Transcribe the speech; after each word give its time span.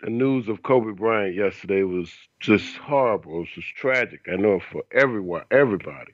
the 0.00 0.10
news 0.10 0.48
of 0.48 0.62
Kobe 0.62 0.92
Bryant 0.92 1.34
yesterday 1.34 1.82
was 1.82 2.12
just 2.40 2.76
horrible. 2.76 3.36
It 3.36 3.40
was 3.40 3.48
just 3.54 3.74
tragic. 3.74 4.20
I 4.30 4.36
know 4.36 4.60
for 4.60 4.84
everyone, 4.92 5.42
everybody, 5.50 6.12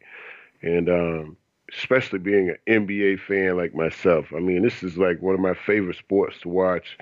and 0.63 0.89
um, 0.89 1.37
especially 1.77 2.19
being 2.19 2.51
an 2.51 2.85
NBA 2.87 3.21
fan 3.21 3.57
like 3.57 3.75
myself. 3.75 4.27
I 4.35 4.41
mean, 4.41 4.63
this 4.63 4.83
is 4.83 4.97
like 4.97 5.21
one 5.21 5.35
of 5.35 5.41
my 5.41 5.55
favorite 5.55 5.97
sports 5.97 6.39
to 6.41 6.49
watch, 6.49 6.97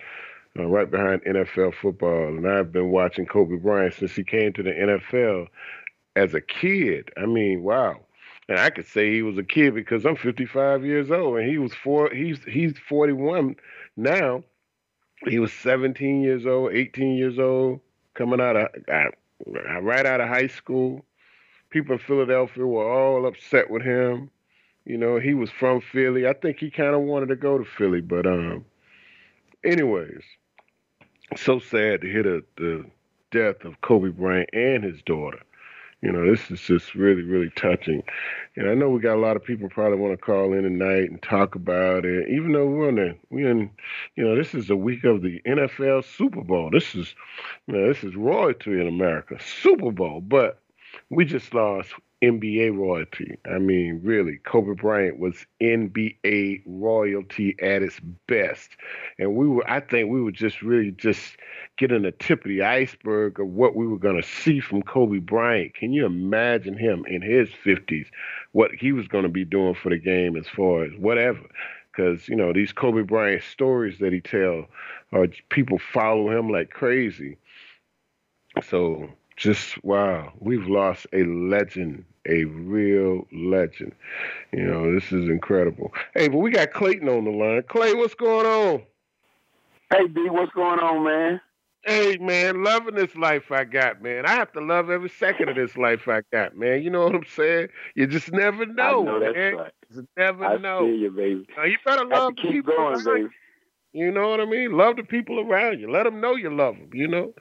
uh, 0.58 0.66
right 0.66 0.90
behind 0.90 1.24
NFL 1.24 1.74
football. 1.74 2.28
And 2.28 2.48
I've 2.48 2.72
been 2.72 2.90
watching 2.90 3.26
Kobe 3.26 3.56
Bryant 3.56 3.94
since 3.94 4.14
he 4.14 4.24
came 4.24 4.52
to 4.54 4.62
the 4.62 4.72
NFL 4.72 5.46
as 6.16 6.34
a 6.34 6.40
kid. 6.40 7.10
I 7.16 7.26
mean, 7.26 7.62
wow. 7.62 8.00
And 8.48 8.58
I 8.58 8.70
could 8.70 8.88
say 8.88 9.12
he 9.12 9.22
was 9.22 9.38
a 9.38 9.44
kid 9.44 9.74
because 9.74 10.04
I'm 10.04 10.16
55 10.16 10.84
years 10.84 11.12
old, 11.12 11.38
and 11.38 11.48
he 11.48 11.58
was 11.58 11.72
four. 11.72 12.10
He's 12.12 12.42
he's 12.44 12.74
41 12.88 13.54
now 13.96 14.42
he 15.28 15.38
was 15.38 15.52
17 15.52 16.22
years 16.22 16.46
old, 16.46 16.72
18 16.72 17.16
years 17.16 17.38
old, 17.38 17.80
coming 18.14 18.40
out 18.40 18.56
of 18.56 18.68
right 19.82 20.06
out 20.06 20.20
of 20.20 20.28
high 20.28 20.48
school. 20.48 21.04
People 21.70 21.94
in 21.94 21.98
Philadelphia 21.98 22.66
were 22.66 22.90
all 22.90 23.26
upset 23.26 23.70
with 23.70 23.82
him. 23.82 24.30
You 24.84 24.98
know, 24.98 25.18
he 25.18 25.34
was 25.34 25.50
from 25.50 25.80
Philly. 25.80 26.26
I 26.26 26.32
think 26.32 26.58
he 26.58 26.70
kind 26.70 26.94
of 26.94 27.02
wanted 27.02 27.26
to 27.26 27.36
go 27.36 27.56
to 27.56 27.64
Philly, 27.64 28.00
but 28.00 28.26
um, 28.26 28.64
anyways, 29.64 30.22
so 31.36 31.60
sad 31.60 32.00
to 32.00 32.10
hear 32.10 32.22
the, 32.22 32.44
the 32.56 32.84
death 33.30 33.64
of 33.64 33.80
Kobe 33.80 34.10
Bryant 34.10 34.50
and 34.52 34.84
his 34.84 35.00
daughter. 35.02 35.40
You 36.02 36.10
know, 36.10 36.28
this 36.28 36.50
is 36.50 36.60
just 36.60 36.96
really, 36.96 37.22
really 37.22 37.50
touching. 37.50 38.02
And 38.56 38.68
I 38.68 38.74
know 38.74 38.88
we 38.90 39.00
got 39.00 39.14
a 39.14 39.20
lot 39.20 39.36
of 39.36 39.44
people 39.44 39.68
probably 39.68 39.98
want 39.98 40.12
to 40.12 40.16
call 40.16 40.52
in 40.52 40.64
tonight 40.64 41.08
and 41.08 41.22
talk 41.22 41.54
about 41.54 42.04
it. 42.04 42.28
Even 42.28 42.52
though 42.52 42.66
we're 42.66 42.88
in 42.88 42.96
the, 42.96 43.16
we 43.30 43.46
in, 43.46 43.70
you 44.16 44.24
know, 44.24 44.34
this 44.34 44.52
is 44.52 44.68
a 44.68 44.76
week 44.76 45.04
of 45.04 45.22
the 45.22 45.40
NFL 45.46 46.04
Super 46.04 46.42
Bowl. 46.42 46.70
This 46.72 46.96
is, 46.96 47.14
you 47.68 47.74
know, 47.74 47.86
this 47.86 48.02
is 48.02 48.16
royalty 48.16 48.72
in 48.72 48.88
America, 48.88 49.38
Super 49.62 49.92
Bowl. 49.92 50.20
But 50.20 50.58
we 51.08 51.24
just 51.24 51.54
lost 51.54 51.92
NBA 52.22 52.76
royalty. 52.76 53.36
I 53.52 53.58
mean, 53.58 54.00
really, 54.04 54.38
Kobe 54.44 54.74
Bryant 54.74 55.18
was 55.18 55.44
NBA 55.60 56.62
royalty 56.64 57.56
at 57.60 57.82
its 57.82 57.98
best. 58.28 58.70
And 59.18 59.34
we 59.34 59.48
were, 59.48 59.68
I 59.68 59.80
think 59.80 60.08
we 60.08 60.22
were 60.22 60.30
just 60.30 60.62
really 60.62 60.92
just 60.92 61.36
getting 61.78 62.02
the 62.02 62.12
tip 62.12 62.44
of 62.44 62.48
the 62.48 62.62
iceberg 62.62 63.40
of 63.40 63.48
what 63.48 63.74
we 63.74 63.86
were 63.86 63.98
going 63.98 64.22
to 64.22 64.28
see 64.28 64.60
from 64.60 64.82
Kobe 64.82 65.18
Bryant. 65.18 65.74
Can 65.74 65.92
you 65.92 66.06
imagine 66.06 66.78
him 66.78 67.04
in 67.08 67.22
his 67.22 67.48
50s, 67.64 68.06
what 68.52 68.70
he 68.72 68.92
was 68.92 69.08
going 69.08 69.24
to 69.24 69.28
be 69.28 69.44
doing 69.44 69.74
for 69.74 69.90
the 69.90 69.98
game 69.98 70.36
as 70.36 70.46
far 70.46 70.84
as 70.84 70.92
whatever? 70.98 71.42
Because, 71.90 72.28
you 72.28 72.36
know, 72.36 72.52
these 72.52 72.72
Kobe 72.72 73.02
Bryant 73.02 73.42
stories 73.42 73.98
that 73.98 74.12
he 74.12 74.20
tell, 74.20 74.66
or 75.10 75.26
people 75.50 75.78
follow 75.78 76.30
him 76.30 76.48
like 76.48 76.70
crazy. 76.70 77.36
So 78.62 79.10
just 79.42 79.82
wow, 79.84 80.32
we've 80.38 80.68
lost 80.68 81.06
a 81.12 81.24
legend, 81.24 82.04
a 82.28 82.44
real 82.44 83.26
legend. 83.32 83.92
You 84.52 84.64
know, 84.64 84.94
this 84.94 85.12
is 85.12 85.28
incredible. 85.28 85.92
Hey, 86.14 86.28
but 86.28 86.38
we 86.38 86.50
got 86.52 86.72
Clayton 86.72 87.08
on 87.08 87.24
the 87.24 87.32
line. 87.32 87.64
Clay, 87.68 87.94
what's 87.94 88.14
going 88.14 88.46
on? 88.46 88.82
Hey, 89.92 90.06
B, 90.06 90.28
what's 90.30 90.52
going 90.52 90.78
on, 90.78 91.04
man? 91.04 91.40
Hey, 91.84 92.16
man, 92.18 92.62
loving 92.62 92.94
this 92.94 93.16
life 93.16 93.50
I 93.50 93.64
got, 93.64 94.00
man. 94.00 94.24
I 94.24 94.30
have 94.32 94.52
to 94.52 94.60
love 94.60 94.90
every 94.90 95.08
second 95.08 95.48
of 95.48 95.56
this 95.56 95.76
life 95.76 96.06
I 96.08 96.22
got, 96.32 96.56
man. 96.56 96.82
You 96.82 96.90
know 96.90 97.04
what 97.04 97.16
I'm 97.16 97.24
saying? 97.26 97.68
You 97.96 98.06
just 98.06 98.32
never 98.32 98.64
know, 98.64 99.08
I 99.08 99.18
know 99.18 99.32
man. 99.32 99.56
right. 99.56 99.72
You 99.90 100.08
never 100.16 100.44
I 100.44 100.56
know. 100.58 100.86
you, 100.86 101.10
baby. 101.10 101.46
Now, 101.56 101.64
you 101.64 101.78
better 101.84 102.04
love 102.06 102.36
the 102.36 102.42
keep 102.42 102.52
people 102.52 102.74
going, 102.76 102.94
around 102.94 103.04
baby. 103.04 103.20
you. 103.20 103.30
You 103.92 104.10
know 104.12 104.28
what 104.30 104.40
I 104.40 104.46
mean? 104.46 104.72
Love 104.72 104.96
the 104.96 105.02
people 105.02 105.40
around 105.40 105.80
you. 105.80 105.90
Let 105.90 106.04
them 106.04 106.20
know 106.20 106.36
you 106.36 106.54
love 106.54 106.76
them. 106.76 106.90
You 106.94 107.08
know, 107.08 107.34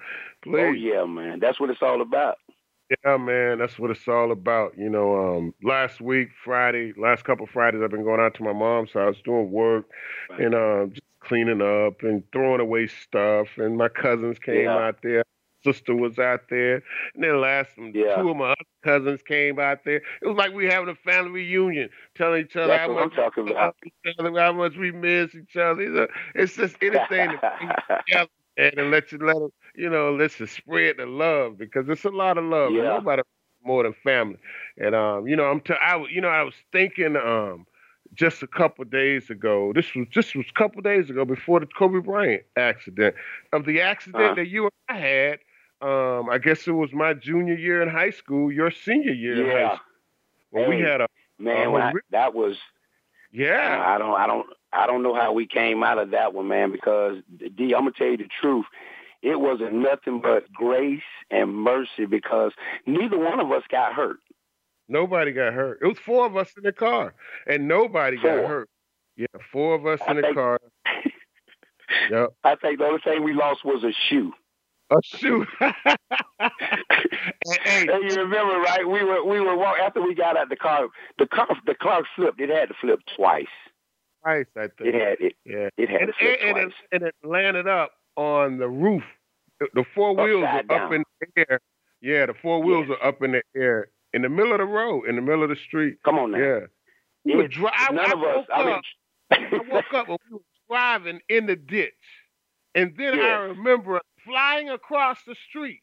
please. 0.44 0.59
Oh 0.59 0.72
yeah, 0.72 1.06
man. 1.06 1.40
That's 1.40 1.59
what 1.59 1.69
it's 1.69 1.81
all 1.81 2.02
about. 2.02 2.38
Yeah, 3.06 3.18
man, 3.18 3.59
that's 3.59 3.79
what 3.79 3.90
it's 3.91 4.07
all 4.07 4.31
about. 4.31 4.78
You 4.78 4.90
know, 4.90 5.16
um, 5.38 5.53
last 5.63 6.02
week, 6.02 6.29
Friday, 6.44 6.94
last 6.97 7.24
couple 7.24 7.47
Fridays, 7.47 7.81
I've 7.81 7.90
been 7.91 8.03
going 8.03 8.19
out 8.19 8.34
to 8.35 8.44
my 8.44 8.53
mom's 8.53 8.91
house 8.91 9.16
doing 9.24 9.52
work 9.52 9.85
Right. 10.29 10.41
and 10.41 10.56
um, 10.56 10.90
just 10.91 11.02
cleaning 11.22 11.62
up 11.62 12.02
and 12.03 12.24
throwing 12.34 12.59
away 12.59 12.88
stuff. 12.88 13.47
And 13.57 13.78
my 13.78 13.88
cousins 13.88 14.40
came 14.40 14.66
Yeah. 14.66 14.78
out 14.78 15.02
there. 15.03 15.24
Sister 15.63 15.96
was 15.96 16.18
out 16.19 16.50
there, 16.50 16.81
and 17.13 17.23
then 17.23 17.40
last 17.40 17.78
Yeah. 17.78 18.16
two 18.16 18.29
of 18.31 18.35
my 18.35 18.52
other 18.52 18.66
cousins 18.84 19.22
came 19.22 19.59
out 19.59 19.84
there. 19.85 20.02
It 20.22 20.28
was 20.28 20.35
like 20.35 20.53
we 20.53 20.66
having 20.66 20.90
a 20.90 20.96
family 20.96 21.29
reunion, 21.31 21.90
telling 22.16 22.41
each 22.46 22.56
other 22.56 22.69
That's 22.69 22.81
how 22.88 22.94
what 22.94 23.03
I'm 23.03 23.09
much 23.09 23.16
talking 23.16 23.46
we 23.46 23.52
about. 23.52 23.75
each 23.85 24.16
other, 24.19 24.40
how 24.40 24.53
much 24.53 24.75
we 24.75 24.91
miss 24.91 25.35
each 25.35 25.56
other. 25.56 26.09
It's 26.34 26.56
just 26.56 26.78
anything 26.81 27.40
together 28.08 28.29
and, 28.57 28.73
and 28.78 28.91
let 28.91 29.12
you 29.12 29.17
let 29.19 29.35
them, 29.35 29.50
you 29.75 29.89
know, 29.89 30.13
let's 30.13 30.38
just 30.38 30.56
spread 30.56 30.97
the 30.97 31.06
love 31.06 31.57
because 31.57 31.88
it's 31.89 32.06
a 32.06 32.09
lot 32.09 32.38
of 32.38 32.44
love. 32.45 32.75
Yeah. 32.75 32.84
Nobody 32.84 33.22
more 33.63 33.84
than 33.84 33.94
family. 34.03 34.38
And 34.78 34.95
um, 34.95 35.28
you 35.28 35.35
know, 35.35 35.45
I'm 35.45 35.62
t- 35.62 35.73
I, 35.73 35.97
you 36.09 36.22
know, 36.22 36.29
I 36.29 36.44
was 36.44 36.56
thinking 36.72 37.16
um 37.16 37.66
just 38.13 38.41
a 38.44 38.47
couple 38.47 38.84
days 38.85 39.29
ago. 39.29 39.72
This 39.73 39.94
was 39.95 40.07
just 40.09 40.35
was 40.35 40.45
a 40.50 40.57
couple 40.57 40.81
days 40.81 41.09
ago 41.09 41.25
before 41.25 41.59
the 41.59 41.67
Kobe 41.67 42.00
Bryant 42.00 42.44
accident. 42.57 43.16
Of 43.53 43.66
the 43.66 43.81
accident 43.81 44.34
Uh-huh. 44.34 44.35
that 44.35 44.47
you 44.47 44.63
and 44.63 44.72
I 44.90 44.97
had, 44.97 45.40
um, 45.81 46.29
I 46.29 46.38
guess 46.38 46.67
it 46.67 46.72
was 46.72 46.91
my 46.94 47.13
junior 47.13 47.56
year 47.56 47.81
in 47.81 47.90
high 47.90 48.11
school, 48.11 48.51
your 48.51 48.72
senior 48.72 49.13
year 49.13 49.41
in 49.41 49.47
high 49.47 49.67
yeah, 49.67 49.75
school. 49.75 49.85
When 50.51 50.67
we 50.67 50.79
had 50.79 51.01
a 51.01 51.07
man. 51.40 51.75
I, 51.75 51.94
that 52.11 52.34
was. 52.34 52.57
yeah. 53.31 53.84
I 53.85 53.97
don't. 53.97 54.16
I 54.16 54.28
don't. 54.28 54.47
I 54.74 54.88
don't 54.88 55.04
know 55.04 55.14
how 55.16 55.34
we 55.34 55.46
came 55.48 55.84
out 55.84 55.98
of 55.98 56.12
that 56.12 56.34
one, 56.34 56.48
man. 56.48 56.72
Because 56.72 57.18
D, 57.38 57.74
I'm 57.74 57.82
gonna 57.82 57.92
tell 57.92 58.08
you 58.08 58.18
the 58.18 58.30
truth. 58.42 58.66
It 59.22 59.40
wasn't 59.40 59.74
nothing 59.74 60.20
but 60.22 60.52
grace 60.52 61.04
and 61.30 61.54
mercy 61.56 62.06
because 62.09 62.54
neither 62.88 63.18
one 63.20 63.40
of 63.40 63.52
us 63.52 63.64
got 63.70 63.94
hurt. 63.94 64.18
Nobody 64.90 65.32
got 65.32 65.54
hurt. 65.54 65.80
It 65.82 65.88
was 65.88 65.98
four 66.00 66.26
of 66.26 66.36
us 66.36 66.52
in 66.58 66.64
the 66.64 66.72
car, 66.72 67.14
and 67.48 67.68
nobody 67.68 68.18
got 68.18 68.46
hurt. 68.46 68.70
Yeah, 69.16 69.28
four 69.52 69.76
of 69.76 69.86
us 69.86 70.00
I 70.08 70.12
in 70.12 70.18
the 70.18 70.24
think- 70.24 70.36
car. 70.36 70.59
Yep. 72.09 72.30
I 72.46 72.56
think 72.56 72.80
the 72.80 72.86
only 72.86 73.02
thing 73.03 73.22
we 73.22 73.34
lost 73.34 73.66
was 73.66 73.84
a 73.84 73.92
shoe. 74.09 74.32
A 74.92 74.96
shoe. 75.03 75.46
hey, 75.59 75.76
hey, 76.40 77.88
And 77.92 78.09
you 78.09 78.16
remember, 78.18 78.59
right? 78.62 78.84
We 78.88 79.03
were 79.03 79.24
we 79.26 79.40
were 79.42 79.58
walk 79.58 79.78
after 79.80 80.02
we 80.02 80.16
got 80.16 80.38
out 80.38 80.44
of 80.44 80.50
the 80.50 80.56
car. 80.56 80.88
The 81.20 81.28
car 81.28 81.48
the 81.66 81.76
car 81.76 82.03
flipped. 82.16 82.40
It 82.40 82.50
had 82.50 82.70
to 82.70 82.76
flip 82.80 83.02
twice. 83.16 83.46
Twice, 84.24 84.46
I 84.56 84.62
think. 84.62 84.74
It 84.82 84.94
had 84.96 85.18
it. 85.20 85.34
yeah. 85.46 85.70
It 85.78 85.90
had 85.90 86.02
And, 86.02 86.12
and, 86.22 86.58
and, 86.58 86.58
it, 86.58 86.74
and 86.92 87.04
it 87.04 87.16
landed 87.24 87.68
up 87.68 87.92
on 88.16 88.58
the 88.58 88.68
roof. 88.68 89.04
The, 89.59 89.68
the 89.74 89.86
four 89.96 90.16
wheels 90.16 90.44
are 90.44 90.64
were 90.70 90.76
up 90.86 90.92
in 90.94 91.04
the 91.20 91.46
air. 91.50 91.59
Yeah, 92.02 92.26
the 92.26 92.34
four 92.42 92.64
wheels 92.64 92.88
are 92.90 93.08
up 93.08 93.22
in 93.22 93.34
the 93.34 93.44
air 93.56 93.90
in 94.14 94.24
the 94.24 94.30
middle 94.30 94.52
of 94.54 94.58
the 94.59 94.66
road, 94.66 95.04
in 95.08 95.16
the 95.16 95.22
middle 95.22 95.44
of 95.44 95.50
the 95.50 95.56
street. 95.56 95.98
Come 96.04 96.18
on 96.20 96.32
now. 96.32 96.38
Yeah. 96.40 96.59
We 97.24 97.36
were 97.36 97.44
It- 97.46 97.52
dri- 97.52 97.70
none 97.92 98.00
I 98.00 98.12
of 98.12 98.24
us. 98.24 98.46
I 98.54 98.64
mean, 98.66 98.74
up. 98.74 98.82
I 99.32 99.59
woke 99.72 99.94
up 99.94 100.09
and 100.09 100.18
we 100.30 100.38
were 100.38 100.42
driving 100.70 101.20
in 101.30 101.46
the 101.46 101.56
ditch. 101.56 101.94
And 102.76 102.94
then 102.98 103.20
I 103.20 103.34
remember 103.44 104.02
flying 104.26 104.70
across 104.70 105.24
the 105.26 105.35
street. 105.50 105.82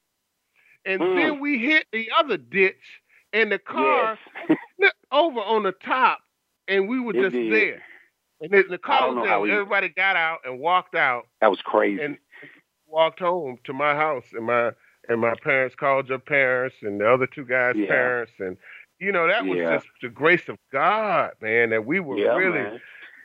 And 0.84 1.00
Mm. 1.00 1.16
then 1.16 1.40
we 1.40 1.58
hit 1.58 1.86
the 1.92 2.10
other 2.18 2.36
ditch 2.36 3.00
and 3.32 3.52
the 3.52 3.58
car 3.58 4.18
yes. 4.78 4.92
over 5.12 5.40
on 5.40 5.62
the 5.64 5.72
top 5.72 6.18
and 6.66 6.88
we 6.88 6.98
were 7.00 7.14
It 7.14 7.22
just 7.22 7.32
did. 7.34 7.52
there. 7.52 7.82
And 8.40 8.50
the, 8.50 8.64
the 8.70 8.78
car 8.78 9.08
was 9.08 9.16
know 9.16 9.24
there. 9.24 9.40
we- 9.40 9.50
Everybody 9.52 9.88
got 9.88 10.16
out 10.16 10.40
and 10.44 10.60
walked 10.60 10.94
out 10.94 11.26
that 11.40 11.50
was 11.50 11.60
crazy. 11.62 12.02
and 12.02 12.18
walked 12.86 13.20
home 13.20 13.58
to 13.64 13.72
my 13.72 13.94
house 13.94 14.24
and 14.32 14.46
my 14.46 14.72
and 15.08 15.20
my 15.20 15.34
parents 15.42 15.74
called 15.74 16.08
your 16.08 16.18
parents 16.18 16.76
and 16.82 17.00
the 17.00 17.10
other 17.10 17.26
two 17.26 17.44
guys' 17.44 17.76
Yeah. 17.76 17.86
parents 17.88 18.32
and 18.38 18.56
you 18.98 19.12
know 19.12 19.26
that 19.26 19.44
was 19.46 19.58
Yeah. 19.58 19.76
just 19.76 19.86
the 20.02 20.08
grace 20.08 20.48
of 20.48 20.56
God, 20.72 21.32
man, 21.40 21.70
that 21.70 21.84
we 21.86 22.00
were 22.00 22.18
yeah, 22.18 22.34
really 22.36 22.58
man. 22.62 22.80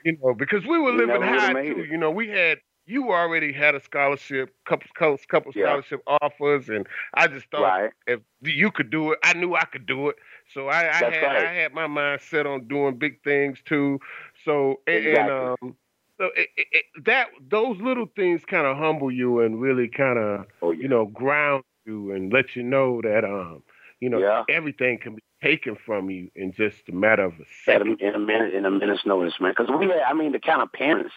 you 0.05 0.17
know, 0.21 0.33
because 0.33 0.65
we 0.65 0.77
were 0.79 0.91
We 0.93 1.05
living 1.05 1.21
high 1.21 1.53
too. 1.53 1.79
it. 1.81 1.89
You 1.89 1.97
know, 1.97 2.11
we 2.11 2.27
had 2.29 2.59
you 2.85 3.13
already 3.13 3.53
had 3.53 3.75
a 3.75 3.79
scholarship, 3.79 4.53
couple 4.65 4.87
couple, 4.93 5.17
couple 5.29 5.51
Yeah. 5.55 5.67
scholarship 5.67 6.01
offers, 6.21 6.67
and 6.67 6.85
I 7.13 7.27
just 7.27 7.49
thought 7.49 7.61
Right. 7.61 7.91
if 8.07 8.19
you 8.41 8.71
could 8.71 8.89
do 8.89 9.13
it, 9.13 9.19
I 9.23 9.31
knew 9.33 9.55
I 9.55 9.63
could 9.63 9.85
do 9.85 10.09
it. 10.09 10.17
So 10.53 10.67
I, 10.67 10.89
I 10.89 10.93
had 10.95 11.03
right. 11.23 11.45
I 11.47 11.53
had 11.53 11.73
my 11.73 11.87
mind 11.87 12.19
set 12.21 12.45
on 12.45 12.67
doing 12.67 12.97
big 12.97 13.23
things 13.23 13.61
too. 13.63 13.99
So 14.45 14.75
and, 14.87 15.05
and 15.05 15.31
um 15.31 15.75
so 16.19 16.29
it, 16.35 16.49
it, 16.57 16.85
that 17.05 17.27
those 17.49 17.79
little 17.81 18.07
things 18.15 18.45
kind 18.45 18.67
of 18.67 18.77
humble 18.77 19.11
you 19.11 19.39
and 19.41 19.59
really 19.59 19.87
kind 19.87 20.19
of 20.19 20.45
oh, 20.61 20.71
yeah. 20.71 20.83
you 20.83 20.87
know 20.87 21.05
ground 21.05 21.63
you 21.85 22.11
and 22.11 22.31
let 22.31 22.55
you 22.55 22.63
know 22.63 23.01
that 23.01 23.25
um 23.25 23.63
you 23.99 24.09
know 24.09 24.19
yeah. 24.19 24.43
everything 24.49 24.99
can 24.99 25.15
be 25.15 25.21
taken 25.43 25.75
from 25.85 26.09
you 26.09 26.31
in 26.35 26.53
just 26.53 26.77
a 26.87 26.91
matter 26.91 27.23
of 27.23 27.33
a 27.33 27.45
second. 27.65 28.01
In 28.01 28.15
a 28.15 28.19
minute, 28.19 28.53
in 28.53 28.65
a 28.65 28.71
minute's 28.71 29.05
notice, 29.05 29.33
man. 29.39 29.51
Because 29.51 29.69
we 29.77 29.87
had, 29.87 30.01
I 30.07 30.13
mean, 30.13 30.31
the 30.31 30.39
kind 30.39 30.61
of 30.61 30.71
parents 30.71 31.13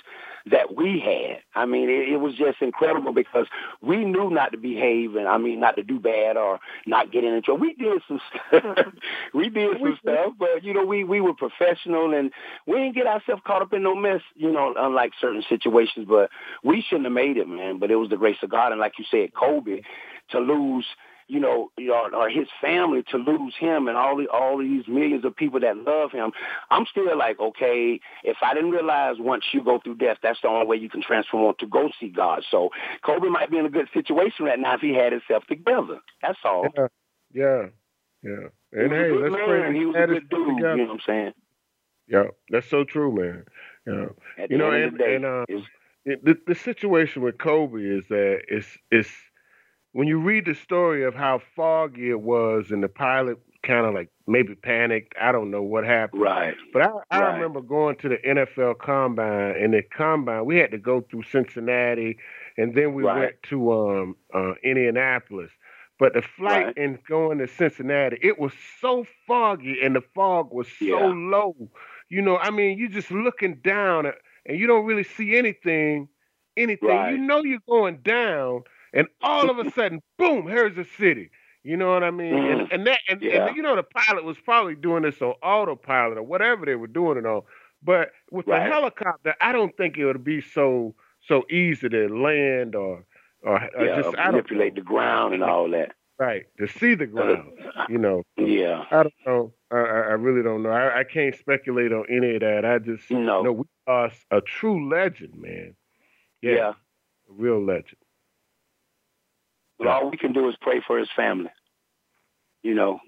that 0.50 0.74
we 0.76 1.00
had. 1.00 1.42
I 1.54 1.66
mean, 1.66 1.88
it, 1.88 2.08
it 2.08 2.16
was 2.18 2.34
just 2.34 2.60
incredible 2.60 3.12
because 3.12 3.46
we 3.80 4.04
knew 4.04 4.30
not 4.30 4.52
to 4.52 4.58
behave 4.58 5.16
and 5.16 5.26
I 5.26 5.38
mean, 5.38 5.60
not 5.60 5.76
to 5.76 5.82
do 5.82 5.98
bad 5.98 6.36
or 6.36 6.60
not 6.86 7.12
get 7.12 7.24
in 7.24 7.40
trouble. 7.42 7.60
We 7.60 7.74
did 7.74 8.02
some 8.06 8.20
stuff. 8.48 8.86
we 9.34 9.48
did 9.48 9.78
some 9.78 9.98
stuff, 10.02 10.34
but 10.38 10.62
you 10.62 10.72
know, 10.72 10.84
we 10.84 11.04
we 11.04 11.20
were 11.20 11.34
professional 11.34 12.14
and 12.14 12.32
we 12.66 12.76
didn't 12.76 12.94
get 12.94 13.06
ourselves 13.06 13.42
caught 13.46 13.62
up 13.62 13.72
in 13.72 13.82
no 13.82 13.94
mess. 13.94 14.22
You 14.34 14.52
know, 14.52 14.74
unlike 14.76 15.12
certain 15.20 15.42
situations, 15.48 16.06
but 16.08 16.30
we 16.62 16.82
shouldn't 16.82 17.06
have 17.06 17.12
made 17.12 17.36
it, 17.36 17.48
man. 17.48 17.78
But 17.78 17.90
it 17.90 17.96
was 17.96 18.10
the 18.10 18.16
grace 18.16 18.38
of 18.42 18.50
God, 18.50 18.72
and 18.72 18.80
like 18.80 18.98
you 18.98 19.04
said, 19.10 19.34
Kobe 19.34 19.82
to 20.30 20.38
lose 20.40 20.86
you 21.28 21.40
know, 21.40 21.70
or, 21.78 22.14
or 22.14 22.28
his 22.28 22.46
family 22.60 23.02
to 23.10 23.16
lose 23.16 23.54
him 23.58 23.88
and 23.88 23.96
all 23.96 24.16
the 24.16 24.28
all 24.28 24.58
these 24.58 24.86
millions 24.86 25.24
of 25.24 25.34
people 25.34 25.60
that 25.60 25.76
love 25.76 26.12
him, 26.12 26.32
I'm 26.70 26.86
still 26.90 27.16
like, 27.18 27.40
okay, 27.40 28.00
if 28.22 28.36
I 28.42 28.54
didn't 28.54 28.70
realize 28.70 29.16
once 29.18 29.44
you 29.52 29.62
go 29.62 29.80
through 29.82 29.96
death, 29.96 30.18
that's 30.22 30.40
the 30.42 30.48
only 30.48 30.66
way 30.66 30.76
you 30.76 30.88
can 30.88 31.02
transform 31.02 31.54
to 31.58 31.66
go 31.66 31.90
see 31.98 32.08
God. 32.08 32.44
So 32.50 32.70
Kobe 33.04 33.28
might 33.28 33.50
be 33.50 33.58
in 33.58 33.66
a 33.66 33.70
good 33.70 33.88
situation 33.92 34.44
right 34.46 34.58
now 34.58 34.74
if 34.74 34.80
he 34.80 34.94
had 34.94 35.12
himself 35.12 35.44
together. 35.46 35.98
That's 36.22 36.38
all. 36.44 36.68
Yeah, 36.76 36.86
yeah, 37.32 37.66
yeah. 38.22 38.48
And 38.72 38.92
hey, 38.92 39.10
let's 39.10 39.32
man. 39.32 39.46
pray. 39.46 39.78
He 39.78 39.84
was 39.84 39.96
a 39.96 40.06
good 40.06 40.28
dude. 40.28 40.56
Together. 40.56 40.76
You 40.76 40.82
know 40.82 40.88
what 40.88 40.94
I'm 40.94 41.00
saying? 41.06 41.32
Yeah, 42.08 42.24
that's 42.50 42.70
so 42.70 42.84
true, 42.84 43.12
man. 43.12 43.44
Yeah, 43.86 44.46
you 44.48 44.58
know, 44.58 44.70
and, 44.70 45.00
and 45.00 45.24
uh, 45.24 45.44
the 46.04 46.36
the 46.46 46.54
situation 46.54 47.22
with 47.22 47.38
Kobe 47.38 47.80
is 47.80 48.04
that 48.10 48.42
it's 48.48 48.78
it's 48.90 49.10
when 49.96 50.06
you 50.06 50.18
read 50.20 50.44
the 50.44 50.54
story 50.54 51.04
of 51.04 51.14
how 51.14 51.40
foggy 51.56 52.10
it 52.10 52.20
was 52.20 52.70
and 52.70 52.82
the 52.82 52.88
pilot 52.88 53.38
kind 53.62 53.86
of 53.86 53.94
like 53.94 54.10
maybe 54.26 54.54
panicked. 54.54 55.14
I 55.18 55.32
don't 55.32 55.50
know 55.50 55.62
what 55.62 55.86
happened. 55.86 56.20
Right. 56.20 56.54
But 56.74 56.82
I, 56.82 56.90
I 57.10 57.20
right. 57.20 57.34
remember 57.36 57.62
going 57.62 57.96
to 57.96 58.10
the 58.10 58.18
NFL 58.18 58.78
combine 58.78 59.56
and 59.56 59.72
the 59.72 59.80
combine 59.82 60.44
we 60.44 60.58
had 60.58 60.70
to 60.72 60.78
go 60.78 61.00
through 61.00 61.22
Cincinnati 61.22 62.18
and 62.58 62.74
then 62.74 62.92
we 62.92 63.04
right. 63.04 63.20
went 63.20 63.42
to 63.44 63.72
um 63.72 64.16
uh, 64.34 64.52
Indianapolis. 64.62 65.50
But 65.98 66.12
the 66.12 66.20
flight 66.20 66.66
right. 66.66 66.76
and 66.76 66.98
going 67.08 67.38
to 67.38 67.48
Cincinnati, 67.48 68.18
it 68.20 68.38
was 68.38 68.52
so 68.82 69.06
foggy 69.26 69.78
and 69.82 69.96
the 69.96 70.02
fog 70.14 70.52
was 70.52 70.66
so 70.78 70.84
yeah. 70.84 71.06
low. 71.06 71.56
You 72.10 72.20
know, 72.20 72.36
I 72.36 72.50
mean, 72.50 72.76
you're 72.78 72.90
just 72.90 73.10
looking 73.10 73.60
down 73.64 74.12
and 74.44 74.58
you 74.58 74.66
don't 74.66 74.84
really 74.84 75.04
see 75.04 75.38
anything, 75.38 76.08
anything. 76.54 76.86
Right. 76.86 77.12
You 77.12 77.16
know 77.16 77.42
you're 77.42 77.60
going 77.66 78.00
down, 78.02 78.64
and 78.96 79.08
all 79.22 79.50
of 79.50 79.58
a 79.58 79.70
sudden, 79.70 80.00
boom, 80.18 80.48
here's 80.48 80.74
the 80.74 80.86
city. 80.98 81.30
You 81.62 81.76
know 81.76 81.92
what 81.92 82.04
I 82.04 82.12
mean? 82.12 82.32
Mm. 82.32 82.52
And, 82.52 82.72
and 82.72 82.86
that 82.86 83.00
and, 83.08 83.20
yeah. 83.20 83.46
and, 83.46 83.56
you 83.56 83.62
know 83.62 83.74
the 83.74 83.82
pilot 83.82 84.24
was 84.24 84.36
probably 84.44 84.76
doing 84.76 85.02
this 85.02 85.20
on 85.20 85.34
autopilot 85.42 86.16
or 86.16 86.22
whatever 86.22 86.64
they 86.64 86.76
were 86.76 86.86
doing 86.86 87.18
it 87.18 87.26
on. 87.26 87.42
But 87.82 88.10
with 88.30 88.46
right. 88.46 88.64
the 88.64 88.72
helicopter, 88.72 89.34
I 89.40 89.52
don't 89.52 89.76
think 89.76 89.98
it 89.98 90.06
would 90.06 90.22
be 90.24 90.40
so 90.40 90.94
so 91.26 91.44
easy 91.50 91.88
to 91.88 92.08
land 92.08 92.76
or 92.76 93.04
or, 93.42 93.68
yeah, 93.78 94.00
just 94.00 94.16
manipulate 94.16 94.76
the 94.76 94.80
ground 94.80 95.34
and 95.34 95.42
all 95.42 95.68
that. 95.70 95.92
Right 96.18 96.46
to 96.58 96.66
see 96.66 96.94
the 96.94 97.06
ground, 97.06 97.50
you 97.88 97.98
know. 97.98 98.22
Yeah, 98.38 98.84
I 98.90 99.02
don't 99.02 99.14
know. 99.26 99.52
I, 99.72 99.76
I 99.76 100.12
really 100.12 100.42
don't 100.42 100.62
know. 100.62 100.70
I, 100.70 101.00
I, 101.00 101.04
can't 101.04 101.34
speculate 101.34 101.92
on 101.92 102.04
any 102.08 102.36
of 102.36 102.40
that. 102.40 102.64
I 102.64 102.78
just 102.78 103.10
no. 103.10 103.42
know 103.42 103.52
we 103.52 103.64
lost 103.88 104.24
a 104.30 104.40
true 104.40 104.88
legend, 104.88 105.34
man. 105.36 105.74
Yeah, 106.42 106.52
yeah. 106.52 106.68
a 106.68 107.32
real 107.32 107.62
legend. 107.62 107.96
But 109.78 109.88
all 109.88 110.10
we 110.10 110.16
can 110.16 110.32
do 110.32 110.48
is 110.48 110.56
pray 110.60 110.80
for 110.86 110.98
his 110.98 111.08
family. 111.14 111.50
You 112.62 112.74
know, 112.74 112.98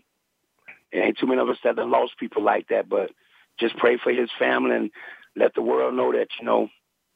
it 0.93 0.99
ain't 0.99 1.19
too 1.19 1.27
many 1.27 1.41
of 1.41 1.49
us 1.49 1.57
that 1.65 1.79
have 1.79 1.89
lost 1.89 2.19
people 2.19 2.43
like 2.43 2.69
that, 2.69 2.89
but 2.89 3.11
just 3.59 3.77
pray 3.77 3.99
for 4.03 4.13
his 4.13 4.31
family 4.39 4.77
and 4.77 4.91
let 5.37 5.55
the 5.55 5.63
world 5.63 5.95
know 5.95 6.13
that, 6.13 6.29
you 6.39 6.47
know, 6.47 6.69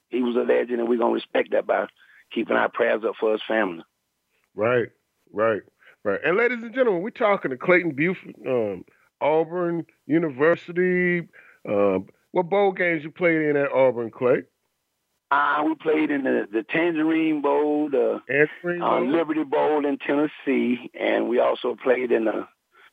he 0.08 0.22
was 0.22 0.36
a 0.36 0.40
legend 0.40 0.80
and 0.80 0.88
we're 0.88 0.98
going 0.98 1.12
to 1.12 1.14
respect 1.14 1.52
that 1.52 1.66
by 1.66 1.86
keeping 2.32 2.56
our 2.56 2.68
prayers 2.70 3.02
up 3.06 3.14
for 3.18 3.32
his 3.32 3.42
family. 3.46 3.84
Right, 4.54 4.88
right, 5.32 5.62
right. 6.04 6.20
And 6.24 6.36
ladies 6.36 6.62
and 6.62 6.74
gentlemen, 6.74 7.02
we're 7.02 7.10
talking 7.10 7.50
to 7.50 7.56
Clayton 7.56 7.94
Buford, 7.94 8.34
um, 8.46 8.84
Auburn 9.20 9.86
University. 10.06 11.28
Um, 11.68 12.06
what 12.32 12.50
bowl 12.50 12.72
games 12.72 13.04
you 13.04 13.10
played 13.10 13.42
in 13.42 13.56
at 13.56 13.72
Auburn, 13.72 14.10
Clay? 14.10 14.42
Uh, 15.32 15.62
we 15.64 15.74
played 15.76 16.10
in 16.10 16.24
the, 16.24 16.46
the 16.52 16.62
Tangerine 16.62 17.40
Bowl, 17.40 17.88
the 17.88 18.20
uh, 18.82 19.00
Liberty 19.00 19.44
Bowl 19.44 19.86
in 19.86 19.96
Tennessee, 19.96 20.90
and 20.92 21.26
we 21.26 21.38
also 21.38 21.74
played 21.82 22.12
in 22.12 22.26
the 22.26 22.46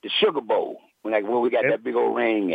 the 0.03 0.09
Sugar 0.21 0.39
Bowl 0.39 0.79
like 1.03 1.23
where 1.23 1.39
we 1.39 1.49
got 1.49 1.63
that 1.63 1.83
big 1.83 1.95
old 1.95 2.15
ring 2.15 2.49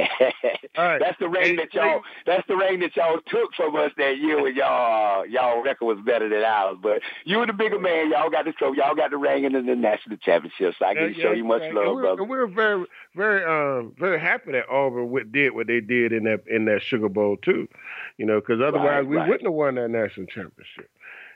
right. 0.77 1.01
That's 1.01 1.19
the 1.19 1.29
ring 1.29 1.57
that 1.57 1.73
y'all. 1.73 2.03
That's 2.27 2.47
the 2.47 2.57
ring 2.57 2.81
that 2.81 2.95
y'all 2.95 3.19
took 3.27 3.55
from 3.55 3.75
us 3.77 3.91
that 3.97 4.19
year 4.19 4.43
when 4.43 4.55
y'all 4.55 5.27
y'all 5.27 5.63
record 5.63 5.87
was 5.87 5.99
better 6.05 6.29
than 6.29 6.43
ours. 6.43 6.77
But 6.83 7.01
you 7.25 7.39
were 7.39 7.47
the 7.47 7.53
bigger 7.53 7.79
man. 7.79 8.11
Y'all 8.11 8.31
got 8.31 8.45
the 8.45 8.53
trophy. 8.53 8.79
Y'all 8.79 8.95
got 8.95 9.11
the 9.11 9.17
ring 9.17 9.45
in 9.45 9.53
the 9.53 9.63
national 9.63 10.19
championship. 10.19 10.75
So 10.79 10.85
I 10.85 10.95
can 10.95 11.15
yeah, 11.15 11.23
show 11.23 11.33
you 11.33 11.45
much 11.45 11.63
love, 11.73 11.87
and 11.87 12.01
brother. 12.01 12.23
And 12.23 12.31
we're 12.31 12.47
very 12.47 12.85
very 13.15 13.45
um 13.45 13.95
very 13.99 14.21
happy 14.21 14.53
that 14.53 14.69
Auburn 14.69 15.31
did 15.33 15.55
what 15.55 15.67
they 15.67 15.81
did 15.81 16.13
in 16.13 16.25
that 16.25 16.47
in 16.47 16.67
that 16.67 16.83
Sugar 16.83 17.09
Bowl 17.09 17.37
too. 17.39 17.67
You 18.19 18.27
know, 18.27 18.41
because 18.41 18.61
otherwise 18.61 18.87
right, 18.87 19.07
we 19.07 19.17
right. 19.17 19.29
wouldn't 19.29 19.47
have 19.47 19.55
won 19.55 19.77
that 19.77 19.89
national 19.89 20.27
championship. 20.27 20.91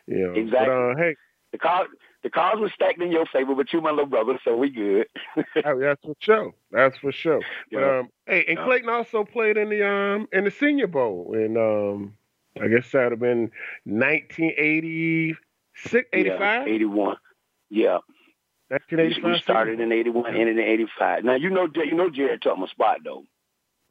You 0.06 0.18
know, 0.18 0.32
exactly. 0.32 0.68
But, 0.68 0.72
uh, 0.72 0.96
hey, 0.96 1.16
the 1.52 1.58
card 1.58 1.88
the 2.28 2.32
cards 2.32 2.60
were 2.60 2.70
stacked 2.74 3.00
in 3.00 3.10
your 3.10 3.24
favor, 3.24 3.54
but 3.54 3.72
you 3.72 3.80
my 3.80 3.88
little 3.88 4.04
brother, 4.04 4.38
so 4.44 4.54
we 4.54 4.68
good. 4.68 5.06
oh, 5.64 5.80
that's 5.80 6.04
for 6.04 6.14
sure. 6.20 6.52
That's 6.70 6.98
for 6.98 7.10
sure. 7.10 7.40
Yeah. 7.70 7.80
But 7.80 7.84
um, 7.84 8.10
hey, 8.26 8.44
and 8.48 8.58
Clayton 8.58 8.90
also 8.90 9.24
played 9.24 9.56
in 9.56 9.70
the 9.70 9.88
um 9.88 10.28
in 10.32 10.44
the 10.44 10.50
Senior 10.50 10.88
Bowl, 10.88 11.32
and 11.32 11.56
um, 11.56 12.18
I 12.60 12.68
guess 12.68 12.92
that 12.92 13.04
would 13.04 13.12
have 13.12 13.20
been 13.20 13.50
1986, 13.84 16.08
85, 16.12 16.68
yeah, 16.68 16.74
81. 16.74 17.16
Yeah. 17.70 17.98
1985. 18.68 19.24
We 19.24 19.38
started 19.38 19.80
in 19.80 19.90
81, 19.90 20.36
ended 20.36 20.58
in 20.58 20.64
85. 20.64 21.24
Now 21.24 21.36
you 21.36 21.48
know 21.48 21.66
you 21.74 21.94
know 21.94 22.10
Jared 22.10 22.42
took 22.42 22.58
my 22.58 22.66
spot 22.66 22.98
though. 23.04 23.24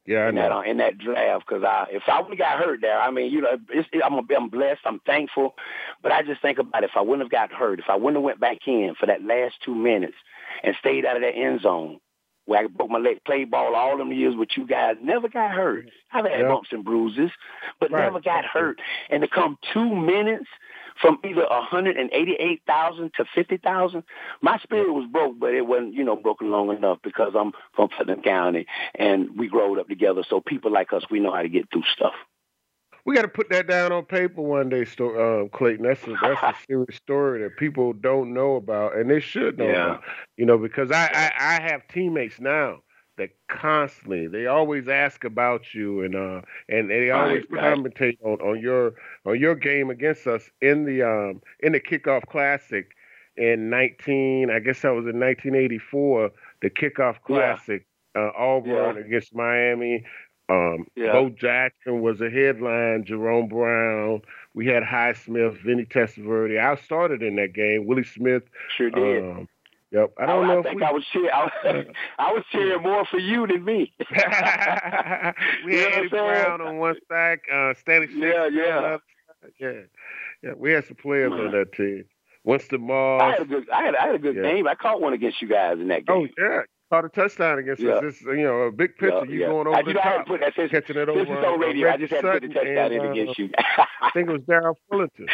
Yeah, 0.07 0.29
in 0.29 0.35
that 0.35 0.53
uh, 0.53 0.61
in 0.61 0.77
that 0.77 0.97
draft 0.97 1.45
because 1.45 1.65
I 1.65 1.85
if 1.91 2.03
I 2.07 2.21
would 2.21 2.29
have 2.29 2.37
got 2.37 2.59
hurt 2.59 2.79
there, 2.81 2.97
I 2.97 3.11
mean, 3.11 3.29
you 3.29 3.41
know, 3.41 3.57
it's, 3.69 3.89
it, 3.91 4.01
I'm 4.03 4.13
I'm 4.13 4.49
blessed, 4.49 4.79
I'm 4.85 5.01
thankful, 5.01 5.55
but 6.01 6.13
I 6.13 6.23
just 6.23 6.41
think 6.41 6.59
about 6.59 6.85
if 6.85 6.91
I 6.95 7.01
wouldn't 7.01 7.23
have 7.23 7.31
got 7.31 7.51
hurt, 7.51 7.79
if 7.79 7.89
I 7.89 7.95
wouldn't 7.95 8.15
have 8.15 8.23
went 8.23 8.39
back 8.39 8.59
in 8.67 8.95
for 8.97 9.05
that 9.05 9.21
last 9.21 9.55
two 9.65 9.75
minutes 9.75 10.15
and 10.63 10.77
stayed 10.79 11.05
out 11.05 11.17
of 11.17 11.23
that 11.23 11.35
end 11.35 11.59
zone 11.61 11.99
where 12.45 12.63
I 12.63 12.67
broke 12.67 12.89
my 12.89 12.99
leg, 12.99 13.17
played 13.25 13.51
ball 13.51 13.75
all 13.75 13.97
them 13.97 14.13
years 14.13 14.33
with 14.33 14.49
you 14.55 14.65
guys, 14.65 14.95
never 15.03 15.27
got 15.27 15.51
hurt. 15.51 15.89
I've 16.13 16.23
had 16.23 16.39
yep. 16.39 16.47
bumps 16.47 16.69
and 16.71 16.85
bruises, 16.85 17.31
but 17.81 17.91
right. 17.91 18.03
never 18.03 18.21
got 18.21 18.45
hurt. 18.45 18.79
And 19.09 19.21
to 19.21 19.27
come 19.27 19.57
two 19.73 19.93
minutes 19.93 20.47
from 21.01 21.19
either 21.23 21.45
188,000 21.49 23.11
to 23.15 23.25
50,000. 23.33 24.03
My 24.41 24.57
spirit 24.59 24.91
was 24.93 25.07
broke, 25.11 25.39
but 25.39 25.53
it 25.53 25.65
wasn't, 25.65 25.93
you 25.93 26.03
know, 26.03 26.15
broken 26.15 26.51
long 26.51 26.75
enough 26.75 26.99
because 27.03 27.33
I'm 27.35 27.53
from 27.75 27.89
Putnam 27.89 28.21
County 28.21 28.65
and 28.95 29.37
we 29.37 29.47
growed 29.47 29.79
up 29.79 29.87
together. 29.87 30.23
So 30.27 30.41
people 30.41 30.71
like 30.71 30.93
us, 30.93 31.03
we 31.09 31.19
know 31.19 31.31
how 31.31 31.41
to 31.41 31.49
get 31.49 31.69
through 31.71 31.83
stuff. 31.93 32.13
We 33.05 33.15
got 33.15 33.21
to 33.21 33.29
put 33.29 33.49
that 33.51 33.67
down 33.67 33.93
on 33.93 34.03
paper 34.03 34.41
one 34.41 34.67
day, 34.67 34.81
uh, 34.81 35.47
Clayton. 35.53 35.85
That's 35.85 36.05
a, 36.05 36.15
that's 36.21 36.43
a 36.43 36.55
serious 36.67 36.97
story 36.97 37.41
that 37.43 37.55
people 37.55 37.93
don't 37.93 38.33
know 38.33 38.57
about, 38.57 38.97
and 38.97 39.09
they 39.09 39.21
should 39.21 39.57
know 39.57 39.65
yeah. 39.65 39.85
about. 39.85 40.03
You 40.35 40.45
know, 40.45 40.57
because 40.57 40.91
I, 40.91 41.05
I 41.13 41.31
I 41.39 41.61
have 41.61 41.87
teammates 41.87 42.41
now 42.41 42.79
that 43.17 43.31
constantly 43.49 44.27
they 44.27 44.47
always 44.47 44.87
ask 44.87 45.23
about 45.23 45.73
you 45.73 46.03
and 46.03 46.15
uh 46.15 46.41
and 46.69 46.89
they 46.89 47.09
always 47.09 47.43
right, 47.49 47.63
commentate 47.63 48.17
right. 48.21 48.39
on, 48.39 48.41
on 48.41 48.61
your 48.61 48.93
on 49.25 49.39
your 49.39 49.55
game 49.55 49.89
against 49.89 50.27
us 50.27 50.49
in 50.61 50.85
the 50.85 51.01
um 51.01 51.41
in 51.59 51.73
the 51.73 51.79
kickoff 51.79 52.25
classic 52.27 52.91
in 53.35 53.69
19 53.69 54.49
I 54.49 54.59
guess 54.59 54.81
that 54.81 54.89
was 54.89 55.05
in 55.05 55.19
1984 55.19 56.31
the 56.61 56.69
kickoff 56.69 57.21
classic 57.23 57.85
yeah. 58.15 58.21
uh, 58.21 58.31
Auburn 58.37 58.95
yeah. 58.95 59.01
against 59.03 59.35
Miami 59.35 60.03
um, 60.49 60.87
yeah. 60.95 61.11
Bo 61.11 61.29
Jackson 61.29 62.01
was 62.01 62.21
a 62.21 62.29
headline. 62.29 63.03
Jerome 63.03 63.47
Brown. 63.47 64.21
We 64.53 64.65
had 64.67 64.81
Highsmith, 64.81 65.61
Vinny 65.61 65.85
Testaverde. 65.85 66.59
I 66.59 66.75
started 66.75 67.21
in 67.21 67.35
that 67.35 67.53
game. 67.53 67.85
Willie 67.85 68.05
Smith. 68.05 68.43
Sure 68.75 68.89
did. 68.89 69.23
Um, 69.23 69.49
Yep. 69.91 70.13
I 70.19 70.25
don't 70.25 70.45
I, 70.45 70.47
know. 70.47 70.59
I 70.59 70.63
think 70.63 70.79
we... 70.81 70.83
I 70.83 70.91
was 70.91 71.05
cheering. 71.11 71.29
I 71.33 71.43
was, 71.63 71.85
I 72.19 72.31
was 72.33 72.43
cheering 72.51 72.83
more 72.83 73.05
for 73.05 73.19
you 73.19 73.47
than 73.47 73.63
me. 73.63 73.93
we 75.65 75.77
had 75.77 75.93
Eddie 75.93 76.07
Brown 76.09 76.61
on 76.61 76.77
one 76.77 76.95
side, 77.09 77.39
uh, 77.51 77.73
Stanley 77.79 78.09
Yeah, 78.13 78.47
yeah, 78.47 78.97
yeah, 79.59 79.71
yeah. 80.43 80.51
We 80.57 80.71
had 80.71 80.85
some 80.85 80.97
players 80.97 81.31
Man. 81.31 81.47
on 81.47 81.51
that 81.51 81.71
team. 81.73 82.03
Winston 82.43 82.81
Moss. 82.81 83.21
I 83.21 83.31
had 83.31 83.41
a 83.41 83.45
good. 83.45 83.69
I 83.69 83.83
had. 83.83 83.95
I 83.95 84.05
had 84.07 84.15
a 84.15 84.19
good 84.19 84.35
yeah. 84.35 84.43
game. 84.43 84.67
I 84.67 84.75
caught 84.75 85.01
one 85.01 85.13
against 85.13 85.41
you 85.41 85.49
guys 85.49 85.79
in 85.79 85.89
that 85.89 86.03
oh, 86.07 86.21
game. 86.21 86.33
Oh 86.39 86.43
yeah, 86.43 86.61
caught 86.89 87.05
a 87.05 87.09
touchdown 87.09 87.59
against 87.59 87.81
Yeah. 87.81 87.95
us. 87.95 88.03
This, 88.03 88.21
you 88.21 88.43
know, 88.43 88.61
a 88.63 88.71
big 88.71 88.97
picture. 88.97 89.25
Yeah, 89.25 89.31
you 89.31 89.39
yeah. 89.41 89.47
going 89.47 89.67
I, 89.67 89.79
over 89.79 89.79
you 89.79 89.85
the 89.85 89.93
know, 89.93 89.99
I 89.99 90.03
had 90.03 90.17
to 90.17 90.23
put 90.23 90.39
that 90.39 90.53
since, 90.55 90.71
catching 90.71 90.97
it 90.97 91.09
over. 91.09 91.19
it's 91.19 91.29
on 91.29 91.43
uh, 91.43 91.57
radio. 91.57 91.89
I 91.89 91.97
just 91.97 92.13
had 92.13 92.21
to 92.21 92.31
put 92.31 92.41
the 92.43 92.47
touchdown 92.47 92.91
in 92.93 92.99
and, 93.01 93.09
uh, 93.09 93.11
against 93.11 93.39
you. 93.39 93.49
I 93.57 94.11
think 94.13 94.29
it 94.29 94.31
was 94.31 94.41
Daryl 94.43 94.75
Fullerton. 94.89 95.27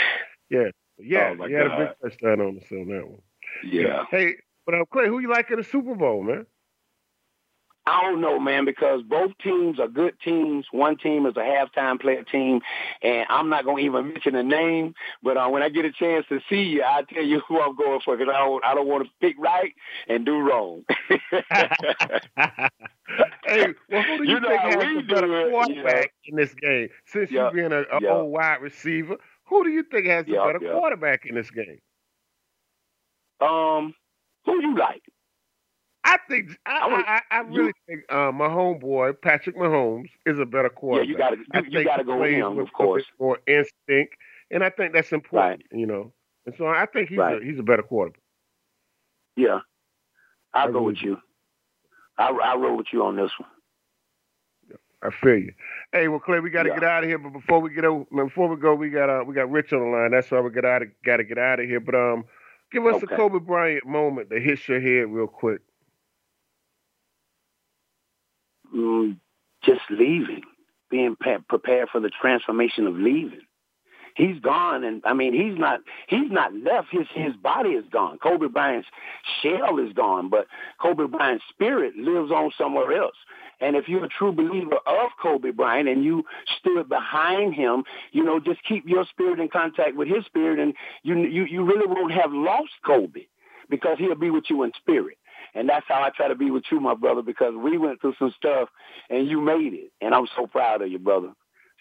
Yeah, 0.50 0.70
yeah, 0.98 1.36
Oh, 1.40 1.48
he 1.48 1.54
had 1.54 1.68
a 1.68 1.78
big 1.78 2.12
touchdown 2.12 2.42
on 2.42 2.58
us 2.58 2.72
on 2.72 2.88
that 2.88 3.08
one. 3.08 3.22
Yeah. 3.63 4.05
Hey, 4.10 4.36
but 4.65 4.75
uh, 4.75 4.86
Clay, 4.86 5.08
who 5.08 5.20
you 5.20 5.29
like 5.29 5.51
in 5.51 5.58
the 5.58 5.63
Super 5.63 5.96
Bowl, 5.96 6.24
man? 6.24 6.46
I 7.86 8.01
don't 8.03 8.22
know, 8.22 8.39
man, 8.39 8.63
because 8.63 9.01
both 9.03 9.32
teams 9.43 9.77
are 9.77 9.89
good 9.89 10.13
teams. 10.24 10.65
One 10.72 10.96
team 10.98 11.25
is 11.25 11.36
a 11.36 11.41
halftime 11.41 12.00
player 12.00 12.24
team, 12.24 12.62
and 13.01 13.25
I'm 13.29 13.50
not 13.50 13.65
going 13.65 13.84
to 13.84 13.84
even 13.84 14.08
mention 14.08 14.36
the 14.36 14.43
name. 14.43 14.96
But 15.22 15.36
uh, 15.36 15.50
when 15.50 15.63
I 15.63 15.67
get 15.70 15.84
a 15.84 15.91
chance 15.91 16.25
to 16.29 16.39
see 16.50 16.62
you, 16.63 16.82
I'll 16.82 17.05
tell 17.05 17.24
you 17.24 17.39
who 17.48 17.60
I'm 17.60 17.75
going 17.75 18.00
for 18.05 18.15
because 18.15 18.34
I 18.34 18.39
don't, 18.39 18.63
I 18.63 18.74
don't 18.74 18.88
want 18.88 19.03
to 19.05 19.10
pick 19.20 19.36
right 19.38 19.74
and 20.08 20.25
do 20.25 20.38
wrong. 20.39 20.86
hey, 23.46 23.67
well, 23.89 24.03
who 24.03 24.17
do 24.17 24.24
you, 24.24 24.36
You 24.36 24.39
think 24.39 24.62
has 24.62 24.96
the 24.96 25.01
better 25.01 25.50
quarterback 25.50 26.13
in 26.25 26.38
this 26.38 26.53
game? 26.53 26.88
Since 27.05 27.32
Yeah, 27.32 27.48
you 27.48 27.51
being 27.53 27.74
a, 27.74 27.82
a 27.82 28.00
yeah. 28.01 28.12
old 28.13 28.32
wide 28.32 28.62
receiver, 28.62 29.17
who 29.46 29.63
do 29.65 29.70
you 29.72 29.84
think 29.84 30.05
has 30.08 30.25
the 30.25 30.34
Yeah, 30.34 30.46
better 30.46 30.60
yeah. 30.62 30.72
quarterback 30.72 31.25
in 31.25 31.36
this 31.36 31.51
game? 31.51 31.79
Um, 33.44 33.94
who 34.46 34.62
you 34.62 34.78
like? 34.78 35.04
I 36.06 36.18
think 36.30 36.58
I, 36.66 37.22
I 37.32 37.36
I, 37.36 37.38
I, 37.38 37.42
really 37.42 37.72
think 37.88 38.02
uh, 38.12 38.32
my 38.32 38.48
homeboy 38.48 39.22
Patrick 39.22 39.56
Mahomes 39.58 40.10
is 40.26 40.38
a 40.38 40.46
better 40.46 40.70
Yeah, 40.70 40.70
quarterback. 40.76 41.08
you 41.08 41.18
got 41.18 41.30
to 41.30 41.38
you, 41.72 41.80
you 41.80 41.84
got 41.86 41.98
to 41.98 42.04
go 42.04 42.20
with 42.20 42.32
him, 42.32 42.56
with 42.58 42.68
of 42.68 42.74
course. 42.74 43.06
more 43.20 43.40
instinct, 43.48 44.16
and 44.52 44.64
I 44.64 44.70
think 44.70 44.94
that's 44.94 45.12
important. 45.14 45.64
You 45.72 45.86
know, 45.86 46.12
and 46.46 46.56
so 46.58 46.68
I 46.68 46.86
think 46.88 47.10
he's 47.10 47.18
Right. 47.20 47.42
a, 47.42 47.46
he's 47.46 47.60
a 47.60 47.64
better 47.64 47.84
quarterback. 47.84 48.22
Yeah, 49.38 49.60
I'll 50.54 50.68
I 50.70 50.72
go 50.72 50.84
with 50.84 51.02
you. 51.02 51.18
I 52.18 52.30
I 52.30 52.56
roll 52.56 52.78
with 52.78 52.88
you 52.92 53.06
on 53.06 53.16
this 53.16 53.32
one. 53.40 53.50
I 55.02 55.10
feel 55.10 55.38
you. 55.38 55.54
Hey, 55.92 56.08
well, 56.08 56.20
Clay, 56.20 56.40
we 56.40 56.50
got 56.50 56.64
to 56.64 56.70
Yeah. 56.70 56.76
get 56.76 56.84
out 56.84 57.04
of 57.04 57.10
here. 57.10 57.18
But 57.18 57.32
before 57.34 57.60
we 57.60 57.74
get 57.74 57.84
over, 57.86 58.06
before 58.26 58.48
we 58.48 58.56
go, 58.58 58.74
we 58.76 58.90
got 58.90 59.10
uh, 59.10 59.24
we 59.26 59.34
got 59.36 59.52
Rich 59.52 59.74
on 59.74 59.80
the 59.80 59.86
line. 59.86 60.12
That's 60.12 60.32
why 60.32 60.40
we 60.42 60.50
got 60.50 60.66
out. 60.66 60.82
Got 61.06 61.18
to 61.18 61.24
get 61.24 61.38
out 61.38 61.60
of 61.60 61.66
here. 61.66 61.80
But 61.80 61.96
um, 61.96 62.26
give 62.74 62.86
us 62.88 62.98
Okay. 62.98 63.15
a 63.15 63.18
Kobe 63.18 63.39
Bryant 63.39 63.88
moment 63.88 64.30
that 64.32 64.44
hits 64.44 64.68
your 64.70 64.82
head 64.82 65.10
real 65.10 65.27
quick. 65.27 65.62
mm, 68.75 69.18
just 69.63 69.82
leaving, 69.89 70.44
being 70.89 71.15
pa- 71.15 71.39
prepared 71.50 71.89
for 71.92 72.01
the 72.01 72.10
transformation 72.10 72.88
of 72.88 72.96
leaving. 72.96 73.42
He's 74.15 74.39
gone, 74.42 74.84
and 74.84 75.01
I 75.06 75.13
mean, 75.13 75.34
he's 75.34 75.58
not. 75.60 75.82
He's 76.08 76.32
not 76.32 76.53
left. 76.56 76.89
His 76.92 77.08
his 77.15 77.36
body 77.36 77.72
is 77.72 77.86
gone. 77.92 78.20
Kobe 78.20 78.48
Bryant's 78.48 78.88
shell 79.42 79.80
is 79.80 79.94
gone, 79.94 80.30
but 80.30 80.48
Kobe 80.82 81.08
Bryant's 81.08 81.46
spirit 81.50 81.96
lives 81.98 82.32
on 82.32 82.51
somewhere 82.58 82.94
else. 82.94 83.15
And 83.63 83.77
if 83.77 83.88
you're 83.88 84.03
a 84.03 84.10
true 84.10 84.34
believer 84.34 84.77
of 84.86 85.12
Kobe 85.22 85.51
Bryant 85.51 85.88
and 85.88 86.03
you 86.03 86.25
stood 86.60 86.89
behind 86.89 87.55
him, 87.55 87.86
you 88.12 88.24
know, 88.24 88.39
just 88.39 88.62
keep 88.63 88.84
your 88.88 89.05
spirit 89.05 89.39
in 89.39 89.48
contact 89.48 89.96
with 89.96 90.10
his 90.10 90.25
spirit, 90.25 90.60
and 90.60 90.74
you 91.03 91.17
you 91.20 91.46
you 91.46 91.63
really 91.63 91.88
won't 91.88 92.12
have 92.12 92.34
lost 92.34 92.72
Kobe 92.86 93.22
because 93.70 93.98
he'll 94.00 94.15
be 94.15 94.29
with 94.29 94.46
you 94.50 94.63
in 94.63 94.74
spirit. 94.77 95.17
And 95.55 95.70
that's 95.70 95.86
how 95.88 96.01
I 96.01 96.10
try 96.10 96.27
to 96.27 96.36
be 96.36 96.51
with 96.51 96.63
you, 96.72 96.79
my 96.79 96.96
brother, 96.96 97.22
because 97.22 97.53
we 97.55 97.77
went 97.77 98.01
through 98.01 98.15
some 98.20 98.34
stuff 98.36 98.70
and 99.10 99.27
you 99.27 99.39
made 99.39 99.74
it. 99.74 99.91
And 100.01 100.13
I'm 100.13 100.27
so 100.36 100.48
proud 100.48 100.82
of 100.82 100.91
you, 100.91 101.00
brother. 101.00 101.32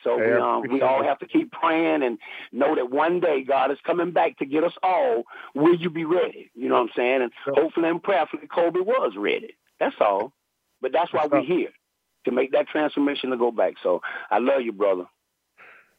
So 0.05 0.19
we, 0.19 0.39
um, 0.39 0.63
we 0.71 0.83
all 0.83 1.03
have 1.03 1.19
to 1.21 1.27
keep 1.27 1.53
praying 1.53 2.03
and 2.03 2.19
know 2.53 2.75
that 2.75 2.91
one 2.91 3.21
day 3.21 3.45
God 3.45 3.71
is 3.71 3.79
coming 3.87 4.11
back 4.11 4.39
to 4.39 4.47
get 4.47 4.63
us 4.65 4.73
all. 4.83 5.25
Will 5.55 5.77
you 5.77 5.91
be 5.91 6.05
ready? 6.05 6.51
You 6.55 6.69
know 6.69 6.75
what 6.75 6.83
I'm 6.83 6.91
saying? 6.97 7.23
And 7.23 7.33
hopefully 7.57 7.89
and 7.89 8.03
prayerfully 8.03 8.47
Kobe 8.53 8.81
was 8.81 9.13
ready. 9.17 9.57
That's 9.81 9.97
all. 10.01 10.33
But 10.83 10.93
that's 10.93 11.13
why 11.13 11.27
we're 11.31 11.45
here, 11.45 11.71
to 12.25 12.33
make 12.33 12.53
that 12.53 12.67
transformation 12.67 13.31
to 13.31 13.37
go 13.37 13.53
back. 13.53 13.75
So 13.83 14.03
I 14.31 14.39
love 14.39 14.63
you, 14.63 14.73
brother. 14.73 15.05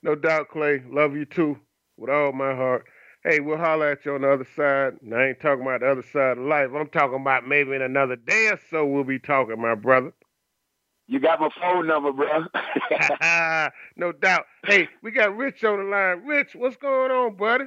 No 0.03 0.13
doubt, 0.13 0.49
Clay. 0.49 0.83
Love 0.89 1.15
you 1.15 1.23
too, 1.25 1.57
with 1.97 2.09
all 2.09 2.33
my 2.33 2.53
heart. 2.53 2.85
Hey, 3.23 3.39
we'll 3.39 3.57
holler 3.57 3.91
at 3.91 4.05
you 4.05 4.15
on 4.15 4.21
the 4.21 4.31
other 4.31 4.47
side. 4.57 4.97
And 5.01 5.15
I 5.15 5.29
ain't 5.29 5.39
talking 5.39 5.61
about 5.61 5.79
the 5.79 5.89
other 5.89 6.03
side 6.03 6.37
of 6.37 6.43
life. 6.43 6.71
I'm 6.75 6.89
talking 6.89 7.21
about 7.21 7.47
maybe 7.47 7.71
in 7.73 7.81
another 7.81 8.17
day 8.17 8.49
or 8.51 8.59
so 8.69 8.85
we'll 8.85 9.05
be 9.05 9.17
talking, 9.17 9.61
my 9.61 9.75
brother. 9.75 10.11
You 11.07 11.21
got 11.21 11.39
my 11.39 11.49
phone 11.61 11.87
number, 11.87 12.11
bro. 12.11 12.45
no 13.95 14.11
doubt. 14.11 14.45
Hey, 14.65 14.89
we 15.01 15.11
got 15.11 15.35
Rich 15.37 15.63
on 15.63 15.77
the 15.77 15.85
line. 15.85 16.25
Rich, 16.25 16.55
what's 16.55 16.75
going 16.75 17.11
on, 17.11 17.35
buddy? 17.35 17.65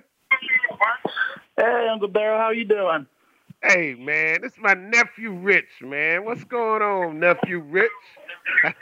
Hey, 1.56 1.88
Uncle 1.90 2.10
Daryl, 2.10 2.38
how 2.38 2.50
you 2.50 2.66
doing? 2.66 3.06
Hey, 3.62 3.94
man, 3.94 4.42
this 4.42 4.52
is 4.52 4.58
my 4.60 4.74
nephew 4.74 5.32
Rich, 5.32 5.80
man. 5.82 6.24
What's 6.24 6.44
going 6.44 6.82
on, 6.82 7.20
nephew 7.20 7.60
Rich? 7.60 7.90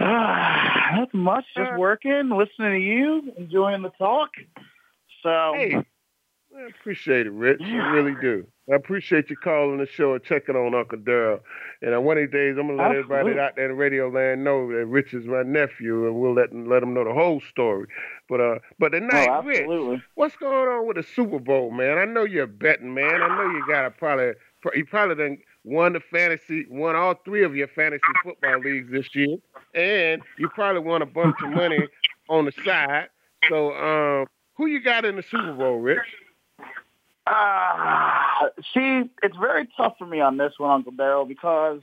Ah, 0.00 0.90
Not 0.96 1.12
much, 1.14 1.44
just 1.56 1.72
working, 1.72 2.30
listening 2.30 2.72
to 2.72 2.78
you, 2.78 3.32
enjoying 3.36 3.82
the 3.82 3.90
talk. 3.90 4.30
So, 5.22 5.52
hey, 5.54 5.76
I 6.56 6.66
appreciate 6.66 7.26
it, 7.26 7.32
Rich. 7.32 7.60
I 7.62 7.90
really 7.92 8.14
do. 8.20 8.46
I 8.70 8.76
appreciate 8.76 9.30
you 9.30 9.36
calling 9.36 9.78
the 9.78 9.86
show 9.86 10.14
and 10.14 10.22
checking 10.22 10.54
on 10.54 10.74
Uncle 10.74 10.98
Daryl. 10.98 11.40
And 11.80 11.94
uh, 11.94 12.00
one 12.00 12.18
of 12.18 12.24
these 12.24 12.32
days, 12.32 12.56
I'm 12.58 12.68
gonna 12.68 12.80
let 12.80 12.92
everybody 12.96 13.38
out 13.38 13.56
there 13.56 13.70
in 13.70 13.76
radio 13.76 14.08
land 14.08 14.44
know 14.44 14.68
that 14.68 14.86
Rich 14.86 15.14
is 15.14 15.26
my 15.26 15.42
nephew, 15.42 16.06
and 16.06 16.14
we'll 16.14 16.34
let 16.34 16.50
them, 16.50 16.68
let 16.68 16.80
them 16.80 16.94
know 16.94 17.04
the 17.04 17.14
whole 17.14 17.40
story. 17.40 17.86
But 18.28 18.40
uh, 18.40 18.58
but 18.78 18.90
tonight, 18.90 19.28
oh, 19.30 19.42
Rich. 19.42 20.02
What's 20.14 20.36
going 20.36 20.68
on 20.68 20.86
with 20.86 20.96
the 20.96 21.02
Super 21.02 21.38
Bowl, 21.38 21.70
man? 21.70 21.98
I 21.98 22.04
know 22.04 22.24
you're 22.24 22.44
a 22.44 22.48
betting 22.48 22.94
man. 22.94 23.22
I 23.22 23.28
know 23.28 23.50
you 23.50 23.64
got 23.66 23.86
a 23.86 23.90
probably 23.90 24.32
you 24.74 24.84
probably 24.84 25.16
done 25.16 25.38
won 25.64 25.94
the 25.94 26.00
fantasy, 26.00 26.66
won 26.68 26.94
all 26.94 27.14
three 27.24 27.44
of 27.44 27.56
your 27.56 27.68
fantasy 27.68 28.02
football 28.22 28.60
leagues 28.60 28.90
this 28.90 29.14
year, 29.14 29.36
and 29.74 30.22
you 30.38 30.48
probably 30.50 30.82
won 30.82 31.02
a 31.02 31.06
bunch 31.06 31.36
of 31.42 31.50
money 31.50 31.88
on 32.28 32.44
the 32.44 32.52
side. 32.64 33.08
So, 33.48 33.72
um, 33.74 34.26
who 34.56 34.66
you 34.66 34.80
got 34.80 35.04
in 35.04 35.16
the 35.16 35.22
Super 35.22 35.52
Bowl, 35.54 35.78
Rich? 35.78 35.98
Ah, 37.26 38.48
see, 38.74 39.02
it's 39.22 39.36
very 39.36 39.68
tough 39.76 39.94
for 39.98 40.06
me 40.06 40.20
on 40.20 40.36
this 40.36 40.54
one, 40.58 40.70
Uncle 40.70 40.92
Daryl, 40.92 41.28
because 41.28 41.80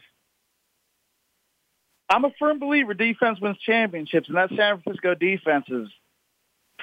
I'm 2.09 2.25
a 2.25 2.31
firm 2.39 2.59
believer 2.59 2.93
defense 2.93 3.39
wins 3.39 3.57
championships, 3.59 4.27
and 4.27 4.37
that 4.37 4.49
San 4.49 4.81
Francisco 4.81 5.15
defense 5.15 5.65
is 5.69 5.87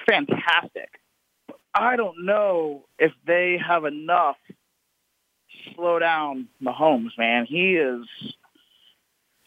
fantastic. 0.08 0.88
I 1.74 1.96
don't 1.96 2.24
know 2.24 2.84
if 2.98 3.12
they 3.26 3.58
have 3.58 3.84
enough 3.84 4.36
to 4.48 5.74
slow 5.74 5.98
down 5.98 6.48
Mahomes, 6.62 7.18
man. 7.18 7.44
He 7.44 7.74
is 7.74 8.06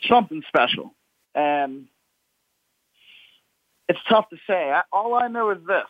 something 0.07 0.43
special. 0.47 0.93
And 1.33 1.85
it's 3.87 3.99
tough 4.07 4.29
to 4.29 4.37
say. 4.47 4.71
All 4.91 5.15
I 5.15 5.27
know 5.27 5.49
is 5.51 5.59
this. 5.65 5.87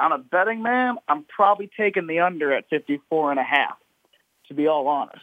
On 0.00 0.12
a 0.12 0.18
betting 0.18 0.62
man, 0.62 0.96
I'm 1.08 1.24
probably 1.24 1.70
taking 1.76 2.06
the 2.06 2.20
under 2.20 2.52
at 2.52 2.68
54 2.70 3.32
and 3.32 3.38
a 3.40 3.42
half, 3.44 3.76
to 4.48 4.54
be 4.54 4.66
all 4.66 4.88
honest. 4.88 5.20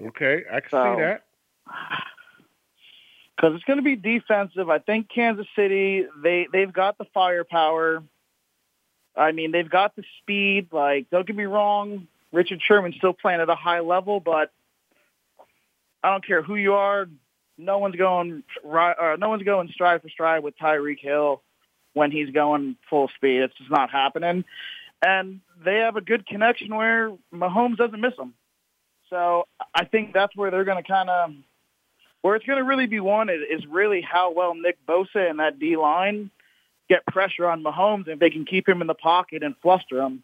Okay, 0.00 0.44
I 0.52 0.60
can 0.60 0.70
So- 0.70 0.94
see 0.94 1.00
that. 1.00 1.22
because 3.34 3.54
it's 3.54 3.64
going 3.64 3.78
to 3.78 3.82
be 3.82 3.96
defensive. 3.96 4.68
I 4.68 4.78
think 4.78 5.08
Kansas 5.08 5.46
City 5.56 6.06
they 6.22 6.46
they've 6.52 6.72
got 6.72 6.98
the 6.98 7.06
firepower. 7.14 8.02
I 9.16 9.32
mean, 9.32 9.52
they've 9.52 9.68
got 9.68 9.96
the 9.96 10.04
speed. 10.20 10.68
Like, 10.72 11.08
don't 11.10 11.26
get 11.26 11.34
me 11.34 11.44
wrong, 11.44 12.06
Richard 12.32 12.60
Sherman's 12.62 12.96
still 12.96 13.14
playing 13.14 13.40
at 13.40 13.48
a 13.48 13.54
high 13.54 13.80
level, 13.80 14.20
but 14.20 14.52
I 16.02 16.10
don't 16.10 16.26
care 16.26 16.42
who 16.42 16.56
you 16.56 16.74
are. 16.74 17.08
No 17.56 17.78
one's 17.78 17.96
going 17.96 18.42
uh, 18.70 19.16
no 19.18 19.30
one's 19.30 19.44
going 19.44 19.68
stride 19.68 20.02
for 20.02 20.10
stride 20.10 20.42
with 20.42 20.58
Tyreek 20.58 21.00
Hill 21.00 21.42
when 21.96 22.10
he's 22.10 22.28
going 22.28 22.76
full 22.90 23.08
speed. 23.16 23.40
It's 23.40 23.54
just 23.56 23.70
not 23.70 23.88
happening. 23.88 24.44
And 25.04 25.40
they 25.64 25.76
have 25.76 25.96
a 25.96 26.02
good 26.02 26.26
connection 26.26 26.74
where 26.74 27.10
Mahomes 27.32 27.78
doesn't 27.78 27.98
miss 27.98 28.14
them. 28.16 28.34
So 29.08 29.46
I 29.74 29.86
think 29.86 30.12
that's 30.12 30.36
where 30.36 30.50
they're 30.50 30.64
going 30.64 30.82
to 30.82 30.86
kind 30.86 31.08
of 31.08 31.32
where 32.20 32.36
it's 32.36 32.44
going 32.44 32.58
to 32.58 32.64
really 32.64 32.86
be 32.86 33.00
wanted 33.00 33.40
is, 33.50 33.64
really 33.66 34.02
how 34.02 34.30
well 34.32 34.54
Nick 34.54 34.76
Bosa 34.86 35.30
and 35.30 35.38
that 35.38 35.58
D 35.58 35.78
line 35.78 36.30
get 36.86 37.06
pressure 37.06 37.48
on 37.48 37.62
Mahomes 37.62 38.10
and 38.10 38.20
they 38.20 38.28
can 38.28 38.44
keep 38.44 38.68
him 38.68 38.82
in 38.82 38.88
the 38.88 38.94
pocket 38.94 39.42
and 39.42 39.54
fluster 39.62 40.02
him. 40.02 40.22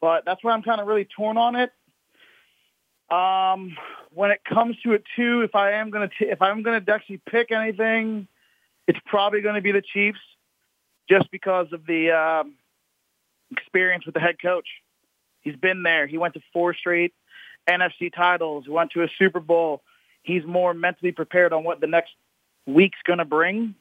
But 0.00 0.24
that's 0.24 0.42
where 0.42 0.54
I'm 0.54 0.62
kind 0.62 0.80
of 0.80 0.86
really 0.86 1.04
torn 1.04 1.36
on 1.36 1.56
it. 1.56 1.72
Um, 3.14 3.76
when 4.14 4.30
it 4.30 4.44
comes 4.44 4.76
to 4.84 4.92
it 4.92 5.04
too, 5.14 5.42
if 5.42 5.54
I 5.54 5.72
am 5.72 5.90
going 5.90 6.08
to 6.08 6.26
if 6.26 6.40
I'm 6.40 6.62
going 6.62 6.82
to 6.82 6.92
actually 6.92 7.20
pick 7.28 7.50
anything, 7.50 8.28
it's 8.86 9.00
probably 9.04 9.42
going 9.42 9.56
to 9.56 9.60
be 9.60 9.72
the 9.72 9.82
Chiefs, 9.82 10.20
just 11.10 11.30
because 11.30 11.72
of 11.72 11.84
the 11.86 12.12
um, 12.12 12.54
experience 13.50 14.06
with 14.06 14.14
the 14.14 14.20
head 14.20 14.36
coach. 14.40 14.68
He's 15.42 15.56
been 15.56 15.82
there. 15.82 16.06
He 16.06 16.18
went 16.18 16.34
to 16.34 16.40
four 16.52 16.74
straight 16.74 17.12
NFC 17.68 18.14
titles. 18.14 18.64
He 18.64 18.70
Went 18.70 18.92
to 18.92 19.02
a 19.02 19.08
Super 19.18 19.40
Bowl 19.40 19.82
he's 20.22 20.44
more 20.44 20.74
mentally 20.74 21.12
prepared 21.12 21.52
on 21.52 21.64
what 21.64 21.80
the 21.80 21.86
next 21.86 22.12
week's 22.66 22.98
going 23.04 23.18
to 23.18 23.24
bring 23.24 23.74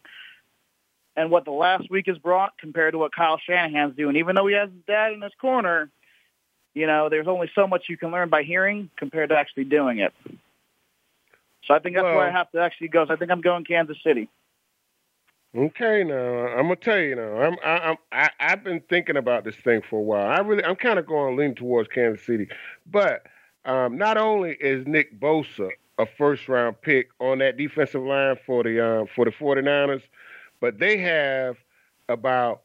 and 1.15 1.29
what 1.31 1.45
the 1.45 1.51
last 1.51 1.89
week 1.89 2.07
has 2.07 2.17
brought 2.17 2.57
compared 2.57 2.93
to 2.93 2.98
what 2.98 3.13
Kyle 3.13 3.39
Shanahan's 3.39 3.95
doing. 3.95 4.15
Even 4.15 4.36
though 4.36 4.48
he 4.48 4.55
has 4.55 4.69
his 4.69 4.81
dad 4.88 5.13
in 5.13 5.21
his 5.21 5.33
corner, 5.39 5.89
you 6.74 6.88
know, 6.88 7.09
there's 7.09 7.27
only 7.27 7.50
so 7.55 7.67
much 7.67 7.86
you 7.89 7.98
can 7.98 8.12
learn 8.12 8.29
by 8.29 8.43
hearing 8.43 8.89
compared 8.95 9.29
to 9.29 9.38
actually 9.38 9.65
doing 9.65 10.00
it. 10.00 10.13
So 11.65 11.74
I 11.74 11.79
think 11.79 11.95
that's 11.95 12.03
Well- 12.03 12.15
where 12.15 12.27
I 12.27 12.31
have 12.31 12.51
to 12.51 12.59
actually 12.62 12.88
go. 12.88 13.05
So 13.05 13.13
I 13.13 13.15
think 13.17 13.31
I'm 13.31 13.41
going 13.41 13.65
Kansas 13.65 13.98
City. 14.03 14.29
Okay, 15.57 16.03
now 16.03 16.47
I'm 16.47 16.63
gonna 16.63 16.75
tell 16.75 16.99
you 16.99 17.15
now. 17.15 17.41
I'm 17.41 17.55
I, 17.63 17.77
I'm 17.89 17.97
I, 18.11 18.29
I've 18.39 18.63
been 18.63 18.81
thinking 18.87 19.17
about 19.17 19.43
this 19.45 19.55
thing 19.55 19.81
for 19.81 19.99
a 19.99 20.03
while. 20.03 20.27
I 20.27 20.39
really 20.39 20.63
I'm 20.63 20.75
kind 20.75 20.99
of 20.99 21.07
going 21.07 21.35
to 21.35 21.41
lean 21.41 21.55
towards 21.55 21.89
Kansas 21.89 22.23
City, 22.23 22.47
but 22.85 23.25
um, 23.65 23.97
not 23.97 24.17
only 24.17 24.51
is 24.59 24.85
Nick 24.85 25.19
Bosa 25.19 25.71
a 25.97 26.05
first 26.05 26.47
round 26.47 26.79
pick 26.81 27.09
on 27.19 27.39
that 27.39 27.57
defensive 27.57 28.03
line 28.03 28.37
for 28.45 28.63
the 28.63 28.79
um, 28.85 29.07
for 29.07 29.25
the 29.25 29.31
49ers, 29.31 30.03
but 30.61 30.77
they 30.77 30.97
have 30.97 31.57
about 32.09 32.61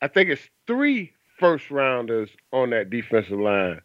I 0.00 0.08
think 0.08 0.30
it's 0.30 0.48
three 0.66 1.12
first 1.38 1.70
rounders 1.70 2.30
on 2.52 2.70
that 2.70 2.88
defensive 2.88 3.38
line, 3.38 3.82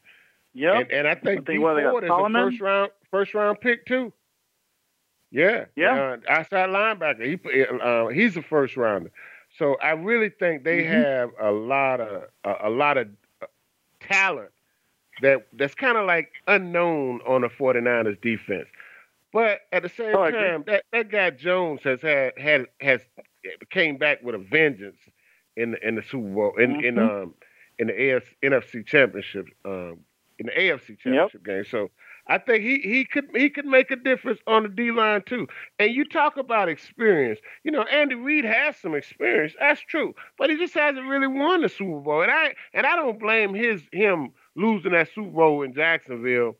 Yep. 0.53 0.75
and, 0.75 0.91
and 0.91 1.07
I 1.07 1.15
think 1.15 1.41
I 1.41 1.43
D 1.51 1.57
think, 1.59 1.63
got 1.83 1.91
Ford 1.91 2.03
is 2.05 2.09
a 2.09 2.25
first 2.31 2.61
round 2.61 2.91
first 3.11 3.33
round 3.33 3.59
pick 3.59 3.85
too. 3.85 4.13
Yeah, 5.31 5.65
Yeah. 5.75 6.01
Uh, 6.01 6.17
outside 6.27 6.69
linebacker, 6.69 7.25
he 7.25 7.63
uh, 7.81 8.07
he's 8.07 8.35
a 8.37 8.41
first 8.41 8.75
rounder. 8.77 9.11
So 9.57 9.75
I 9.81 9.91
really 9.91 10.29
think 10.29 10.63
they 10.63 10.83
Mhm. 10.83 10.83
have 10.83 11.29
a 11.39 11.51
lot 11.51 11.99
of 12.01 12.23
a, 12.43 12.55
a 12.67 12.69
lot 12.69 12.97
of 12.97 13.07
uh, 13.41 13.45
talent 13.99 14.51
that 15.21 15.47
that's 15.53 15.75
kind 15.75 15.97
of 15.97 16.05
like 16.07 16.31
unknown 16.47 17.21
on 17.27 17.41
the 17.41 17.49
49ers 17.49 18.19
defense. 18.21 18.67
But 19.33 19.61
at 19.71 19.83
the 19.83 19.89
same 19.89 20.17
Oh, 20.17 20.29
time, 20.29 20.63
that, 20.67 20.83
that 20.91 21.09
guy 21.11 21.29
Jones 21.31 21.81
has 21.83 22.01
had 22.01 22.33
had 22.37 22.65
has 22.81 23.01
came 23.69 23.97
back 23.97 24.21
with 24.23 24.35
a 24.35 24.39
vengeance 24.39 24.97
in 25.55 25.71
the 25.71 25.87
in 25.87 25.95
the 25.95 26.01
Super 26.03 26.27
Bowl 26.33 26.55
in 26.57 26.75
in 26.75 26.97
Mhm. 26.97 26.99
um 26.99 27.33
in 27.79 27.87
the 27.87 27.93
AFC, 27.93 28.35
NFC 28.43 28.83
Championship 28.83 29.45
um 29.65 29.99
in 30.39 30.47
the 30.47 30.59
AFC 30.59 30.95
Championship 30.95 31.43
game. 31.45 31.63
So 31.65 31.89
I 32.29 32.37
think 32.39 32.63
he 32.63 32.79
he 32.79 33.05
could 33.05 33.29
he 33.35 33.49
could 33.49 33.65
make 33.65 33.91
a 33.91 33.97
difference 33.97 34.39
on 34.47 34.63
the 34.63 34.69
D 34.69 34.91
line 34.91 35.23
too. 35.23 35.47
And 35.79 35.93
you 35.93 36.05
talk 36.05 36.37
about 36.37 36.69
experience. 36.69 37.39
You 37.63 37.71
know, 37.71 37.83
Andy 37.83 38.15
Reid 38.15 38.45
has 38.45 38.77
some 38.77 38.95
experience. 38.95 39.55
That's 39.59 39.81
true, 39.81 40.15
but 40.37 40.49
he 40.49 40.57
just 40.57 40.75
hasn't 40.75 41.07
really 41.07 41.27
won 41.27 41.61
the 41.63 41.69
Super 41.69 41.99
Bowl. 41.99 42.21
And 42.23 42.31
I 42.31 42.55
and 42.73 42.85
I 42.87 42.95
don't 42.95 43.19
blame 43.19 43.53
his 43.55 43.83
him 43.91 44.31
losing 44.55 44.93
that 44.93 45.09
Super 45.13 45.31
Bowl 45.31 45.63
in 45.63 45.73
Jacksonville 45.73 46.55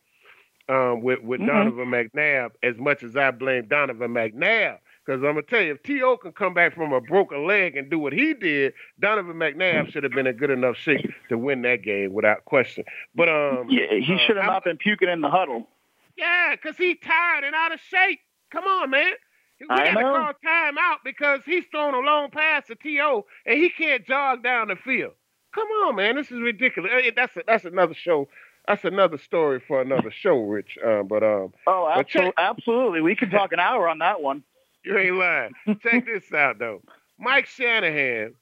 um, 0.69 1.01
with 1.01 1.21
with 1.21 1.41
Mhm. 1.41 1.47
Donovan 1.47 1.87
McNabb 1.89 2.51
as 2.63 2.77
much 2.77 3.03
as 3.03 3.15
I 3.15 3.31
blame 3.31 3.67
Donovan 3.67 4.13
McNabb. 4.13 4.79
Because 5.09 5.23
I'm 5.23 5.29
gonna 5.33 5.41
tell 5.41 5.61
you, 5.61 5.71
if 5.71 5.81
T.O. 5.81 6.17
can 6.17 6.33
come 6.33 6.53
back 6.53 6.75
from 6.75 6.93
a 6.93 7.01
broken 7.01 7.47
leg 7.47 7.75
and 7.75 7.89
do 7.89 7.97
what 7.97 8.13
he 8.13 8.35
did, 8.35 8.73
Donovan 8.99 9.37
McNabb 9.37 9.91
should 9.91 10.03
have 10.03 10.11
been 10.11 10.27
in 10.27 10.37
good 10.37 10.51
enough 10.51 10.75
shape 10.77 11.09
to 11.29 11.37
win 11.37 11.63
that 11.63 11.81
game 11.81 12.13
without 12.13 12.45
question. 12.45 12.83
But 13.15 13.27
um, 13.27 13.65
Yeah, 13.71 13.87
he 13.99 14.13
uh, 14.13 14.17
should 14.27 14.37
have 14.37 14.45
not 14.45 14.63
been 14.63 14.77
puking 14.77 15.09
in 15.09 15.21
the 15.21 15.29
huddle. 15.29 15.67
yeah, 16.15 16.51
because 16.55 16.77
he's 16.77 16.97
tired 17.03 17.43
and 17.43 17.55
out 17.55 17.73
of 17.73 17.79
shape. 17.79 18.19
Come 18.51 18.65
on, 18.65 18.91
man. 18.91 19.13
We 19.59 19.65
I 19.71 19.77
got 19.77 19.83
to 19.85 19.93
know. 20.01 20.13
call 20.13 20.33
time 20.45 20.77
out 20.79 20.99
because 21.03 21.39
he's 21.43 21.63
throwing 21.71 21.95
a 21.95 21.99
long 22.07 22.29
pass 22.29 22.67
to 22.67 22.75
T.O. 22.75 23.25
and 23.47 23.57
he 23.57 23.71
can't 23.71 24.05
jog 24.05 24.43
down 24.43 24.67
the 24.67 24.75
field. 24.75 25.13
Come 25.55 25.67
on, 25.87 25.95
man. 25.95 26.17
This 26.17 26.27
is 26.29 26.39
ridiculous. 26.39 26.91
Eh, 26.93 27.09
That's 27.15 27.35
a, 27.35 27.41
that's 27.47 27.65
another 27.65 27.95
show. 27.95 28.27
That's 28.67 28.83
another 28.85 29.17
story 29.17 29.59
for 29.67 29.81
another 29.81 30.11
show, 30.11 30.37
Rich. 30.43 30.77
Uh, 30.85 31.01
but 31.01 31.23
um, 31.23 31.51
Oh, 31.65 31.91
But 31.95 32.07
check- 32.07 32.31
absolutely. 32.31 32.33
absolutely. 32.37 33.01
We 33.01 33.15
could 33.15 33.31
talk 33.31 33.51
an 33.53 33.59
hour 33.59 33.89
on 33.89 33.97
that 33.97 34.21
one. 34.21 34.43
You 34.83 34.97
ain't 34.97 35.15
lying. 35.15 35.51
Check 35.83 36.05
this 36.05 36.31
out, 36.33 36.59
though. 36.59 36.81
Mike 37.17 37.45
Shanahan 37.45 38.33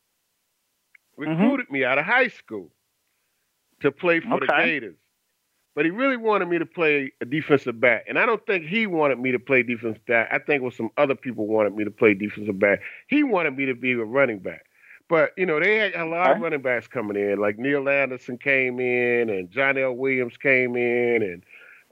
recruited 1.18 1.70
me 1.72 1.84
out 1.84 1.98
of 1.98 2.06
high 2.06 2.28
school 2.28 2.70
to 3.82 3.92
play 3.92 4.20
for 4.20 4.40
the 4.40 4.48
Gators. 4.48 4.96
But 5.76 5.86
he 5.86 5.92
really 5.92 6.18
wanted 6.18 6.48
me 6.48 6.58
to 6.58 6.66
play 6.66 7.12
a 7.22 7.26
defensive 7.26 7.80
back. 7.80 8.06
And 8.08 8.18
I 8.18 8.26
don't 8.26 8.44
think 8.48 8.66
he 8.66 8.88
wanted 8.88 9.20
me 9.20 9.32
to 9.32 9.38
play 9.40 9.62
defensive 9.62 10.04
back. 10.08 10.28
I 10.32 10.40
think 10.40 10.62
it 10.62 10.66
was 10.66 10.76
some 10.76 10.90
other 10.98 11.14
people 11.14 11.46
wanted 11.46 11.76
me 11.76 11.84
to 11.84 11.92
play 11.92 12.16
defensive 12.16 12.58
back. 12.58 12.82
He 13.08 13.22
wanted 13.24 13.56
me 13.56 13.66
to 13.68 13.76
be 13.76 13.92
a 13.92 14.04
running 14.04 14.40
back. 14.40 14.66
But, 15.08 15.34
you 15.38 15.46
know, 15.46 15.60
they 15.60 15.78
had 15.78 15.94
a 15.94 16.06
lot 16.06 16.32
of 16.32 16.42
running 16.42 16.62
backs 16.64 16.88
coming 16.88 17.16
in. 17.16 17.40
Like 17.40 17.60
Neal 17.60 17.88
Anderson 17.88 18.40
came 18.40 18.80
in 18.80 19.30
and 19.30 19.52
John 19.52 19.78
L. 19.78 19.94
Williams 19.94 20.36
came 20.36 20.76
in 20.76 21.22
and 21.22 21.44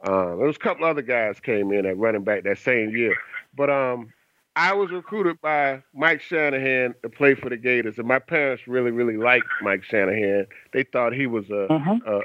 um, 0.03 0.37
there 0.37 0.47
was 0.47 0.55
a 0.55 0.59
couple 0.59 0.85
other 0.85 1.03
guys 1.03 1.39
came 1.39 1.71
in 1.71 1.85
at 1.85 1.97
running 1.97 2.23
back 2.23 2.43
that 2.43 2.57
same 2.57 2.89
year. 2.89 3.15
But 3.55 3.69
um, 3.69 4.11
I 4.55 4.73
was 4.73 4.89
recruited 4.91 5.41
by 5.41 5.83
Mike 5.93 6.21
Shanahan 6.21 6.95
to 7.03 7.09
play 7.09 7.35
for 7.35 7.49
the 7.49 7.57
Gators, 7.57 7.97
and 7.97 8.07
my 8.07 8.19
parents 8.19 8.67
really, 8.67 8.91
really 8.91 9.17
liked 9.17 9.47
Mike 9.61 9.83
Shanahan. 9.83 10.47
They 10.71 10.83
thought 10.83 11.13
he 11.13 11.27
was 11.27 11.49
a 11.49 11.67
Mhm. 11.69 12.01
a, 12.05 12.21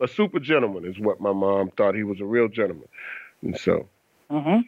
a, 0.00 0.08
super 0.08 0.38
gentleman, 0.40 0.84
is 0.86 0.98
what 0.98 1.20
my 1.20 1.32
mom 1.32 1.70
thought. 1.72 1.94
He 1.94 2.02
was 2.02 2.20
a 2.20 2.24
real 2.24 2.48
gentleman, 2.48 2.88
and 3.42 3.58
so 3.58 3.88
Mm-hmm. 4.30 4.60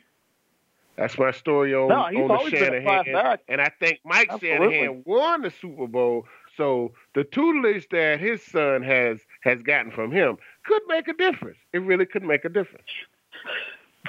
that's 0.97 1.17
my 1.19 1.31
story 1.31 1.73
on, 1.75 1.89
No, 1.89 2.01
on 2.01 2.15
the 2.15 2.35
always 2.35 2.53
been 2.53 2.75
a 2.75 2.83
class 2.83 3.07
Shanahan. 3.07 3.39
And 3.49 3.61
I 3.61 3.71
think 3.81 4.01
Mike 4.05 4.29
Absolutely. 4.31 4.75
Shanahan 4.75 5.03
won 5.07 5.43
the 5.43 5.51
Super 5.51 5.87
Bowl, 5.87 6.27
so 6.57 6.93
the 7.15 7.25
tutelage 7.25 7.89
that 7.91 8.21
his 8.21 8.43
son 8.43 8.83
has 8.83 9.21
has 9.43 9.63
gotten 9.63 9.93
from 9.93 10.11
him 10.13 10.37
could 10.65 10.83
make 10.89 11.09
a 11.09 11.15
difference. 11.15 11.59
It 11.73 11.79
really 11.79 12.07
could 12.07 12.23
make 12.23 12.45
a 12.45 12.49
difference. 12.51 12.89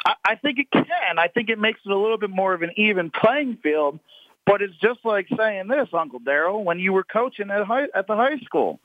I, 0.05 0.13
I 0.25 0.35
think 0.35 0.59
it 0.59 0.71
can. 0.71 1.17
I 1.17 1.27
think 1.27 1.49
it 1.49 1.59
makes 1.59 1.79
it 1.85 1.91
a 1.91 1.97
little 1.97 2.17
bit 2.17 2.29
more 2.29 2.53
of 2.53 2.61
an 2.61 2.71
even 2.77 3.09
playing 3.11 3.57
field. 3.63 3.99
But 4.45 4.61
it's 4.61 4.75
just 4.81 4.99
like 5.05 5.27
saying 5.37 5.69
this, 5.69 5.87
Uncle 5.93 6.19
Daryl, 6.19 6.63
when 6.63 6.77
you 6.79 6.91
were 6.91 7.05
coaching 7.05 7.49
at 7.49 7.65
high, 7.65 7.87
at 7.95 8.07
the 8.07 8.15
high 8.15 8.37
school, 8.39 8.81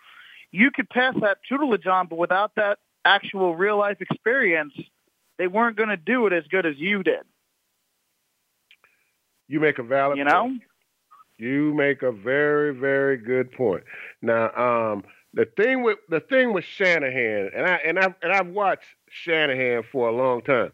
you 0.53 0.71
could 0.71 0.89
pass 0.89 1.15
that 1.21 1.39
tutelage 1.49 1.87
on, 1.87 2.07
but 2.07 2.17
without 2.17 2.55
that 2.55 2.79
actual 3.05 3.57
real 3.57 3.77
life 3.77 4.01
experience, 4.01 4.73
they 5.37 5.49
weren't 5.49 5.77
going 5.77 5.89
to 5.89 5.97
do 5.97 6.27
it 6.27 6.33
as 6.33 6.45
good 6.49 6.65
as 6.65 6.77
you 6.79 7.03
did. 7.03 7.23
You 9.49 9.61
make 9.61 9.79
a 9.79 9.83
valid 9.83 10.19
You 10.19 10.25
point. 10.25 10.33
know? 10.33 10.59
You 11.39 11.75
make 11.75 12.03
a 12.03 12.13
very, 12.13 12.75
very 12.75 13.17
good 13.17 13.51
point. 13.53 13.85
Now, 14.23 14.51
um, 14.57 15.05
the 15.35 15.45
thing 15.57 15.83
with 15.83 15.99
the 16.09 16.21
thing 16.21 16.53
with 16.53 16.65
Shanahan, 16.65 17.51
and 17.55 17.67
I 17.67 17.75
and 17.85 17.99
I 17.99 18.15
and 18.23 18.33
I've 18.33 18.49
watched 18.49 18.87
Shanahan 19.09 19.85
for 19.93 20.09
a 20.09 20.13
long 20.13 20.43
time. 20.43 20.73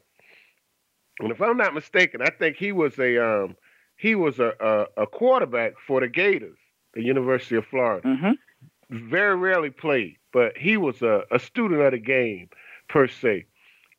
And 1.21 1.31
if 1.31 1.41
I'm 1.41 1.57
not 1.57 1.75
mistaken, 1.75 2.21
I 2.23 2.31
think 2.31 2.57
he 2.57 2.73
was 2.73 2.99
a 2.99 3.19
um, 3.25 3.57
he 3.97 4.15
was 4.15 4.39
a, 4.41 4.53
a 4.61 5.03
a 5.03 5.07
quarterback 5.07 5.75
for 5.87 6.01
the 6.01 6.09
Gators, 6.09 6.59
the 6.95 7.03
University 7.03 7.57
of 7.57 7.65
Florida. 7.67 8.07
Mm-hmm. 8.09 9.09
Very 9.11 9.37
rarely 9.37 9.71
played, 9.71 10.17
but 10.33 10.57
he 10.57 10.77
was 10.77 11.03
a, 11.03 11.23
a 11.31 11.39
student 11.39 11.81
of 11.81 11.93
the 11.93 11.99
game 11.99 12.49
per 12.89 13.09
se. 13.09 13.47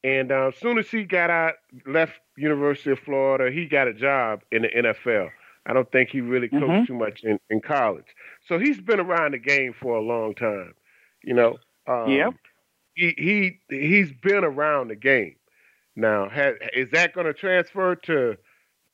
And 0.04 0.32
uh, 0.32 0.49
as 0.49 0.56
soon 0.58 0.78
as 0.78 0.88
he 0.89 1.04
got 1.04 1.30
out, 1.32 1.56
left 1.88 2.13
University 2.38 2.91
of 2.91 2.99
Florida, 2.99 3.51
he 3.51 3.65
got 3.65 3.88
a 3.88 3.93
job 3.93 4.41
in 4.51 4.62
the 4.62 4.67
NFL. 4.69 5.30
I 5.65 5.73
don't 5.73 5.91
think 5.91 6.10
he 6.10 6.21
really 6.21 6.47
coached 6.47 6.63
Mhm. 6.63 6.88
too 6.88 6.93
much 6.93 7.23
in, 7.23 7.39
in 7.49 7.60
college. 7.60 8.06
So 8.47 8.60
he's 8.60 8.80
been 8.80 8.99
around 8.99 9.32
the 9.34 9.39
game 9.39 9.73
for 9.73 9.95
a 9.95 10.01
long 10.01 10.36
time. 10.36 10.75
You 11.23 11.34
know. 11.34 11.58
Um, 11.88 12.10
Yep. 12.12 12.34
He 12.93 13.13
he 13.17 13.60
he's 13.75 14.12
been 14.13 14.43
around 14.45 14.89
the 14.89 14.95
game. 14.95 15.36
Now, 15.95 16.29
has, 16.29 16.55
is 16.73 16.89
that 16.91 17.13
going 17.13 17.27
to 17.27 17.34
transfer 17.34 17.95
to 17.95 18.38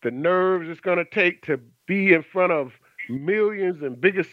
the 0.04 0.12
nerves 0.12 0.70
it's 0.70 0.80
going 0.82 0.98
to 0.98 1.06
take 1.06 1.44
to 1.46 1.60
be 1.88 2.14
in 2.14 2.24
front 2.24 2.52
of 2.52 2.74
millions 3.10 3.82
and 3.82 4.00
biggest 4.00 4.30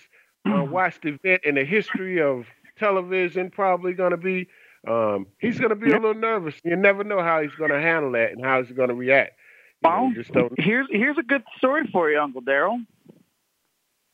uh, 0.47 0.65
watched 0.65 1.05
event 1.05 1.43
in 1.45 1.55
the 1.55 1.65
history 1.65 2.21
of 2.21 2.47
television? 2.79 3.51
Probably 3.51 3.93
going 3.93 4.11
to 4.13 4.17
be. 4.19 4.49
Um, 4.87 5.27
he's 5.39 5.59
going 5.59 5.71
to 5.71 5.77
be 5.77 5.91
a 5.91 5.99
little 5.99 6.15
nervous. 6.15 6.55
You 6.65 6.77
never 6.77 7.05
know 7.05 7.23
how 7.23 7.43
he's 7.43 7.55
going 7.55 7.71
to 7.71 7.81
handle 7.81 8.13
that 8.13 8.33
and 8.33 8.45
how 8.45 8.63
he's 8.63 8.73
going 8.73 8.89
to 8.89 8.95
react. 8.95 9.33
You 9.83 9.91
know, 9.91 9.97
Well, 9.97 10.13
don't. 10.33 10.53
here's 10.59 10.87
here's 10.91 11.19
a 11.19 11.23
good 11.23 11.43
story 11.57 11.89
for 11.93 12.11
you, 12.11 12.19
Uncle 12.21 12.43
Daryl. 12.43 12.85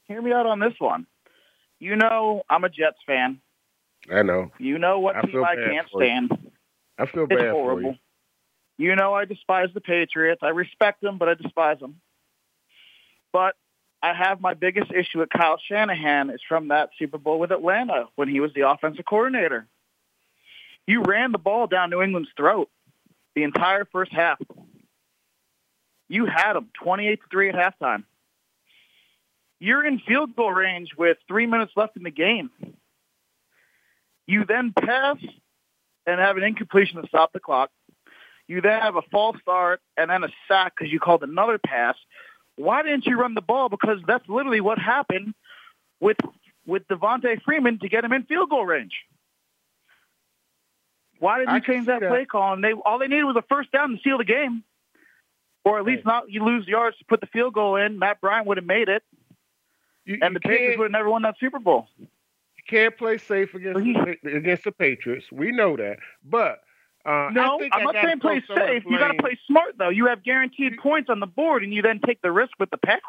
Hear 0.05 0.21
me 0.23 0.33
out 0.33 0.47
on 0.47 0.61
this 0.61 0.75
one. 0.79 1.07
You 1.81 1.97
know 1.97 2.43
I'm 2.49 2.65
a 2.65 2.69
Jets 2.69 2.99
fan. 3.07 3.41
I 4.11 4.23
know. 4.23 4.51
You 4.59 4.79
know 4.79 5.01
what 5.01 5.17
I 5.17 5.23
team 5.23 5.45
I 5.45 5.55
can't 5.57 5.89
stand. 5.95 6.31
I 6.99 7.07
feel 7.07 7.27
It's 7.31 7.41
bad 7.43 7.51
for 7.53 7.53
horrible. 7.53 7.97
You. 8.79 8.95
Know 8.97 9.15
I 9.15 9.25
despise 9.25 9.69
the 9.75 9.81
Patriots. 9.81 10.41
I 10.43 10.49
respect 10.49 11.01
them, 11.01 11.19
but 11.19 11.29
I 11.29 11.35
despise 11.35 11.79
them. 11.79 12.01
But 13.33 13.55
I 14.03 14.13
have 14.13 14.41
my 14.41 14.55
biggest 14.55 14.93
issue 14.93 15.21
with 15.21 15.31
Kyle 15.31 15.59
Shanahan 15.67 16.31
is 16.31 16.41
from 16.47 16.69
that 16.69 16.91
Super 16.99 17.19
Bowl 17.19 17.39
with 17.39 17.51
Atlanta 17.51 18.07
when 18.17 18.29
he 18.29 18.41
was 18.41 18.53
the 18.55 18.69
offensive 18.69 19.05
coordinator. 19.05 19.67
You 20.87 21.03
ran 21.03 21.33
the 21.33 21.39
ball 21.39 21.67
down 21.67 21.91
New 21.91 22.03
England's 22.03 22.29
throat 22.37 22.69
the 23.35 23.43
entire 23.43 23.85
first 23.87 24.13
half. 24.13 24.39
You 26.09 26.27
had 26.27 26.53
them 26.53 26.69
28 26.83 27.17
to 27.17 27.27
3 27.31 27.49
at 27.49 27.55
halftime. 27.55 28.05
You're 29.59 29.87
in 29.87 29.99
field 30.01 30.37
goal 30.37 30.53
range 30.53 30.91
with 30.97 31.17
three 31.27 31.47
minutes 31.47 31.73
left 31.75 31.97
in 31.97 32.03
the 32.03 32.11
game. 32.11 32.51
You 34.27 34.45
then 34.45 34.73
pass 34.73 35.17
and 36.07 36.21
have 36.21 36.37
an 36.37 36.43
incompletion 36.43 37.01
to 37.01 37.09
stop 37.09 37.33
the 37.33 37.41
clock. 37.41 37.71
You 38.47 38.61
then 38.61 38.81
have 38.81 38.97
a 38.97 39.03
false 39.11 39.39
start 39.41 39.81
and 39.97 40.11
then 40.11 40.25
a 40.25 40.29
sack 40.49 40.75
because 40.77 40.93
you 40.93 41.01
called 41.01 41.23
another 41.23 41.59
pass. 41.59 41.97
Why 42.57 42.83
didn't 42.83 43.07
you 43.07 43.19
run 43.19 43.35
the 43.35 43.41
ball? 43.41 43.69
Because 43.69 43.99
that's 44.07 44.29
literally 44.29 44.61
what 44.61 44.79
happened 44.79 45.35
with 46.01 46.19
with 46.67 46.87
Devonta 46.89 47.41
Freeman 47.43 47.79
to 47.81 47.89
get 47.89 48.05
him 48.05 48.13
in 48.13 48.25
field 48.25 48.51
goal 48.51 48.65
range. 48.65 48.93
Why 51.19 51.39
didn't 51.39 51.55
you 51.55 51.61
change 51.63 51.87
that, 51.87 52.01
that, 52.01 52.11
play 52.11 52.27
call? 52.27 52.55
And 52.55 52.63
they 52.63 52.73
all 52.73 52.99
they 52.99 53.09
needed 53.09 53.25
was 53.25 53.37
a 53.37 53.45
first 53.49 53.73
down 53.73 53.93
to 53.93 53.99
seal 54.03 54.19
the 54.19 54.25
game, 54.25 54.63
or 55.65 55.79
at 55.79 55.85
least 55.85 56.05
not 56.05 56.31
you 56.31 56.45
lose 56.45 56.67
yards 56.67 56.99
to 56.99 57.05
put 57.07 57.21
the 57.21 57.27
field 57.27 57.55
goal 57.55 57.77
in. 57.77 57.99
Matt 57.99 58.21
Bryant 58.21 58.47
would 58.47 58.59
have 58.59 58.67
made 58.67 58.89
it, 58.89 59.03
you, 60.05 60.19
and 60.21 60.35
you 60.35 60.35
the 60.35 60.41
Patriots 60.41 60.79
would 60.79 60.85
have 60.85 60.93
never 60.93 61.09
won 61.09 61.23
that 61.23 61.37
Super 61.41 61.59
Bowl. 61.59 61.89
You 61.99 62.07
can't 62.69 62.97
play 62.97 63.17
safe 63.19 63.55
against 63.55 63.81
against 64.25 64.65
the 64.65 64.73
Patriots. 64.73 65.33
We 65.33 65.51
know 65.51 65.77
that, 65.77 65.97
but. 66.23 66.61
Uh, 67.05 67.29
no, 67.33 67.61
I'm 67.73 67.85
not 67.85 67.95
saying 68.03 68.21
play 68.21 68.43
safe. 68.49 68.83
You 68.87 68.99
got 68.99 69.09
to 69.09 69.23
play 69.23 69.39
smart, 69.47 69.75
though. 69.79 69.91
You 69.91 70.07
have 70.07 70.23
guaranteed 70.23 70.73
you, 70.73 70.81
points 70.81 71.11
on 71.11 71.21
the 71.21 71.27
board, 71.27 71.63
and 71.63 71.73
you 71.73 71.83
then 71.83 72.01
take 72.05 72.23
the 72.23 72.33
risk 72.33 72.53
with 72.59 72.71
the 72.71 72.79
pass. 72.79 73.01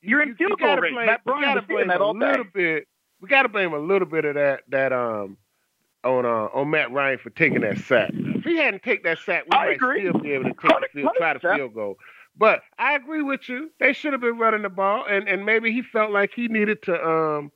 You're 0.00 0.22
in 0.22 0.36
field 0.36 0.58
goal 0.58 0.76
range. 0.76 0.94
Matt 0.94 1.20
is 1.58 1.64
doing 1.68 1.88
that 1.88 2.00
all 2.00 2.14
day. 2.14 2.30
Little 2.30 2.44
bit, 2.52 2.88
we 3.20 3.28
got 3.28 3.42
to 3.42 3.48
blame 3.48 3.74
a 3.74 3.78
little 3.78 4.08
bit 4.08 4.24
of 4.24 4.34
that 4.36 4.62
that 4.68 4.92
um 4.92 5.36
on 6.04 6.24
uh, 6.24 6.48
on 6.54 6.70
Matt 6.70 6.92
Ryan 6.92 7.18
for 7.18 7.30
taking 7.30 7.60
that 7.62 7.78
sack. 7.78 8.10
If 8.12 8.44
he 8.44 8.56
hadn't 8.56 8.82
taken 8.82 9.04
that 9.04 9.18
sack, 9.18 9.44
we 9.50 9.56
I 9.56 9.66
might 9.66 9.76
agree. 9.76 10.08
still 10.08 10.20
be 10.20 10.32
able 10.32 10.44
to 10.44 10.50
take 10.50 10.80
the 10.80 10.88
field, 10.92 11.10
try 11.18 11.32
to 11.32 11.40
field 11.40 11.74
goal. 11.74 11.96
But 12.38 12.62
I 12.78 12.94
agree 12.94 13.22
with 13.22 13.48
you. 13.48 13.70
They 13.80 13.92
should 13.92 14.12
have 14.12 14.20
been 14.20 14.38
running 14.38 14.62
the 14.62 14.68
ball, 14.68 15.04
and, 15.08 15.26
and 15.28 15.44
maybe 15.46 15.72
he 15.72 15.82
felt 15.82 16.10
like 16.10 16.32
he 16.34 16.48
needed 16.48 16.82
to. 16.82 17.06
Um, 17.06 17.52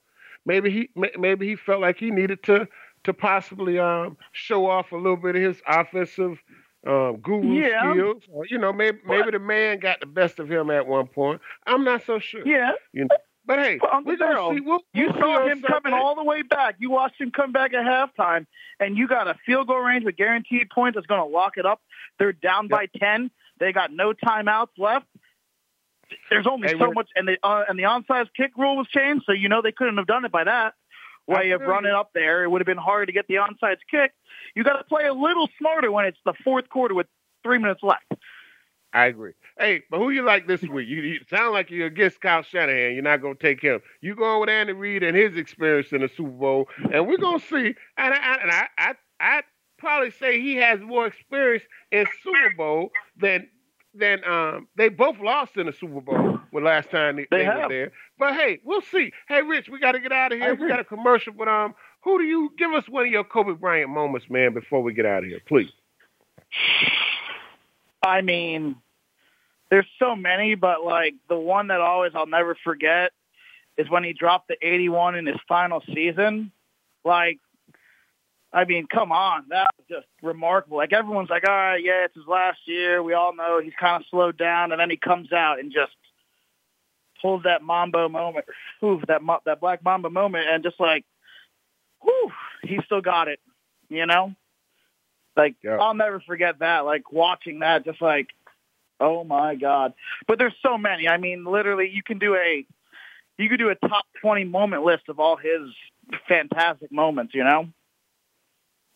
maybe 0.47 0.71
he 0.71 0.91
maybe 1.19 1.47
he 1.47 1.57
felt 1.57 1.81
like 1.81 1.99
he 1.99 2.11
needed 2.11 2.43
to 2.45 2.67
to 3.05 3.15
possibly 3.15 3.79
um 3.79 4.17
show 4.33 4.69
off 4.69 4.93
a 4.93 4.97
little 4.97 5.17
bit 5.17 5.37
of 5.37 5.43
his 5.43 5.63
offensive 5.67 6.39
um, 6.87 7.17
guru 7.17 7.61
yeah. 7.61 7.93
skills. 7.93 8.23
Or, 8.31 8.47
you 8.47 8.59
know, 8.59 8.73
maybe 8.73 8.99
maybe 9.07 9.31
the 9.31 9.39
man 9.39 9.79
got 9.79 10.01
the 10.01 10.07
best 10.07 10.39
of 10.39 10.51
him 10.51 10.71
at 10.71 10.87
one 10.87 11.07
point. 11.07 11.41
I'm 11.67 11.85
not 11.85 12.05
so 12.07 12.19
sure. 12.19 12.47
Yeah. 12.47 12.73
You 12.93 13.05
know. 13.05 13.17
But 13.47 13.59
hey, 13.59 13.81
well, 13.83 14.03
we're 14.05 14.17
gonna 14.17 14.55
see. 14.55 14.61
We'll, 14.61 14.81
you 14.93 15.07
we'll 15.07 15.21
saw 15.21 15.47
him 15.47 15.63
coming 15.63 15.93
all 15.93 16.15
the 16.15 16.23
way 16.23 16.43
back. 16.43 16.77
You 16.79 16.91
watched 16.91 17.21
him 17.21 17.33
come 17.33 17.53
back 17.53 17.73
at 17.73 17.85
halftime, 17.85 18.47
and 18.79 18.97
you 18.97 19.09
got 19.09 19.27
a 19.27 19.35
field 19.45 19.67
goal 19.67 19.81
range 19.81 20.05
with 20.05 20.17
guaranteed 20.17 20.71
points 20.71 20.95
that's 20.95 21.07
going 21.07 21.21
to 21.21 21.27
lock 21.27 21.57
it 21.57 21.67
up. 21.67 21.81
They're 22.19 22.33
down 22.33 22.65
yep. 22.65 22.71
by 22.71 22.87
ten. 22.99 23.31
They 23.59 23.73
got 23.73 23.93
no 23.93 24.13
timeouts 24.13 24.79
left. 24.79 25.07
There's 26.29 26.47
only 26.47 26.69
hey, 26.69 26.79
so 26.79 26.93
much, 26.93 27.09
and 27.17 27.27
the 27.27 27.39
uh, 27.43 27.65
and 27.69 27.79
the 27.79 27.85
onside 27.85 28.29
kick 28.37 28.53
rule 28.57 28.77
was 28.77 28.87
changed, 28.89 29.25
so 29.27 29.33
you 29.33 29.49
know 29.49 29.63
they 29.63 29.73
couldn't 29.73 29.97
have 29.97 30.07
done 30.07 30.25
it 30.25 30.31
by 30.31 30.45
that. 30.45 30.75
Way 31.27 31.49
you 31.49 31.57
run 31.57 31.87
it 31.87 31.93
up 31.93 32.11
there, 32.13 32.43
it 32.43 32.51
would 32.51 32.61
have 32.61 32.67
been 32.67 32.77
hard 32.77 33.07
to 33.07 33.13
get 33.13 33.27
the 33.29 33.35
onside 33.35 33.77
kick. 33.91 34.13
You 34.55 34.65
got 34.65 34.79
to 34.79 34.85
play 34.85 35.07
a 35.07 35.13
little 35.15 35.49
smarter 35.59 35.93
when 35.93 36.05
it's 36.05 36.19
the 36.25 36.35
fourth 36.43 36.69
quarter 36.69 36.95
with 36.95 37.07
three 37.45 37.59
minutes 37.59 37.83
left. 37.83 38.05
I 38.93 39.07
agree. 39.07 39.33
Hey, 39.57 39.83
but 39.89 39.99
who 39.99 40.11
you 40.11 40.23
like 40.23 40.49
this 40.49 40.63
week? 40.63 40.89
You, 40.89 41.03
you 41.03 41.21
sound 41.29 41.53
like 41.53 41.71
you're 41.71 41.87
against 41.87 42.21
Kyle 42.21 42.43
Shanahan. 42.43 42.95
You're 42.95 43.03
not 43.03 43.23
going 43.23 43.37
to 43.37 43.41
take 43.41 43.61
him. 43.61 43.81
You 44.01 44.17
going 44.17 44.41
with 44.41 44.49
Andy 44.49 44.73
Reid 44.73 45.05
and 45.05 45.17
his 45.17 45.37
experience 45.37 45.93
in 45.93 46.01
the 46.01 46.09
Super 46.09 46.31
Bowl, 46.31 46.69
and 46.93 47.07
we're 47.07 47.19
going 47.19 47.39
to 47.39 47.47
see. 47.47 47.75
And 47.97 48.15
I, 48.15 48.39
and 48.43 48.51
I, 48.51 48.67
I, 48.79 48.95
I 49.21 49.43
probably 49.79 50.11
say 50.11 50.41
he 50.41 50.57
has 50.57 50.81
more 50.81 51.07
experience 51.07 51.63
in 51.93 52.07
Super 52.25 52.55
Bowl 52.57 52.91
than 53.17 53.49
than 53.95 54.25
um 54.25 54.69
they 54.77 54.89
both 54.89 55.19
lost 55.19 55.57
in 55.57 55.67
the 55.67 55.73
Super 55.73 56.01
Bowl 56.01 56.39
the 56.53 56.61
last 56.61 56.91
time 56.91 57.17
they, 57.17 57.27
they, 57.31 57.45
they 57.45 57.49
were 57.49 57.67
there. 57.69 57.93
But 58.19 58.35
hey, 58.35 58.61
we'll 58.65 58.83
see. 58.83 59.13
Hey, 59.29 59.43
Rich, 59.43 59.69
we 59.69 59.81
got 59.81 59.93
to 59.93 60.01
get 60.01 60.13
out 60.13 60.33
of 60.33 60.39
here. 60.39 60.55
We 60.55 60.69
got 60.69 60.81
a 60.81 60.85
commercial, 60.85 61.33
but 61.33 61.49
um, 61.49 61.75
who 62.03 62.19
do 62.19 62.25
you 62.25 62.53
give 62.57 62.73
us 62.73 62.89
one 62.89 63.07
of 63.07 63.13
your 63.13 63.25
Kobe 63.25 63.53
Bryant 63.55 63.91
moments, 63.91 64.27
man, 64.31 64.55
before 64.55 64.83
we 64.83 64.95
get 64.95 65.07
out 65.07 65.25
of 65.25 65.29
here, 65.29 65.41
please? 65.47 65.71
I 68.03 68.23
mean, 68.23 68.77
there's 69.71 69.87
so 69.99 70.17
many, 70.17 70.55
but 70.55 70.85
like 70.85 71.15
the 71.29 71.37
one 71.37 71.69
that 71.69 71.81
always 71.81 72.13
I'll 72.15 72.27
never 72.27 72.57
forget 72.65 73.13
is 73.77 73.89
when 73.89 74.05
he 74.05 74.13
dropped 74.13 74.49
the 74.49 74.57
81 74.61 75.17
in 75.17 75.27
his 75.27 75.37
final 75.49 75.83
season. 75.95 76.53
Like, 77.05 77.39
I 78.53 78.65
mean, 78.65 78.87
come 78.93 79.13
on, 79.13 79.45
that 79.51 79.69
was 79.77 79.87
just 79.89 80.07
remarkable. 80.23 80.79
Like 80.79 80.93
everyone's 80.93 81.31
like, 81.31 81.49
all 81.49 81.55
right, 81.55 81.83
yeah, 81.83 82.05
it's 82.05 82.17
his 82.17 82.27
last 82.27 82.59
year. 82.67 83.03
We 83.03 83.13
all 83.13 83.35
know 83.35 83.61
he's 83.63 83.73
kind 83.79 84.03
of 84.03 84.07
slowed 84.11 84.37
down, 84.37 84.73
and 84.73 84.81
then 84.81 84.91
he 84.91 84.97
comes 84.97 85.33
out 85.33 85.61
and 85.61 85.73
just 85.73 85.93
pulls 87.23 87.45
that 87.45 87.63
Mamba 87.63 88.09
moment, 88.09 88.47
whew, 88.81 89.03
that 89.07 89.21
that 89.47 89.61
Black 89.61 89.85
Mamba 89.85 90.11
moment, 90.11 90.47
and 90.51 90.65
just 90.65 90.81
like, 90.81 91.05
whew, 92.03 92.31
he 92.63 92.81
still 92.85 93.01
got 93.01 93.29
it. 93.29 93.39
You 93.89 94.07
know, 94.07 94.35
like 95.37 95.55
yeah. 95.63 95.77
I'll 95.77 95.95
never 95.95 96.21
forget 96.21 96.59
that. 96.61 96.81
Like 96.81 97.13
watching 97.13 97.61
that, 97.61 97.85
just 97.85 98.03
like 98.03 98.29
Oh 99.01 99.25
my 99.25 99.55
God! 99.55 99.95
But 100.29 100.39
there's 100.39 100.55
so 100.63 100.77
many. 100.77 101.09
I 101.09 101.17
mean, 101.17 101.45
literally, 101.45 101.91
you 101.93 102.03
can 102.03 102.19
do 102.19 102.35
a 102.35 102.67
you 103.39 103.49
could 103.49 103.59
do 103.59 103.71
a 103.71 103.75
top 103.75 104.05
20 104.21 104.45
moment 104.45 104.85
list 104.85 105.05
of 105.09 105.19
all 105.19 105.37
his 105.37 105.63
fantastic 106.29 106.93
moments. 106.93 107.35
You 107.35 107.45
know. 107.45 107.69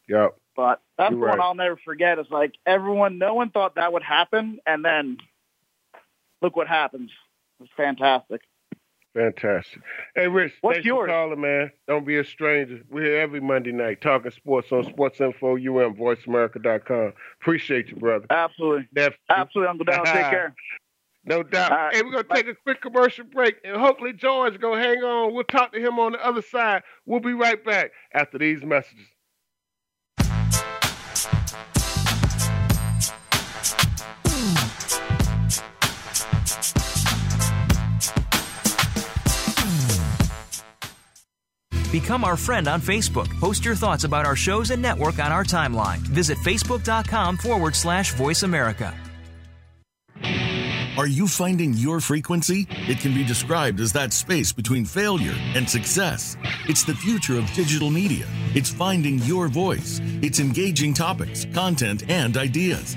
Yep. 0.08 0.36
But 0.56 0.80
that's 0.98 1.10
You're 1.10 1.20
one 1.20 1.30
right. 1.30 1.40
I'll 1.40 1.54
never 1.54 1.76
forget. 1.84 2.18
Is 2.18 2.26
like 2.30 2.54
everyone, 2.66 3.18
no 3.18 3.34
one 3.34 3.50
thought 3.50 3.74
that 3.76 3.92
would 3.92 4.02
happen, 4.04 4.58
and 4.66 4.84
then 4.84 5.18
look 6.42 6.56
what 6.56 6.68
happens. 6.68 7.10
It's 7.60 7.70
fantastic. 7.76 8.42
Fantastic. 9.14 9.80
Hey, 10.16 10.26
Rich, 10.26 10.54
What's 10.60 10.76
thanks 10.76 10.86
yours? 10.86 11.06
for 11.08 11.12
calling, 11.12 11.40
man. 11.40 11.70
Don't 11.86 12.04
be 12.04 12.18
a 12.18 12.24
stranger. 12.24 12.82
We're 12.90 13.04
here 13.04 13.20
every 13.20 13.40
Monday 13.40 13.70
night 13.70 14.00
talking 14.00 14.32
sports 14.32 14.72
on 14.72 14.84
Sports 14.84 15.20
Info 15.20 15.54
UM, 15.54 15.94
VoiceAmerica.com. 15.94 17.12
Appreciate 17.40 17.90
you, 17.90 17.96
brother. 17.96 18.26
Absolutely. 18.30 18.88
Definitely. 18.92 19.18
Absolutely, 19.30 19.68
Uncle 19.70 19.84
Down. 19.84 20.04
Take 20.04 20.14
care. 20.14 20.54
No 21.26 21.42
doubt. 21.42 21.70
Right. 21.70 21.94
Hey, 21.94 22.02
we're 22.02 22.10
going 22.10 22.24
to 22.24 22.34
take 22.34 22.48
a 22.48 22.54
quick 22.54 22.82
commercial 22.82 23.24
break, 23.24 23.56
and 23.64 23.78
hopefully 23.78 24.12
George 24.12 24.60
going 24.60 24.82
to 24.82 24.86
hang 24.86 24.98
on. 24.98 25.32
We'll 25.32 25.44
talk 25.44 25.72
to 25.72 25.80
him 25.80 25.98
on 25.98 26.12
the 26.12 26.22
other 26.22 26.42
side. 26.42 26.82
We'll 27.06 27.20
be 27.20 27.32
right 27.32 27.64
back 27.64 27.92
after 28.12 28.36
these 28.36 28.62
messages. 28.62 29.06
Become 41.94 42.24
our 42.24 42.37
friend 42.37 42.66
on 42.66 42.80
Facebook. 42.80 43.28
Post 43.38 43.64
your 43.64 43.76
thoughts 43.76 44.02
about 44.02 44.26
our 44.26 44.35
shows 44.35 44.72
and 44.72 44.83
network 44.83 45.20
on 45.20 45.30
our 45.30 45.44
timeline. 45.44 45.98
Visit 45.98 46.37
facebook.com 46.38 47.37
forward 47.37 47.76
slash 47.76 48.14
voice 48.14 48.42
America. 48.42 48.92
Are 50.98 51.07
you 51.07 51.28
finding 51.28 51.72
your 51.74 52.00
frequency? 52.00 52.66
It 52.88 52.98
can 52.98 53.14
be 53.14 53.24
described 53.24 53.78
as 53.78 53.92
that 53.92 54.12
space 54.12 54.52
between 54.52 54.85
failure 54.85 55.35
and 55.54 55.70
success. 55.70 56.37
It's 56.68 56.83
the 56.83 56.96
future 56.96 57.38
of 57.38 57.48
digital 57.52 57.90
media. 57.90 58.26
It's 58.57 58.72
finding 58.72 59.20
your 59.20 59.46
voice. 59.46 60.00
It's 60.20 60.40
engaging 60.40 60.94
topics, 60.94 61.46
content, 61.54 62.02
and 62.09 62.37
ideas. 62.37 62.96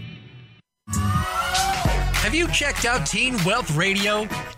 Have 2.31 2.37
you 2.37 2.47
checked 2.47 2.85
out 2.85 3.05
Teen 3.05 3.35
Wealth 3.43 3.75
Radio? 3.75 4.25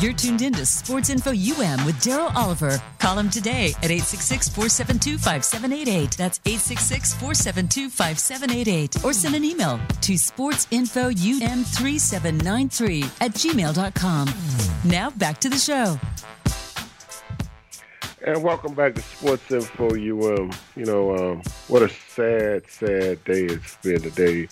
You're 0.00 0.12
tuned 0.12 0.42
in 0.42 0.52
to 0.52 0.64
Sports 0.64 1.10
Info 1.10 1.30
UM 1.30 1.84
with 1.84 1.96
Daryl 1.96 2.32
Oliver. 2.36 2.80
Call 3.00 3.18
him 3.18 3.28
today 3.28 3.70
at 3.78 3.90
866 3.90 4.48
472 4.50 5.18
5788. 5.18 6.12
That's 6.12 6.38
866 6.46 7.14
472 7.14 7.90
5788. 7.90 9.04
Or 9.04 9.12
send 9.12 9.34
an 9.34 9.44
email 9.44 9.80
to 10.02 10.12
sportsinfoum3793 10.12 13.04
at 13.20 13.32
gmail.com. 13.32 14.28
Now 14.84 15.10
back 15.10 15.40
to 15.40 15.48
the 15.48 15.58
show. 15.58 15.98
And 18.26 18.42
welcome 18.42 18.74
back 18.74 18.96
to 18.96 19.02
Sports 19.02 19.48
Info 19.52 19.90
UM. 19.90 20.50
You 20.74 20.84
know, 20.84 21.14
um, 21.16 21.42
what 21.68 21.82
a 21.82 21.88
sad, 21.88 22.68
sad 22.68 23.22
day 23.24 23.44
it's 23.44 23.76
been 23.76 24.02
today. 24.02 24.48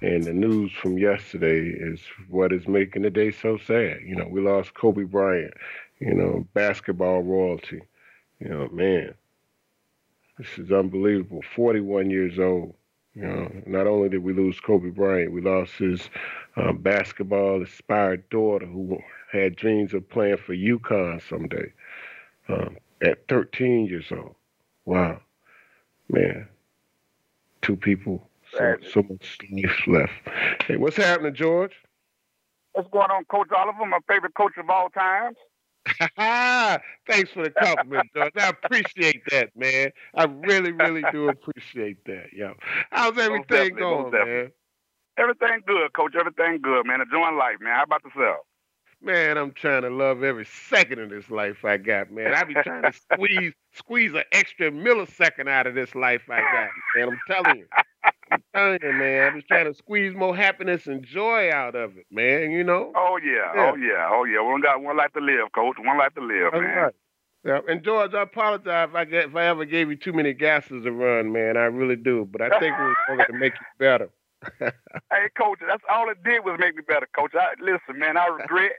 And 0.00 0.22
the 0.22 0.32
news 0.32 0.70
from 0.80 0.98
yesterday 0.98 1.68
is 1.68 2.00
what 2.28 2.52
is 2.52 2.68
making 2.68 3.02
the 3.02 3.10
day 3.10 3.32
so 3.32 3.58
sad. 3.58 4.02
You 4.06 4.14
know, 4.14 4.28
we 4.30 4.40
lost 4.40 4.74
Kobe 4.74 5.02
Bryant, 5.02 5.52
you 5.98 6.14
know, 6.14 6.46
basketball 6.54 7.22
royalty. 7.22 7.82
You 8.38 8.50
know, 8.50 8.68
man, 8.68 9.14
this 10.38 10.56
is 10.56 10.70
unbelievable. 10.70 11.42
41 11.56 12.10
years 12.10 12.38
old. 12.38 12.74
You 13.14 13.22
know, 13.22 13.50
not 13.66 13.88
only 13.88 14.10
did 14.10 14.22
we 14.22 14.32
lose 14.32 14.60
Kobe 14.60 14.90
Bryant, 14.90 15.32
we 15.32 15.40
lost 15.40 15.72
his 15.72 16.08
um, 16.54 16.78
basketball 16.78 17.62
inspired 17.62 18.28
daughter 18.30 18.66
who 18.66 18.96
had 19.32 19.56
dreams 19.56 19.92
of 19.92 20.08
playing 20.08 20.36
for 20.36 20.54
UConn 20.54 21.20
someday. 21.28 21.72
Um, 22.48 22.76
at 23.02 23.26
13 23.28 23.86
years 23.86 24.06
old. 24.10 24.34
Wow, 24.84 25.20
man, 26.08 26.48
two 27.62 27.76
people, 27.76 28.28
so, 28.56 28.76
so 28.92 29.02
much 29.02 29.38
life 29.52 29.86
left. 29.86 30.12
Hey, 30.66 30.76
what's 30.76 30.96
happening, 30.96 31.34
George? 31.34 31.74
What's 32.72 32.88
going 32.90 33.10
on, 33.10 33.24
Coach 33.26 33.48
Oliver? 33.54 33.84
My 33.86 33.98
favorite 34.08 34.34
coach 34.34 34.52
of 34.56 34.70
all 34.70 34.88
time. 34.90 35.34
Thanks 37.06 37.30
for 37.32 37.44
the 37.44 37.50
compliment, 37.50 38.08
George. 38.14 38.32
I 38.36 38.48
appreciate 38.48 39.22
that, 39.30 39.50
man. 39.56 39.90
I 40.14 40.24
really, 40.24 40.72
really 40.72 41.02
do 41.12 41.28
appreciate 41.28 42.04
that. 42.06 42.32
Yo, 42.32 42.54
how's 42.90 43.18
everything 43.18 43.74
going, 43.74 44.10
man? 44.12 44.52
Everything 45.18 45.60
good, 45.66 45.92
Coach. 45.94 46.14
Everything 46.18 46.60
good, 46.62 46.86
man. 46.86 47.00
Enjoying 47.00 47.36
life, 47.36 47.56
man. 47.60 47.74
How 47.76 47.82
about 47.82 48.04
yourself? 48.04 48.46
Man, 49.00 49.38
I'm 49.38 49.52
trying 49.52 49.82
to 49.82 49.90
love 49.90 50.24
every 50.24 50.44
second 50.44 50.98
of 50.98 51.10
this 51.10 51.30
life 51.30 51.64
I 51.64 51.76
got, 51.76 52.10
man. 52.10 52.34
I 52.34 52.42
be 52.42 52.54
trying 52.54 52.82
to 52.82 52.92
squeeze 52.92 53.52
squeeze 53.72 54.12
an 54.12 54.24
extra 54.32 54.72
millisecond 54.72 55.48
out 55.48 55.68
of 55.68 55.74
this 55.74 55.94
life 55.94 56.22
I 56.28 56.40
got, 56.40 56.70
man. 56.96 57.08
I'm 57.10 57.20
telling 57.28 57.58
you. 57.60 57.66
I'm 58.32 58.42
telling 58.52 58.78
you, 58.82 58.92
man. 58.92 59.28
I'm 59.28 59.34
just 59.36 59.46
trying 59.46 59.66
to 59.66 59.74
squeeze 59.74 60.14
more 60.16 60.34
happiness 60.34 60.88
and 60.88 61.04
joy 61.04 61.50
out 61.52 61.76
of 61.76 61.96
it, 61.96 62.06
man, 62.10 62.50
you 62.50 62.64
know? 62.64 62.92
Oh 62.96 63.18
yeah, 63.22 63.52
yeah. 63.54 63.70
oh 63.70 63.76
yeah, 63.76 64.08
oh 64.10 64.24
yeah. 64.24 64.54
We 64.54 64.60
got 64.62 64.82
one 64.82 64.96
life 64.96 65.12
to 65.12 65.20
live, 65.20 65.52
coach. 65.54 65.76
One 65.78 65.96
life 65.96 66.14
to 66.14 66.20
live, 66.20 66.52
That's 66.52 66.62
man. 66.62 66.76
Right. 66.76 66.94
Yeah, 67.44 67.60
and 67.68 67.84
George, 67.84 68.14
I 68.14 68.22
apologize 68.22 68.88
if 68.90 68.96
I 68.96 69.04
get, 69.04 69.26
if 69.26 69.36
I 69.36 69.44
ever 69.44 69.64
gave 69.64 69.90
you 69.90 69.96
too 69.96 70.12
many 70.12 70.34
gassers 70.34 70.82
to 70.82 70.90
run, 70.90 71.32
man. 71.32 71.56
I 71.56 71.66
really 71.66 71.96
do, 71.96 72.28
but 72.30 72.42
I 72.42 72.48
think 72.58 72.74
it 72.76 72.82
was 72.82 72.96
only 73.10 73.24
to 73.26 73.32
make 73.32 73.52
you 73.52 73.66
better. 73.78 74.10
hey, 74.58 75.28
coach, 75.36 75.60
that's 75.66 75.82
all 75.88 76.10
it 76.10 76.22
did 76.24 76.44
was 76.44 76.58
make 76.58 76.74
me 76.74 76.82
better, 76.86 77.08
coach. 77.16 77.32
I 77.34 77.54
listen, 77.60 77.98
man. 77.98 78.16
I 78.16 78.26
regret 78.26 78.72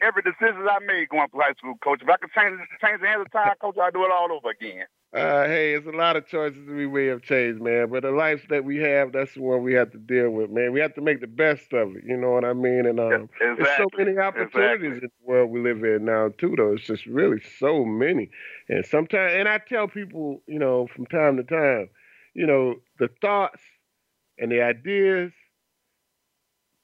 every 0.00 0.22
decision 0.22 0.66
I 0.68 0.78
made 0.84 1.08
going 1.08 1.28
to 1.28 1.36
high 1.36 1.54
school, 1.58 1.74
coach. 1.82 2.00
If 2.02 2.08
I 2.08 2.16
could 2.16 2.30
change 2.32 2.58
change 2.80 3.00
the 3.00 3.06
hands 3.06 3.22
of 3.26 3.32
time, 3.32 3.54
coach, 3.60 3.76
I'd 3.80 3.92
do 3.92 4.04
it 4.04 4.10
all 4.12 4.32
over 4.32 4.50
again. 4.50 4.86
Uh, 5.14 5.46
hey, 5.46 5.72
it's 5.72 5.86
a 5.86 5.90
lot 5.90 6.16
of 6.16 6.26
choices 6.26 6.68
we 6.68 6.86
may 6.86 7.06
have 7.06 7.22
changed, 7.22 7.62
man. 7.62 7.88
But 7.90 8.02
the 8.02 8.10
life 8.10 8.46
that 8.50 8.64
we 8.64 8.76
have, 8.78 9.12
that's 9.12 9.32
the 9.32 9.40
one 9.40 9.62
we 9.62 9.72
have 9.72 9.90
to 9.92 9.98
deal 9.98 10.28
with, 10.28 10.50
man. 10.50 10.72
We 10.72 10.80
have 10.80 10.94
to 10.96 11.00
make 11.00 11.22
the 11.22 11.26
best 11.26 11.72
of 11.72 11.96
it. 11.96 12.04
You 12.06 12.18
know 12.18 12.32
what 12.32 12.44
I 12.44 12.52
mean? 12.52 12.84
And 12.84 13.00
um, 13.00 13.30
exactly. 13.40 13.64
there's 13.64 13.76
so 13.78 13.86
many 13.96 14.18
opportunities 14.18 14.52
exactly. 14.52 14.88
in 14.88 15.00
the 15.00 15.10
world 15.24 15.50
we 15.50 15.60
live 15.60 15.82
in 15.82 16.04
now, 16.04 16.28
too. 16.36 16.54
Though 16.56 16.74
it's 16.74 16.86
just 16.86 17.06
really 17.06 17.40
so 17.58 17.86
many. 17.86 18.30
And 18.68 18.84
sometimes, 18.84 19.32
and 19.34 19.48
I 19.48 19.58
tell 19.66 19.88
people, 19.88 20.42
you 20.46 20.58
know, 20.58 20.88
from 20.94 21.06
time 21.06 21.38
to 21.38 21.42
time, 21.42 21.88
you 22.34 22.46
know, 22.46 22.74
the 22.98 23.08
thoughts 23.22 23.62
and 24.38 24.52
the 24.52 24.60
ideas 24.60 25.32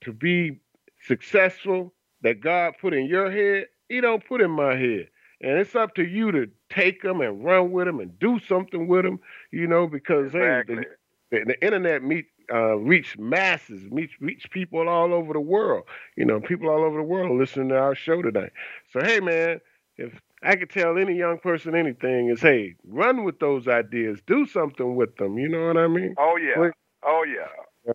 to 0.04 0.12
be 0.12 0.60
successful 1.06 1.92
that 2.24 2.40
God 2.40 2.74
put 2.80 2.92
in 2.92 3.06
your 3.06 3.30
head, 3.30 3.66
He 3.88 4.00
don't 4.00 4.26
put 4.26 4.40
in 4.40 4.50
my 4.50 4.74
head. 4.74 5.08
And 5.40 5.58
it's 5.58 5.76
up 5.76 5.94
to 5.96 6.04
you 6.04 6.32
to 6.32 6.48
take 6.70 7.02
them 7.02 7.20
and 7.20 7.44
run 7.44 7.70
with 7.70 7.86
them 7.86 8.00
and 8.00 8.18
do 8.18 8.40
something 8.48 8.88
with 8.88 9.04
them, 9.04 9.20
you 9.52 9.66
know, 9.66 9.86
because 9.86 10.34
exactly. 10.34 10.76
hey, 10.76 10.82
the, 11.30 11.38
the, 11.38 11.44
the, 11.46 11.64
internet 11.64 12.02
meet 12.02 12.26
uh, 12.52 12.76
reach 12.76 13.18
masses, 13.18 13.82
reach 13.90 14.16
reach 14.20 14.50
people 14.50 14.88
all 14.88 15.12
over 15.12 15.34
the 15.34 15.40
world. 15.40 15.84
You 16.16 16.24
know, 16.24 16.40
people 16.40 16.70
all 16.70 16.82
over 16.82 16.96
the 16.96 17.02
world 17.02 17.38
listening 17.38 17.68
to 17.68 17.78
our 17.78 17.94
show 17.94 18.22
today. 18.22 18.50
So 18.92 19.00
hey, 19.00 19.20
man, 19.20 19.60
if 19.98 20.18
I 20.42 20.56
could 20.56 20.70
tell 20.70 20.96
any 20.96 21.14
young 21.14 21.38
person 21.38 21.74
anything, 21.74 22.30
is 22.30 22.40
hey, 22.40 22.76
run 22.86 23.24
with 23.24 23.38
those 23.38 23.68
ideas, 23.68 24.20
do 24.26 24.46
something 24.46 24.96
with 24.96 25.16
them. 25.16 25.38
You 25.38 25.48
know 25.48 25.66
what 25.66 25.76
I 25.76 25.88
mean? 25.88 26.14
Oh 26.18 26.36
yeah, 26.36 26.70
oh 27.02 27.24
yeah. 27.28 27.92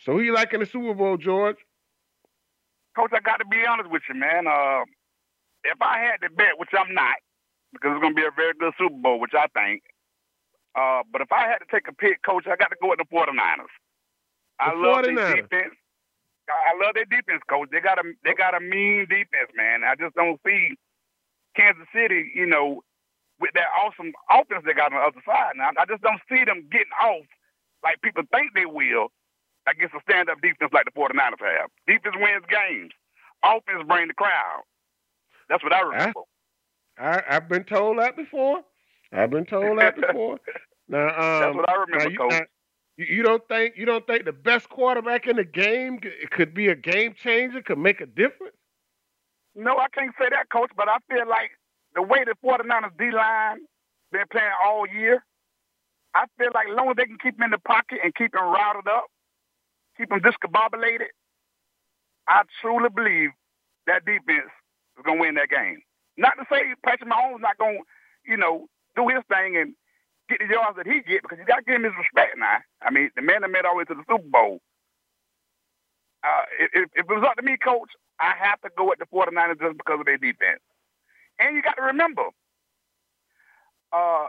So 0.00 0.12
who 0.12 0.20
you 0.20 0.34
like 0.34 0.52
in 0.52 0.60
the 0.60 0.66
Super 0.66 0.94
Bowl, 0.94 1.16
George? 1.16 1.58
Coach, 2.98 3.14
I 3.14 3.22
got 3.22 3.38
to 3.38 3.46
be 3.46 3.62
honest 3.62 3.90
with 3.90 4.02
you, 4.08 4.18
man. 4.18 4.50
Uh, 4.50 4.82
if 5.62 5.78
I 5.80 6.02
had 6.02 6.18
to 6.26 6.34
bet, 6.34 6.58
which 6.58 6.74
I'm 6.74 6.92
not, 6.92 7.14
because 7.72 7.94
it's 7.94 8.02
going 8.02 8.10
to 8.10 8.20
be 8.20 8.26
a 8.26 8.34
very 8.34 8.58
good 8.58 8.74
Super 8.74 8.98
Bowl, 8.98 9.20
which 9.20 9.38
I 9.38 9.46
think. 9.54 9.86
Uh, 10.74 11.06
but 11.12 11.22
if 11.22 11.30
I 11.30 11.46
had 11.46 11.62
to 11.62 11.68
take 11.70 11.86
a 11.86 11.94
pick, 11.94 12.18
Coach, 12.26 12.50
I 12.50 12.56
got 12.58 12.74
to 12.74 12.76
go 12.82 12.90
with 12.90 12.98
the 12.98 13.06
49ers. 13.06 13.70
The 14.58 14.66
I 14.66 14.74
love 14.74 15.04
their 15.06 15.14
defense. 15.14 15.78
I 16.50 16.74
love 16.74 16.98
their 16.98 17.06
defense, 17.06 17.42
Coach. 17.48 17.68
They 17.70 17.78
got 17.78 17.98
a 18.02 18.04
they 18.24 18.34
got 18.34 18.56
a 18.56 18.60
mean 18.60 19.06
defense, 19.06 19.54
man. 19.54 19.84
I 19.84 19.94
just 19.94 20.16
don't 20.16 20.40
see 20.44 20.74
Kansas 21.54 21.86
City, 21.94 22.32
you 22.34 22.46
know, 22.46 22.82
with 23.38 23.52
that 23.54 23.70
awesome 23.78 24.10
offense 24.26 24.64
they 24.66 24.74
got 24.74 24.92
on 24.92 24.98
the 24.98 25.06
other 25.06 25.22
side. 25.26 25.54
Now 25.54 25.70
I 25.78 25.84
just 25.86 26.02
don't 26.02 26.20
see 26.26 26.42
them 26.42 26.66
getting 26.72 26.94
off 26.98 27.26
like 27.84 28.02
people 28.02 28.24
think 28.32 28.54
they 28.54 28.66
will 28.66 29.12
against 29.70 29.94
a 29.94 30.00
stand-up 30.08 30.40
defense 30.40 30.72
like 30.72 30.84
the 30.84 30.92
49ers 30.92 31.40
have. 31.40 31.70
Defense 31.86 32.16
wins 32.18 32.44
games. 32.48 32.92
Offense 33.44 33.86
brings 33.86 34.08
the 34.08 34.14
crowd. 34.14 34.62
That's 35.48 35.62
what 35.62 35.72
I 35.72 35.80
remember. 35.80 36.20
I, 36.98 37.22
have 37.28 37.48
been 37.48 37.64
told 37.64 37.98
that 37.98 38.16
before. 38.16 38.60
I've 39.12 39.30
been 39.30 39.46
told 39.46 39.78
that 39.78 39.96
before. 40.00 40.38
now, 40.88 41.08
um, 41.08 41.40
that's 41.40 41.56
what 41.56 41.68
I 41.68 41.74
remember, 41.74 42.10
you, 42.10 42.18
Coach. 42.18 42.32
Now, 42.32 42.40
you 42.98 43.22
don't 43.22 43.46
think 43.46 43.74
you 43.76 43.86
don't 43.86 44.04
think 44.06 44.24
the 44.24 44.32
best 44.32 44.68
quarterback 44.68 45.28
in 45.28 45.36
the 45.36 45.44
game 45.44 46.00
could 46.30 46.52
be 46.52 46.66
a 46.66 46.74
game 46.74 47.14
changer, 47.14 47.62
could 47.62 47.78
make 47.78 48.00
a 48.00 48.06
difference? 48.06 48.56
No, 49.54 49.78
I 49.78 49.86
can't 49.94 50.12
say 50.18 50.26
that, 50.30 50.50
Coach. 50.50 50.72
But 50.76 50.88
I 50.88 50.96
feel 51.08 51.28
like 51.28 51.50
the 51.94 52.02
way 52.02 52.24
the 52.24 52.34
49ers 52.44 52.98
D 52.98 53.12
line 53.12 53.58
been 54.10 54.24
playing 54.32 54.50
all 54.64 54.86
year, 54.88 55.24
I 56.14 56.24
feel 56.38 56.50
like 56.52 56.68
as 56.68 56.76
long 56.76 56.90
as 56.90 56.96
they 56.96 57.04
can 57.04 57.18
keep 57.22 57.38
him 57.38 57.44
in 57.44 57.50
the 57.50 57.58
pocket 57.58 57.98
and 58.02 58.14
keep 58.14 58.34
him 58.34 58.42
routed 58.42 58.88
up, 58.88 59.06
keep 59.98 60.08
them 60.08 60.20
discombobulated, 60.20 61.10
I 62.28 62.42
truly 62.60 62.88
believe 62.88 63.30
that 63.86 64.04
defense 64.04 64.52
is 64.96 65.04
going 65.04 65.18
to 65.18 65.22
win 65.22 65.34
that 65.34 65.50
game. 65.50 65.80
Not 66.16 66.34
to 66.38 66.44
say 66.50 66.74
Patrick 66.84 67.10
Mahomes 67.10 67.40
not 67.40 67.58
going 67.58 67.78
to, 67.78 68.30
you 68.30 68.36
know, 68.36 68.66
do 68.96 69.08
his 69.08 69.22
thing 69.28 69.56
and 69.56 69.74
get 70.28 70.38
the 70.40 70.46
yards 70.46 70.76
that 70.76 70.86
he 70.86 71.00
get 71.00 71.22
because 71.22 71.38
you 71.38 71.46
got 71.46 71.64
to 71.64 71.64
give 71.64 71.76
him 71.76 71.84
his 71.84 71.96
respect 71.98 72.36
now. 72.36 72.58
I 72.82 72.90
mean, 72.90 73.10
the 73.16 73.22
man 73.22 73.42
that 73.42 73.50
made 73.50 73.64
all 73.64 73.74
the 73.74 73.78
way 73.78 73.84
to 73.84 73.94
the 73.94 74.04
Super 74.08 74.28
Bowl. 74.28 74.60
Uh, 76.22 76.44
if, 76.74 76.90
if 76.94 77.06
it 77.06 77.14
was 77.14 77.24
up 77.26 77.36
to 77.36 77.42
me, 77.42 77.56
coach, 77.56 77.90
I 78.20 78.34
have 78.38 78.60
to 78.62 78.70
go 78.76 78.88
with 78.88 78.98
the 78.98 79.06
49ers 79.06 79.60
just 79.60 79.78
because 79.78 80.00
of 80.00 80.06
their 80.06 80.18
defense. 80.18 80.60
And 81.38 81.54
you 81.54 81.62
got 81.62 81.76
to 81.76 81.82
remember, 81.82 82.24
uh, 83.92 84.26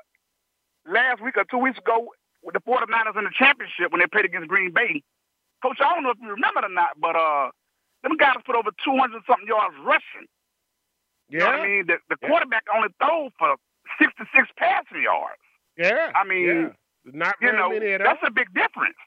last 0.88 1.22
week 1.24 1.36
or 1.38 1.46
two 1.50 1.58
weeks 1.58 1.80
ago, 1.80 2.14
with 2.44 2.54
the 2.54 2.62
49ers 2.62 3.18
in 3.18 3.26
the 3.26 3.34
championship 3.34 3.92
when 3.92 4.00
they 4.00 4.08
played 4.08 4.26
against 4.26 4.48
Green 4.48 4.72
Bay, 4.72 5.04
Coach, 5.62 5.78
I 5.80 5.94
don't 5.94 6.04
know 6.04 6.12
if 6.12 6.18
you 6.22 6.30
remember 6.30 6.62
or 6.64 6.70
not, 6.70 7.00
but 7.00 7.16
uh, 7.16 7.50
them 8.04 8.18
guys 8.18 8.38
put 8.46 8.56
over 8.56 8.72
200 8.84 9.22
something 9.28 9.48
yards 9.48 9.76
rushing. 9.84 10.28
Yeah. 11.30 11.40
You 11.40 11.40
know 11.40 11.52
I 11.52 11.68
mean? 11.68 11.88
The, 11.88 11.98
the 12.10 12.18
quarterback 12.28 12.64
yeah. 12.68 12.78
only 12.78 12.90
threw 13.00 13.30
for 13.38 13.56
66 14.00 14.50
passing 14.58 15.04
yards. 15.04 15.42
Yeah. 15.78 16.12
I 16.16 16.24
mean, 16.24 16.46
yeah. 16.46 16.70
not 17.06 17.36
very 17.40 17.54
you 17.54 17.60
know, 17.60 17.70
many 17.70 17.94
at 17.94 18.02
all. 18.02 18.08
that's 18.08 18.24
a 18.26 18.32
big 18.32 18.48
difference. 18.54 18.98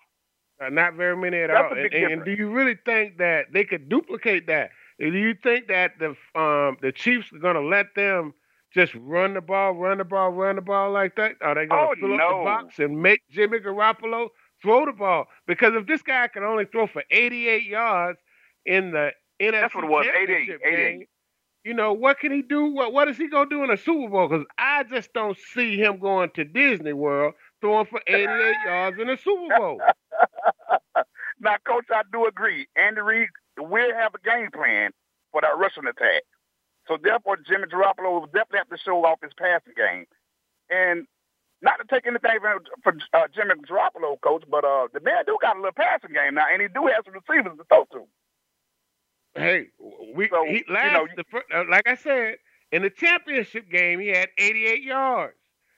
Uh, 0.63 0.69
not 0.69 0.95
very 0.95 1.17
many 1.17 1.39
at 1.39 1.49
that's 1.49 1.73
all. 1.73 1.79
And, 1.79 1.93
and 1.93 2.25
do 2.25 2.33
you 2.33 2.51
really 2.51 2.77
think 2.85 3.19
that 3.19 3.47
they 3.53 3.65
could 3.65 3.89
duplicate 3.89 4.47
that? 4.47 4.71
Do 4.99 5.09
you 5.09 5.35
think 5.43 5.69
that 5.69 5.99
the 5.99 6.11
um 6.39 6.77
the 6.81 6.93
Chiefs 6.95 7.33
are 7.33 7.39
going 7.39 7.57
to 7.57 7.63
let 7.63 7.95
them 7.97 8.35
just 8.73 8.95
run 8.95 9.35
the 9.35 9.41
ball, 9.41 9.73
run 9.73 9.99
the 9.99 10.05
ball, 10.05 10.31
run 10.31 10.57
the 10.57 10.63
ball 10.63 10.93
like 10.93 11.17
that? 11.17 11.33
Are 11.41 11.55
they 11.55 11.67
going 11.67 11.97
to 11.97 12.05
oh, 12.05 12.09
fill 12.09 12.17
no. 12.17 12.25
up 12.25 12.31
the 12.31 12.45
box 12.45 12.79
and 12.79 13.03
make 13.03 13.23
Jimmy 13.31 13.59
Garoppolo 13.59 14.29
throw 14.63 14.87
the 14.87 14.93
ball. 14.93 15.27
Because 15.47 15.73
if 15.75 15.87
this 15.87 16.03
guy 16.03 16.29
can 16.29 16.43
only 16.43 16.65
throw 16.65 16.87
for 16.87 17.03
88 17.11 17.65
yards 17.65 18.19
in 18.65 18.93
the 18.93 19.13
NFC 19.41 19.53
That's 19.53 19.75
what 19.75 19.85
it 19.85 19.91
was, 19.91 20.07
88, 20.07 20.27
Championship 20.27 20.61
88. 20.65 20.77
game, 20.99 21.07
you 21.65 21.75
know, 21.75 21.93
what 21.93 22.19
can 22.19 22.33
he 22.33 22.43
do? 22.43 22.67
What 22.67 22.93
what 22.93 23.09
is 23.09 23.17
he 23.17 23.29
gonna 23.29 23.49
do 23.49 23.63
in 23.63 23.71
a 23.71 23.77
Super 23.77 24.09
Bowl? 24.09 24.29
Because 24.29 24.47
I 24.59 24.83
just 24.85 25.13
don't 25.13 25.37
see 25.55 25.77
him 25.77 25.99
going 25.99 26.31
to 26.35 26.45
Disney 26.45 26.93
World 26.93 27.35
throwing 27.61 27.87
for 27.87 28.01
88 28.07 28.55
yards 28.67 28.99
in 29.01 29.09
a 29.09 29.17
Super 29.17 29.57
Bowl. 29.57 29.81
now, 31.41 31.57
Coach, 31.65 31.87
I 31.91 32.03
do 32.13 32.27
agree. 32.27 32.67
Andy 32.77 33.01
Reid 33.01 33.29
will 33.59 33.95
have 33.95 34.13
a 34.15 34.29
game 34.29 34.51
plan 34.51 34.91
for 35.31 35.41
that 35.41 35.57
rushing 35.57 35.87
attack. 35.87 36.23
So 36.89 36.99
therefore, 37.01 37.37
Jimmy 37.37 37.67
Garoppolo 37.67 38.21
will 38.21 38.27
definitely 38.27 38.59
have 38.59 38.69
to 38.71 38.79
show 38.79 39.05
off 39.05 39.21
his 39.23 39.33
passing 39.39 39.75
game. 39.77 40.05
And 40.69 41.07
not 41.63 41.77
to 41.79 41.85
take 41.89 42.07
anything 42.07 42.39
for 42.83 42.95
uh, 43.15 43.29
Jimmy 43.35 43.55
Garoppolo, 43.69 44.21
coach, 44.21 44.45
but 44.51 44.65
uh, 44.65 44.89
the 44.93 45.01
man 45.01 45.25
do 45.27 45.39
got 45.41 45.57
a 45.57 45.59
little 45.59 45.73
passing 45.73 46.13
game 46.13 46.35
now, 46.35 46.47
and 46.53 46.61
he 46.61 46.69
do 46.69 46.87
have 46.87 47.05
some 47.05 47.15
receivers 47.15 47.57
to 47.57 47.65
throw 47.65 47.85
to. 47.93 48.07
Hey, 49.35 49.69
we 50.15 50.29
so, 50.29 50.45
he, 50.45 50.65
last 50.69 50.85
you 50.85 50.93
know, 50.93 51.07
the, 51.17 51.57
uh, 51.57 51.65
like 51.71 51.87
I 51.87 51.95
said 51.95 52.37
in 52.71 52.83
the 52.83 52.91
championship 52.91 53.71
game, 53.71 54.01
he 54.01 54.09
had 54.09 54.29
88 54.37 54.83
yards. 54.83 55.35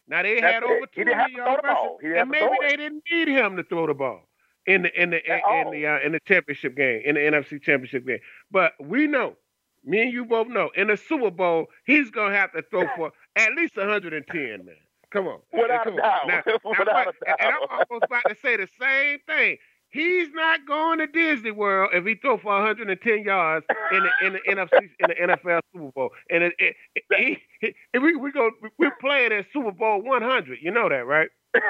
Now 0.09 0.23
they 0.23 0.41
had 0.41 0.63
it. 0.63 0.65
over 0.65 0.87
200 0.87 1.31
yards, 1.31 1.63
and 2.03 2.31
maybe 2.31 2.55
they 2.61 2.77
didn't 2.77 3.05
need 3.11 3.29
him 3.29 3.57
to 3.57 3.63
throw 3.63 3.87
the 3.87 3.95
ball 3.95 4.29
in 4.67 4.83
the 4.83 5.01
in 5.03 5.11
the 5.11 5.25
in, 5.25 5.67
in 5.67 5.71
the 5.71 5.87
uh, 5.87 5.99
in 6.01 6.13
the 6.13 6.21
championship 6.27 6.77
game 6.77 7.03
in 7.05 7.15
the 7.15 7.21
NFC 7.21 7.63
championship 7.63 8.07
game. 8.07 8.19
But 8.51 8.73
we 8.81 9.07
know, 9.07 9.37
me 9.85 10.03
and 10.03 10.13
you 10.13 10.25
both 10.25 10.49
know, 10.49 10.71
in 10.75 10.89
the 10.89 10.97
Super 10.97 11.31
Bowl, 11.31 11.67
he's 11.87 12.11
gonna 12.11 12.35
have 12.35 12.53
to 12.53 12.63
throw 12.71 12.87
for 12.97 13.13
at 13.37 13.53
least 13.55 13.77
110, 13.77 14.65
man. 14.65 14.75
Come 15.15 15.29
on, 15.29 15.39
without 15.53 15.85
come 15.85 15.95
a 15.95 15.99
doubt. 15.99 16.27
Now, 16.27 16.43
without 16.65 16.87
now, 16.87 17.03
a 17.03 17.05
doubt. 17.05 17.15
And 17.39 17.49
I'm 17.51 17.69
almost 17.71 18.05
about 18.05 18.25
to 18.29 18.37
say 18.43 18.57
the 18.57 18.69
same 18.81 19.21
thing. 19.29 19.59
He's 19.91 20.29
not 20.33 20.67
going 20.67 20.99
to 20.99 21.07
Disney 21.07 21.53
World 21.53 21.91
if 21.95 22.05
he 22.05 22.17
throw 22.17 22.37
for 22.37 22.53
110 22.53 23.23
yards 23.23 23.65
in 23.93 24.03
the 24.03 24.27
in 24.27 24.33
the 24.33 24.41
NFC 24.49 24.91
in 24.99 25.07
the 25.09 25.15
NFL 25.37 25.61
Super 25.73 25.93
Bowl. 25.93 26.11
And 26.31 26.43
it, 26.43 26.55
it, 26.59 26.75
it, 26.97 27.39
he, 27.61 27.99
we 28.01 28.17
we 28.17 28.33
go 28.33 28.51
we're 28.77 28.97
playing 29.01 29.33
at 29.33 29.47
Super 29.53 29.71
Bowl 29.71 30.03
100. 30.03 30.59
You 30.61 30.73
know 30.73 30.89
that, 30.89 31.07
right? 31.07 31.29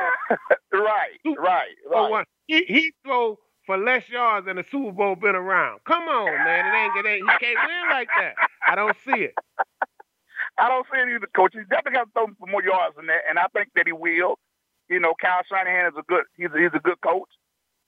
right, 0.73 1.11
Super 1.23 1.43
right, 1.43 1.69
right. 1.91 2.11
One. 2.11 2.25
He 2.47 2.65
he 2.65 2.95
throw 3.05 3.39
for 3.67 3.77
less 3.77 4.09
yards 4.09 4.47
than 4.47 4.57
the 4.57 4.65
Super 4.71 4.93
Bowl 4.93 5.17
been 5.17 5.35
around. 5.37 5.81
Come 5.87 6.05
on, 6.05 6.25
man. 6.27 6.67
It 6.67 6.79
ain't, 6.79 7.07
it 7.07 7.09
ain't 7.11 7.31
he 7.31 7.39
can't 7.47 7.59
win 7.69 7.91
like 7.91 8.09
that. 8.19 8.35
I 8.67 8.75
don't 8.75 8.97
see 9.05 9.25
it. 9.25 9.35
I 10.59 10.69
don't 10.69 10.87
see 10.93 11.01
it 11.01 11.15
either, 11.15 11.27
coach. 11.35 11.53
He's 11.55 11.67
definitely 11.67 11.99
got 11.99 12.07
to 12.07 12.13
throw 12.13 12.27
for 12.39 12.47
more 12.47 12.63
yards 12.63 12.97
than 12.97 13.07
that, 13.07 13.27
and 13.29 13.39
I 13.39 13.47
think 13.53 13.71
that 13.75 13.87
he 13.87 13.93
will. 13.93 14.39
You 14.89 15.01
know, 15.01 15.15
Kyle 15.21 15.43
Shanahan 15.49 15.93
is 15.93 15.99
a 15.99 16.05
good 16.07 16.25
he's 16.37 16.53
a, 16.55 16.59
he's 16.59 16.75
a 16.75 16.83
good 16.83 17.01
coach 17.01 17.31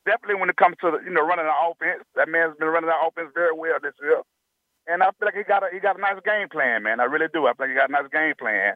definitely 0.07 0.41
when 0.41 0.49
it 0.49 0.57
comes 0.57 0.77
to 0.81 0.99
you 1.05 1.11
know 1.11 1.27
running 1.27 1.45
the 1.45 1.53
offense, 1.53 2.07
that 2.15 2.31
man's 2.31 2.57
been 2.57 2.69
running 2.69 2.89
the 2.89 2.97
offense 2.97 3.31
very 3.35 3.53
well 3.53 3.77
this 3.83 3.93
year. 4.01 4.23
And 4.87 5.03
I 5.03 5.07
feel 5.19 5.27
like 5.27 5.35
he 5.35 5.43
got 5.43 5.65
a 5.65 5.69
he 5.73 5.81
got 5.81 5.99
a 5.99 6.01
nice 6.01 6.23
game 6.25 6.49
plan, 6.49 6.85
man. 6.85 7.01
I 7.01 7.05
really 7.05 7.27
do. 7.35 7.47
I 7.47 7.53
think 7.53 7.71
he 7.71 7.75
got 7.75 7.91
a 7.91 7.93
nice 7.93 8.09
game 8.11 8.35
plan 8.39 8.75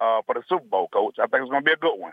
uh, 0.00 0.20
for 0.26 0.34
the 0.34 0.42
Super 0.48 0.66
Bowl, 0.66 0.88
coach. 0.92 1.16
I 1.18 1.26
think 1.28 1.42
it's 1.42 1.50
going 1.50 1.62
to 1.62 1.66
be 1.66 1.72
a 1.72 1.76
good 1.76 1.96
one. 1.96 2.12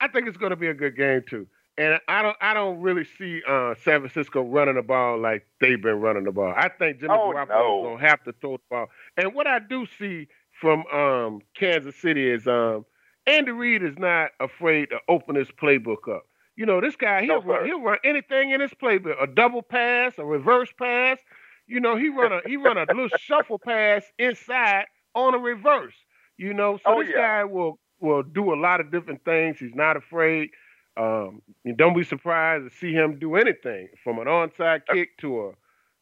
I 0.00 0.08
think 0.08 0.26
it's 0.26 0.36
going 0.36 0.50
to 0.50 0.56
be 0.56 0.66
a 0.66 0.74
good 0.74 0.96
game 0.96 1.22
too. 1.30 1.46
And 1.78 2.00
I 2.08 2.20
don't 2.20 2.36
I 2.40 2.52
don't 2.52 2.80
really 2.80 3.06
see 3.18 3.40
uh, 3.48 3.74
San 3.84 4.00
Francisco 4.00 4.42
running 4.42 4.74
the 4.74 4.82
ball 4.82 5.18
like 5.18 5.46
they've 5.60 5.80
been 5.80 6.00
running 6.00 6.24
the 6.24 6.32
ball. 6.32 6.52
I 6.54 6.68
think 6.68 7.00
Jimmy 7.00 7.14
oh, 7.14 7.32
Garoppolo 7.34 7.48
no. 7.48 7.78
is 7.78 7.84
going 7.84 7.98
to 7.98 8.06
have 8.08 8.24
to 8.24 8.32
throw 8.40 8.56
the 8.56 8.62
ball. 8.68 8.86
And 9.16 9.34
what 9.34 9.46
I 9.46 9.58
do 9.58 9.86
see 9.98 10.28
from 10.60 10.84
um, 10.86 11.40
Kansas 11.54 11.96
City 11.96 12.28
is 12.28 12.46
um, 12.46 12.84
Andy 13.26 13.50
Reid 13.50 13.82
is 13.82 13.98
not 13.98 14.30
afraid 14.40 14.90
to 14.90 14.98
open 15.08 15.34
his 15.34 15.48
playbook 15.50 16.08
up. 16.14 16.22
You 16.56 16.66
know, 16.66 16.80
this 16.80 16.96
guy 16.96 17.22
he'll 17.22 17.42
no, 17.42 17.48
run, 17.48 17.66
he'll 17.66 17.80
run 17.80 17.98
anything 18.04 18.50
in 18.50 18.60
his 18.60 18.72
playbook, 18.72 19.22
a 19.22 19.26
double 19.26 19.62
pass, 19.62 20.14
a 20.18 20.24
reverse 20.24 20.70
pass. 20.78 21.18
You 21.66 21.80
know, 21.80 21.96
he 21.96 22.08
run 22.08 22.32
a 22.32 22.40
he 22.46 22.56
run 22.56 22.76
a 22.76 22.84
little 22.88 23.08
shuffle 23.18 23.58
pass 23.58 24.04
inside 24.18 24.84
on 25.14 25.34
a 25.34 25.38
reverse. 25.38 25.94
You 26.36 26.52
know, 26.52 26.76
so 26.76 26.82
oh, 26.86 27.02
this 27.02 27.10
yeah. 27.14 27.40
guy 27.40 27.44
will 27.44 27.78
will 28.00 28.22
do 28.22 28.52
a 28.52 28.56
lot 28.56 28.80
of 28.80 28.90
different 28.90 29.24
things. 29.24 29.58
He's 29.58 29.74
not 29.74 29.96
afraid. 29.96 30.50
Um, 30.96 31.40
don't 31.76 31.96
be 31.96 32.04
surprised 32.04 32.70
to 32.70 32.76
see 32.76 32.92
him 32.92 33.18
do 33.18 33.36
anything 33.36 33.88
from 34.04 34.18
an 34.18 34.26
onside 34.26 34.82
kick 34.92 35.16
to 35.18 35.46
a 35.46 35.52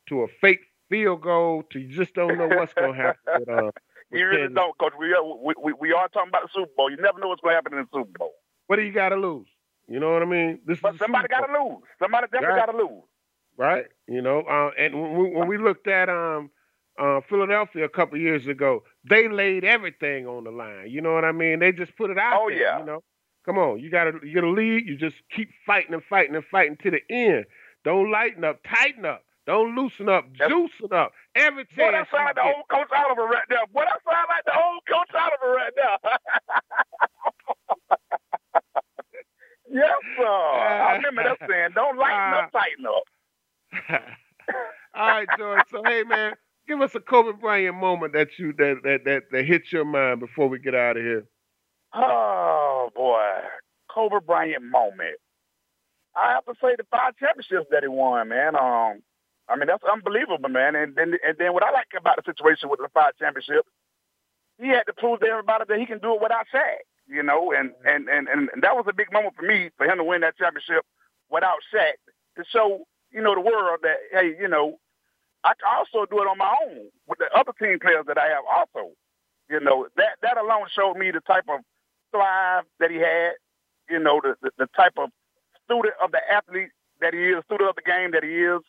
to 0.09 0.23
a 0.23 0.27
fake 0.41 0.61
field 0.91 1.23
goal 1.23 1.63
to 1.71 1.79
you 1.81 1.89
just 1.97 2.15
don't 2.15 2.37
know 2.37 2.49
what's 2.49 2.75
going 2.75 2.93
to 2.95 2.99
happen. 2.99 3.21
With, 3.39 3.49
uh, 3.49 3.71
you 4.13 4.27
really 4.29 4.53
don't, 4.53 4.77
coach. 4.79 4.93
We 4.99 5.13
are 5.15 5.25
we, 5.25 5.55
we, 5.63 5.73
we 5.81 5.93
are 5.93 6.09
talking 6.09 6.29
about 6.29 6.43
the 6.43 6.49
Super 6.55 6.71
Bowl. 6.77 6.91
You 6.91 6.99
never 6.99 7.19
know 7.19 7.29
what's 7.29 7.41
going 7.41 7.53
to 7.53 7.57
happen 7.57 7.75
in 7.75 7.81
the 7.81 7.89
Super 7.99 8.19
Bowl. 8.19 8.33
What 8.67 8.77
do 8.77 8.83
you 8.83 8.93
got 8.93 9.11
to 9.11 9.17
lose? 9.17 9.47
You 9.89 9.99
know 10.01 10.13
what 10.13 10.23
I 10.23 10.27
mean? 10.27 10.61
This 10.67 10.79
But 10.81 10.99
somebody 10.99 11.29
got 11.29 11.47
to 11.47 11.53
lose. 11.53 11.83
Somebody 11.99 12.27
definitely 12.33 12.49
Right. 12.57 12.67
got 12.67 12.73
to 12.73 12.79
lose. 12.79 13.03
right? 13.57 13.87
You 14.09 14.23
know, 14.23 14.41
uh, 14.43 14.71
and 14.79 15.01
when 15.01 15.19
we, 15.19 15.31
when 15.31 15.49
we 15.49 15.59
looked 15.59 15.87
at 15.89 16.09
um 16.09 16.51
uh, 17.01 17.21
Philadelphia 17.29 17.85
a 17.85 17.89
couple 17.89 18.19
years 18.19 18.47
ago, 18.47 18.83
they 19.09 19.29
laid 19.29 19.65
everything 19.65 20.27
on 20.27 20.45
the 20.45 20.51
line. 20.51 20.91
You 20.91 21.01
know 21.01 21.15
what 21.15 21.25
I 21.25 21.33
mean? 21.33 21.59
They 21.61 21.73
just 21.73 21.97
put 21.97 22.11
it 22.11 22.19
out 22.19 22.41
Oh, 22.43 22.49
there. 22.51 22.59
yeah. 22.61 22.79
You 22.81 22.85
know, 22.85 23.03
come 23.47 23.59
on, 23.59 23.81
you 23.81 23.91
got 23.91 24.05
to 24.05 24.19
you 24.27 24.35
got 24.35 24.43
to 24.43 24.51
lead. 24.51 24.87
You 24.87 24.97
just 24.97 25.17
keep 25.35 25.49
fighting 25.67 25.95
and 25.95 26.03
fighting 26.11 26.35
and 26.37 26.45
fighting 26.51 26.77
to 26.83 26.91
the 26.91 27.01
end. 27.11 27.47
Don't 27.85 28.11
lighten 28.11 28.45
up, 28.45 28.61
tighten 28.69 29.05
up. 29.07 29.23
Don't 29.51 29.75
loosen 29.75 30.09
up, 30.09 30.27
That's- 30.39 30.53
juicing 30.57 30.93
up. 30.93 31.11
Every 31.35 31.65
Boy, 31.65 31.71
chance 31.91 32.07
that 32.09 32.17
sound 32.17 32.25
like 32.27 32.37
the 32.37 32.43
old 32.43 32.69
Coach 32.71 32.87
Oliver 32.97 33.23
right 33.25 33.43
there. 33.49 33.67
Boy, 33.73 33.83
that 33.83 34.01
sound 34.09 34.27
like 34.29 34.45
the 34.45 34.55
old 34.57 34.81
Coach 34.87 35.11
Oliver 35.13 35.55
right 35.57 35.73
there. 35.75 35.99
yes, 39.73 39.99
sir. 40.17 40.25
I 40.25 40.95
remember 40.97 41.25
that 41.25 41.39
saying. 41.49 41.71
Don't 41.75 41.99
lighten 41.99 42.35
up, 42.35 42.53
tighten 42.53 42.87
up. 42.87 44.03
All 44.95 45.09
right, 45.09 45.29
George. 45.37 45.63
So 45.73 45.83
hey, 45.85 46.05
man, 46.05 46.35
give 46.69 46.81
us 46.81 46.95
a 46.95 47.01
Kobe 47.01 47.33
Bryant 47.41 47.75
moment 47.77 48.13
that 48.13 48.29
you 48.39 48.53
that 48.59 48.77
that 48.85 49.01
that, 49.05 49.23
that 49.33 49.45
hits 49.47 49.73
your 49.73 49.85
mind 49.85 50.21
before 50.21 50.49
we 50.49 50.61
get 50.61 50.77
out 50.77 50.97
of 50.97 51.03
here. 51.03 51.25
Oh 51.93 52.91
boy, 52.95 53.31
Kobe 53.93 54.25
Bryant 54.25 54.63
moment. 54.63 55.17
I 56.17 56.33
have 56.35 56.45
to 56.45 56.55
say 56.63 56.77
the 56.77 56.85
five 56.91 57.17
championships 57.19 57.67
that 57.73 57.83
he 57.83 57.89
won, 57.89 58.29
man. 58.29 58.55
Um, 58.57 59.01
I 59.51 59.57
mean 59.57 59.67
that's 59.67 59.85
unbelievable, 59.85 60.49
man. 60.49 60.77
And 60.77 60.95
then 60.97 61.15
and 61.27 61.37
then 61.39 61.53
what 61.53 61.65
I 61.65 61.71
like 61.73 61.89
about 61.99 62.17
the 62.17 62.23
situation 62.25 62.69
with 62.71 62.81
the 62.81 62.89
five 62.95 63.13
championships, 63.19 63.69
he 64.59 64.69
had 64.69 64.85
to 64.87 64.93
prove 64.95 65.21
to 65.21 65.27
everybody 65.27 65.65
that 65.69 65.79
he 65.79 65.87
can 65.87 65.99
do 65.99 66.15
it 66.15 66.23
without 66.23 66.47
Shaq. 66.55 66.87
You 67.09 67.23
know, 67.23 67.53
and 67.53 67.73
and 67.85 68.09
and 68.09 68.29
and 68.29 68.49
that 68.63 68.77
was 68.77 68.87
a 68.89 68.95
big 68.95 69.13
moment 69.13 69.35
for 69.37 69.43
me 69.47 69.71
for 69.77 69.87
him 69.87 69.99
to 69.99 70.05
win 70.05 70.23
that 70.23 70.39
championship 70.39 70.85
without 71.31 71.59
Shaq 71.75 71.99
to 72.37 72.45
show 72.53 72.85
you 73.11 73.23
know 73.23 73.35
the 73.35 73.41
world 73.41 73.81
that 73.83 73.99
hey, 74.13 74.37
you 74.41 74.49
know, 74.49 74.79
I 75.45 75.53
can 75.59 75.69
also 75.69 76.07
do 76.11 76.23
it 76.23 76.29
on 76.29 76.39
my 76.39 76.55
own 76.67 76.89
with 77.09 77.19
the 77.19 77.29
other 77.37 77.53
team 77.61 77.79
players 77.81 78.05
that 78.07 78.19
I 78.19 78.29
have 78.29 78.45
also. 78.47 78.93
You 79.51 79.61
know, 79.61 79.89
that 79.97 80.19
that 80.23 80.39
alone 80.39 80.67
showed 80.75 80.97
me 80.97 81.11
the 81.11 81.21
type 81.21 81.45
of 81.49 81.61
thrive 82.13 82.65
that 82.79 82.91
he 82.91 82.99
had, 82.99 83.33
you 83.89 83.99
know, 83.99 84.21
the, 84.23 84.37
the, 84.43 84.51
the 84.59 84.67
type 84.77 84.95
of 84.99 85.11
student 85.65 85.95
of 86.03 86.13
the 86.13 86.21
athlete 86.33 86.71
that 87.01 87.15
he 87.15 87.21
is, 87.21 87.45
student 87.45 87.71
of 87.71 87.77
the 87.77 87.83
game 87.83 88.13
that 88.13 88.23
he 88.25 88.31
is. 88.31 88.61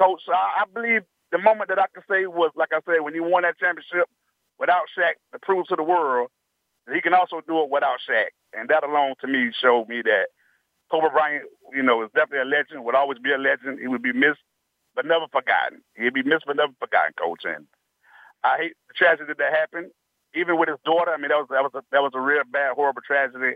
Coach, 0.00 0.22
I, 0.28 0.62
I 0.62 0.64
believe 0.72 1.02
the 1.30 1.38
moment 1.38 1.68
that 1.68 1.78
I 1.78 1.86
can 1.92 2.02
say 2.08 2.26
was, 2.26 2.50
like 2.56 2.72
I 2.72 2.80
said, 2.86 3.04
when 3.04 3.14
he 3.14 3.20
won 3.20 3.42
that 3.42 3.58
championship 3.58 4.08
without 4.58 4.88
Shaq 4.96 5.20
to 5.32 5.38
prove 5.38 5.66
to 5.68 5.76
the 5.76 5.82
world 5.84 6.28
that 6.86 6.94
he 6.94 7.02
can 7.02 7.14
also 7.14 7.40
do 7.46 7.60
it 7.62 7.70
without 7.70 7.98
Shaq. 8.08 8.32
And 8.52 8.68
that 8.70 8.82
alone 8.82 9.14
to 9.20 9.26
me 9.28 9.52
showed 9.60 9.88
me 9.88 10.02
that 10.02 10.32
Kobe 10.90 11.12
Bryant, 11.12 11.44
you 11.72 11.82
know, 11.82 12.02
is 12.02 12.10
definitely 12.14 12.50
a 12.50 12.56
legend, 12.56 12.84
would 12.84 12.96
always 12.96 13.18
be 13.18 13.32
a 13.32 13.38
legend. 13.38 13.78
He 13.78 13.86
would 13.86 14.02
be 14.02 14.12
missed, 14.12 14.42
but 14.96 15.06
never 15.06 15.26
forgotten. 15.30 15.82
He'd 15.94 16.14
be 16.14 16.24
missed, 16.24 16.44
but 16.46 16.56
never 16.56 16.72
forgotten, 16.80 17.14
Coach. 17.14 17.44
And 17.44 17.66
I 18.42 18.56
hate 18.58 18.74
the 18.88 18.94
tragedy 18.94 19.32
that 19.38 19.52
happened, 19.52 19.92
even 20.34 20.58
with 20.58 20.68
his 20.68 20.80
daughter. 20.84 21.12
I 21.12 21.18
mean, 21.18 21.28
that 21.28 21.38
was 21.38 21.48
that 21.50 21.62
was 21.62 21.72
a, 21.76 21.82
that 21.92 22.02
was 22.02 22.12
a 22.14 22.20
real 22.20 22.42
bad, 22.50 22.74
horrible 22.74 23.02
tragedy. 23.06 23.54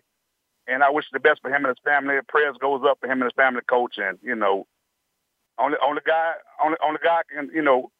And 0.69 0.83
I 0.85 0.91
wish 0.91 1.05
the 1.13 1.21
best 1.21 1.43
for 1.43 1.49
him 1.51 1.65
and 1.65 1.75
his 1.75 1.85
family. 1.85 2.15
Prayers 2.29 2.57
goes 2.61 2.83
up 2.87 2.99
for 3.01 3.07
him 3.07 3.21
and 3.21 3.25
his 3.25 3.37
family, 3.37 3.63
Coach. 3.69 3.97
And 3.99 4.19
you 4.23 4.37
know, 4.37 4.67
only 5.59 5.79
only 5.85 6.03
guy 6.07 6.35
only 6.65 6.79
only 6.85 7.01
guy 7.05 7.23
can 7.33 7.51
you 7.55 7.63
know 7.63 7.91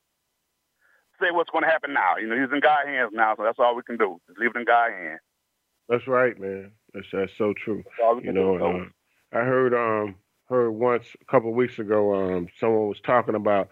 say 1.21 1.29
what's 1.33 1.51
going 1.51 1.65
to 1.65 1.71
happen 1.71 1.93
now. 1.95 2.17
You 2.21 2.29
know, 2.29 2.37
he's 2.37 2.53
in 2.53 2.61
God's 2.61 2.89
hands 2.89 3.11
now, 3.15 3.35
so 3.37 3.45
that's 3.45 3.59
all 3.59 3.77
we 3.77 3.83
can 3.83 3.97
do. 3.99 4.21
Just 4.29 4.39
leave 4.39 4.51
it 4.55 4.59
in 4.59 4.65
God's 4.67 4.95
hands. 4.95 5.21
That's 5.89 6.07
right, 6.09 6.39
man. 6.41 6.73
That's 6.95 7.07
that's 7.13 7.33
so 7.39 7.55
true. 7.65 7.85
That's 7.85 7.97
all 8.03 8.17
we 8.17 8.23
You 8.23 8.33
know, 8.33 8.57
do. 8.59 8.85
uh, 9.33 9.39
I 9.39 9.45
heard 9.45 9.75
um 9.75 10.17
heard 10.49 10.71
once 10.73 11.07
a 11.21 11.25
couple 11.27 11.51
of 11.51 11.57
weeks 11.57 11.79
ago 11.79 12.15
um 12.15 12.49
someone 12.61 12.89
was 12.89 13.01
talking 13.01 13.35
about 13.35 13.71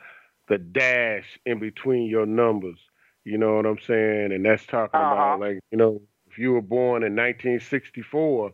the 0.49 0.59
dash 0.59 1.41
in 1.47 1.59
between 1.61 2.09
your 2.09 2.27
numbers. 2.27 2.79
You 3.25 3.39
know 3.39 3.57
what 3.57 3.67
I'm 3.67 3.79
saying? 3.87 4.33
And 4.33 4.45
that's 4.45 4.67
talking 4.67 5.01
Uh-huh. 5.01 5.03
about 5.03 5.39
like 5.41 5.61
you 5.73 5.79
know 5.79 6.03
if 6.31 6.39
you 6.39 6.53
were 6.53 6.63
born 6.63 7.05
in 7.05 7.15
1964, 7.17 8.53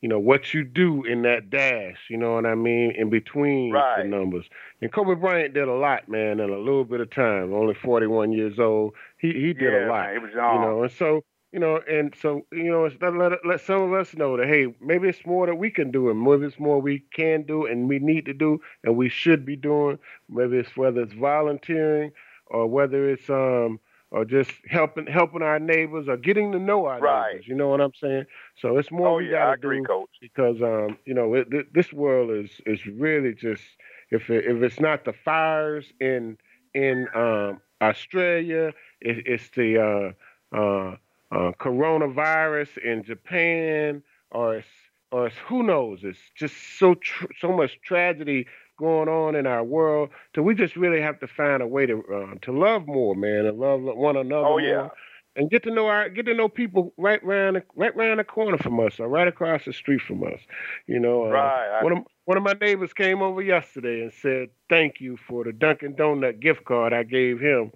you 0.00 0.08
know 0.08 0.18
what 0.18 0.54
you 0.54 0.64
do 0.64 1.04
in 1.04 1.22
that 1.22 1.50
dash. 1.50 1.98
You 2.08 2.16
know 2.16 2.34
what 2.34 2.46
I 2.46 2.54
mean? 2.54 2.92
In 2.92 3.10
between 3.10 3.84
the 3.96 4.04
numbers. 4.04 4.46
And 4.80 4.92
Kobe 4.92 5.14
Bryant 5.20 5.54
did 5.54 5.68
a 5.68 5.74
lot, 5.74 6.08
man, 6.08 6.40
in 6.40 6.50
a 6.50 6.58
little 6.58 6.84
bit 6.84 7.00
of 7.00 7.10
time. 7.10 7.52
Only 7.52 7.74
41 7.74 8.32
years 8.32 8.58
old. 8.58 8.94
He 9.18 9.32
he 9.32 9.52
did 9.52 9.72
yeah, 9.72 9.86
a 9.88 9.88
lot 9.88 10.12
he 10.12 10.18
was 10.18 10.32
young. 10.34 10.54
you 10.54 10.60
know 10.60 10.82
and 10.82 10.92
so 10.92 11.22
you 11.52 11.58
know 11.60 11.80
and 11.88 12.14
so 12.20 12.42
you 12.52 12.70
know 12.70 12.88
let, 13.00 13.14
let 13.14 13.32
let 13.44 13.60
some 13.60 13.82
of 13.82 13.92
us 13.92 14.14
know 14.14 14.36
that 14.36 14.46
hey 14.46 14.74
maybe 14.80 15.08
it's 15.08 15.24
more 15.26 15.46
that 15.46 15.54
we 15.56 15.70
can 15.70 15.90
do 15.90 16.10
and 16.10 16.22
maybe 16.22 16.46
it's 16.46 16.58
more 16.58 16.80
we 16.80 17.00
can 17.12 17.42
do 17.42 17.66
and 17.66 17.88
we 17.88 17.98
need 17.98 18.24
to 18.26 18.32
do 18.34 18.58
and 18.84 18.96
we 18.96 19.08
should 19.08 19.44
be 19.44 19.56
doing 19.56 19.98
maybe 20.28 20.58
it's 20.58 20.76
whether 20.76 21.02
it's 21.02 21.12
volunteering 21.14 22.12
or 22.46 22.66
whether 22.66 23.08
it's 23.10 23.28
um 23.30 23.80
or 24.10 24.24
just 24.24 24.50
helping 24.68 25.06
helping 25.06 25.42
our 25.42 25.58
neighbors 25.58 26.08
or 26.08 26.16
getting 26.16 26.52
to 26.52 26.58
know 26.58 26.86
our 26.86 27.00
Right. 27.00 27.32
neighbors 27.32 27.46
you 27.48 27.54
know 27.54 27.68
what 27.68 27.80
i'm 27.80 27.94
saying 27.94 28.24
so 28.56 28.76
it's 28.78 28.90
more 28.90 29.10
oh 29.10 29.18
we 29.18 29.30
yeah, 29.30 29.48
I 29.48 29.54
agree, 29.54 29.80
Coach. 29.82 30.10
because 30.20 30.60
um 30.62 30.98
you 31.04 31.14
know 31.14 31.34
it, 31.34 31.50
th- 31.50 31.66
this 31.72 31.92
world 31.92 32.30
is 32.30 32.50
is 32.66 32.86
really 32.86 33.34
just 33.34 33.62
if 34.10 34.30
it, 34.30 34.44
if 34.46 34.62
it's 34.62 34.80
not 34.80 35.04
the 35.04 35.12
fires 35.12 35.86
in 36.00 36.36
in 36.74 37.06
um 37.14 37.60
Australia. 37.80 38.72
It, 39.00 39.26
it's 39.26 39.48
the 39.50 39.78
uh, 39.78 40.56
uh, 40.56 40.96
uh, 41.30 41.52
coronavirus 41.60 42.78
in 42.78 43.02
Japan, 43.02 44.02
or 44.30 44.56
it's, 44.56 44.68
or 45.10 45.26
it's 45.26 45.36
who 45.48 45.62
knows. 45.62 46.00
It's 46.02 46.18
just 46.36 46.54
so 46.78 46.94
tr- 46.94 47.32
so 47.40 47.52
much 47.52 47.80
tragedy 47.82 48.46
going 48.80 49.08
on 49.08 49.36
in 49.36 49.46
our 49.46 49.64
world. 49.64 50.10
So 50.34 50.42
we 50.42 50.56
just 50.56 50.76
really 50.76 51.02
have 51.02 51.20
to 51.20 51.28
find 51.28 51.62
a 51.62 51.68
way 51.68 51.86
to 51.86 52.02
uh, 52.12 52.34
to 52.42 52.52
love 52.52 52.88
more, 52.88 53.14
man, 53.14 53.46
and 53.46 53.58
love 53.60 53.82
one 53.82 54.16
another. 54.16 54.46
Oh 54.48 54.58
yeah. 54.58 54.88
More 54.88 54.92
and 55.36 55.50
get 55.50 55.62
to 55.64 55.70
know 55.70 55.86
our 55.86 56.08
get 56.10 56.26
to 56.26 56.34
know 56.34 56.48
people 56.48 56.92
right 56.98 57.24
round 57.24 57.56
the, 57.56 57.62
right 57.76 57.96
round 57.96 58.20
the 58.20 58.24
corner 58.24 58.58
from 58.58 58.80
us 58.80 59.00
or 59.00 59.08
right 59.08 59.28
across 59.28 59.64
the 59.66 59.72
street 59.72 60.02
from 60.02 60.24
us. 60.24 60.40
You 60.86 61.00
know, 61.00 61.24
uh, 61.26 61.30
right. 61.30 61.82
One 61.82 61.92
of 61.92 61.98
one 62.24 62.36
of 62.38 62.42
my 62.42 62.54
neighbors 62.60 62.92
came 62.92 63.22
over 63.22 63.42
yesterday 63.42 64.02
and 64.02 64.12
said 64.12 64.48
thank 64.68 65.00
you 65.00 65.16
for 65.16 65.44
the 65.44 65.52
Dunkin' 65.52 65.94
Donut 65.94 66.40
gift 66.40 66.64
card 66.64 66.92
I 66.92 67.04
gave 67.04 67.40
him 67.40 67.72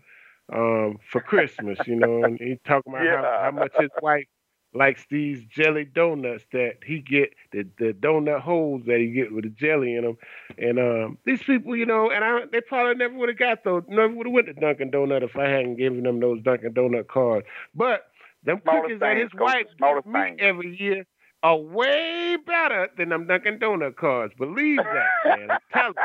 um, 0.52 0.98
for 1.10 1.20
Christmas. 1.20 1.86
you 1.86 1.96
know, 1.96 2.24
and 2.24 2.38
he 2.40 2.58
talking 2.64 2.92
about 2.92 3.04
Yeah. 3.04 3.22
how, 3.22 3.30
how 3.44 3.50
much 3.52 3.72
his 3.78 3.90
wife 4.00 4.26
likes 4.74 5.06
these 5.10 5.44
jelly 5.44 5.84
donuts 5.84 6.44
that 6.52 6.78
he 6.84 7.00
get 7.00 7.30
the 7.52 7.66
the 7.78 7.92
donut 7.92 8.40
holes 8.40 8.82
that 8.86 8.98
he 8.98 9.12
get 9.12 9.32
with 9.32 9.44
the 9.44 9.50
jelly 9.50 9.94
in 9.96 10.04
them. 10.04 10.16
And 10.58 10.78
um, 10.78 11.18
these 11.24 11.42
people, 11.42 11.76
you 11.76 11.86
know, 11.86 12.10
and 12.10 12.24
I 12.24 12.40
they 12.50 12.60
probably 12.60 12.94
never 12.96 13.14
would 13.14 13.28
have 13.28 13.38
got 13.38 13.64
those, 13.64 13.82
never 13.88 14.12
would 14.14 14.26
have 14.26 14.34
went 14.34 14.46
to 14.48 14.52
Dunkin' 14.54 14.90
Donut 14.90 15.22
if 15.22 15.36
I 15.36 15.48
hadn't 15.48 15.76
given 15.76 16.02
them 16.02 16.20
those 16.20 16.42
Dunkin' 16.42 16.74
Donut 16.74 17.08
cards. 17.08 17.46
But 17.74 18.02
them 18.44 18.60
Smaller 18.62 18.82
cookies 18.82 19.00
that 19.00 19.16
his 19.16 19.30
wife 19.34 19.66
gives 19.78 20.06
me 20.06 20.34
every 20.38 20.76
year 20.76 21.04
are 21.42 21.56
way 21.58 22.36
better 22.46 22.88
than 22.96 23.10
them 23.10 23.26
Dunkin' 23.26 23.58
Donut 23.58 23.96
cards. 23.96 24.34
Believe 24.38 24.78
that, 24.78 25.38
man. 25.38 25.50
I'm 25.50 25.60
telling 25.72 25.94
you. 25.98 26.04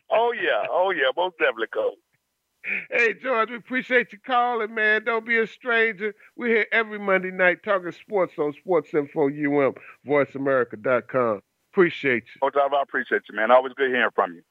oh 0.10 0.32
yeah, 0.32 0.66
oh 0.70 0.90
yeah, 0.90 1.10
most 1.16 1.36
definitely, 1.38 1.68
coach. 1.72 1.98
Hey, 2.90 3.14
George, 3.14 3.50
we 3.50 3.56
appreciate 3.56 4.12
you 4.12 4.18
calling, 4.24 4.74
man. 4.74 5.04
Don't 5.04 5.26
be 5.26 5.38
a 5.38 5.46
stranger. 5.46 6.14
We're 6.36 6.48
here 6.48 6.66
every 6.72 6.98
Monday 6.98 7.30
night 7.30 7.62
talking 7.62 7.92
sports 7.92 8.34
on 8.38 8.54
Sports 8.54 8.94
Info 8.94 9.26
UM, 9.26 9.74
VoiceAmerica.com. 10.06 11.42
Appreciate 11.72 12.24
you. 12.34 12.40
Coach, 12.40 12.54
I 12.56 12.82
appreciate 12.82 13.22
you, 13.28 13.36
man. 13.36 13.50
Always 13.50 13.74
good 13.74 13.90
hearing 13.90 14.10
from 14.14 14.34
you. 14.34 14.42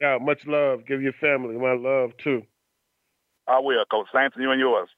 Yeah, 0.00 0.18
much 0.20 0.46
love. 0.46 0.86
Give 0.86 1.02
your 1.02 1.14
family 1.14 1.56
my 1.56 1.72
love, 1.72 2.16
too. 2.18 2.42
I 3.48 3.58
will, 3.60 3.84
Coach. 3.90 4.06
Same 4.14 4.30
to 4.30 4.40
you 4.40 4.50
and 4.50 4.60
yours. 4.60 4.88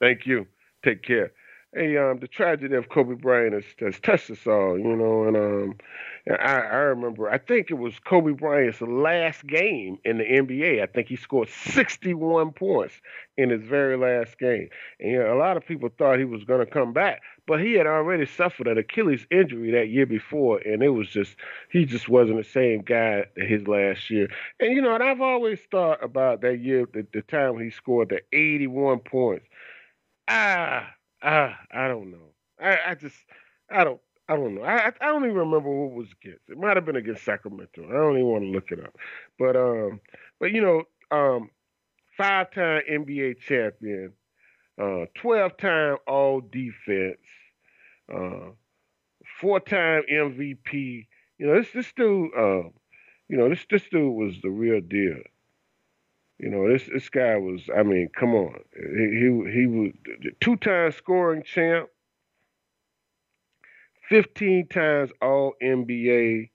Thank 0.00 0.26
you. 0.26 0.46
Take 0.84 1.02
care. 1.02 1.32
Hey, 1.74 1.96
um, 1.96 2.18
the 2.20 2.28
tragedy 2.28 2.74
of 2.74 2.88
Kobe 2.88 3.14
Bryant 3.14 3.54
has, 3.54 3.64
has 3.78 4.00
touched 4.00 4.30
us 4.30 4.46
all, 4.46 4.78
you 4.78 4.96
know, 4.96 5.24
and 5.24 5.36
um, 5.36 5.78
and 6.24 6.36
I, 6.38 6.60
I 6.60 6.76
remember, 6.76 7.28
I 7.28 7.38
think 7.38 7.70
it 7.70 7.74
was 7.78 7.98
Kobe 7.98 8.32
Bryant's 8.32 8.80
last 8.80 9.44
game 9.44 9.98
in 10.04 10.18
the 10.18 10.24
NBA. 10.24 10.80
I 10.80 10.86
think 10.86 11.08
he 11.08 11.16
scored 11.16 11.48
61 11.48 12.52
points 12.52 12.94
in 13.36 13.50
his 13.50 13.62
very 13.62 13.96
last 13.96 14.38
game. 14.38 14.68
And 15.00 15.10
you 15.10 15.18
know, 15.18 15.34
a 15.34 15.38
lot 15.38 15.56
of 15.56 15.66
people 15.66 15.88
thought 15.88 16.20
he 16.20 16.24
was 16.24 16.44
going 16.44 16.64
to 16.64 16.72
come 16.72 16.92
back, 16.92 17.22
but 17.48 17.60
he 17.60 17.72
had 17.72 17.88
already 17.88 18.26
suffered 18.26 18.68
an 18.68 18.78
Achilles 18.78 19.26
injury 19.32 19.72
that 19.72 19.88
year 19.88 20.06
before, 20.06 20.58
and 20.58 20.80
it 20.82 20.90
was 20.90 21.08
just, 21.08 21.34
he 21.70 21.84
just 21.84 22.08
wasn't 22.08 22.38
the 22.38 22.44
same 22.44 22.82
guy 22.82 23.24
his 23.36 23.66
last 23.66 24.08
year. 24.08 24.28
And, 24.60 24.72
you 24.76 24.80
know, 24.80 24.94
and 24.94 25.02
I've 25.02 25.20
always 25.20 25.58
thought 25.72 26.04
about 26.04 26.40
that 26.42 26.60
year, 26.60 26.86
the, 26.92 27.04
the 27.12 27.22
time 27.22 27.58
he 27.58 27.70
scored 27.70 28.10
the 28.10 28.20
81 28.36 29.00
points. 29.00 29.46
Ah, 30.28 30.88
ah, 31.22 31.58
I 31.72 31.88
don't 31.88 32.12
know. 32.12 32.30
I, 32.60 32.78
I 32.90 32.94
just, 32.94 33.16
I 33.70 33.82
don't, 33.84 34.00
I 34.32 34.36
don't 34.36 34.54
know. 34.54 34.62
I, 34.62 34.86
I 34.98 35.06
don't 35.08 35.24
even 35.24 35.36
remember 35.36 35.68
who 35.68 35.88
it 35.88 35.92
was 35.92 36.08
against. 36.22 36.48
It 36.48 36.56
might 36.56 36.78
have 36.78 36.86
been 36.86 36.96
against 36.96 37.22
Sacramento. 37.22 37.86
I 37.86 37.92
don't 37.92 38.14
even 38.14 38.26
want 38.26 38.44
to 38.44 38.48
look 38.50 38.70
it 38.70 38.80
up. 38.82 38.96
But 39.38 39.56
um, 39.56 40.00
but 40.40 40.52
you 40.52 40.62
know, 40.62 40.84
um, 41.14 41.50
five-time 42.16 42.80
NBA 42.90 43.40
champion, 43.40 44.14
uh, 44.80 45.04
twelve-time 45.14 45.98
All 46.06 46.40
Defense, 46.40 47.18
uh, 48.10 48.52
four-time 49.38 50.04
MVP. 50.10 51.06
You 51.36 51.46
know, 51.46 51.60
this 51.60 51.70
this 51.74 51.92
dude, 51.94 52.30
uh, 52.34 52.70
you 53.28 53.36
know, 53.36 53.50
this 53.50 53.66
this 53.68 53.86
dude 53.90 54.14
was 54.14 54.40
the 54.42 54.48
real 54.50 54.80
deal. 54.80 55.18
You 56.38 56.48
know, 56.48 56.72
this 56.72 56.88
this 56.90 57.10
guy 57.10 57.36
was. 57.36 57.60
I 57.76 57.82
mean, 57.82 58.08
come 58.18 58.34
on. 58.34 58.54
He 58.74 59.10
he, 59.10 59.60
he 59.60 59.66
was 59.66 59.92
two-time 60.40 60.92
scoring 60.92 61.42
champ, 61.42 61.90
fifteen 64.12 64.68
times 64.68 65.10
All 65.22 65.54
NBA, 65.62 66.50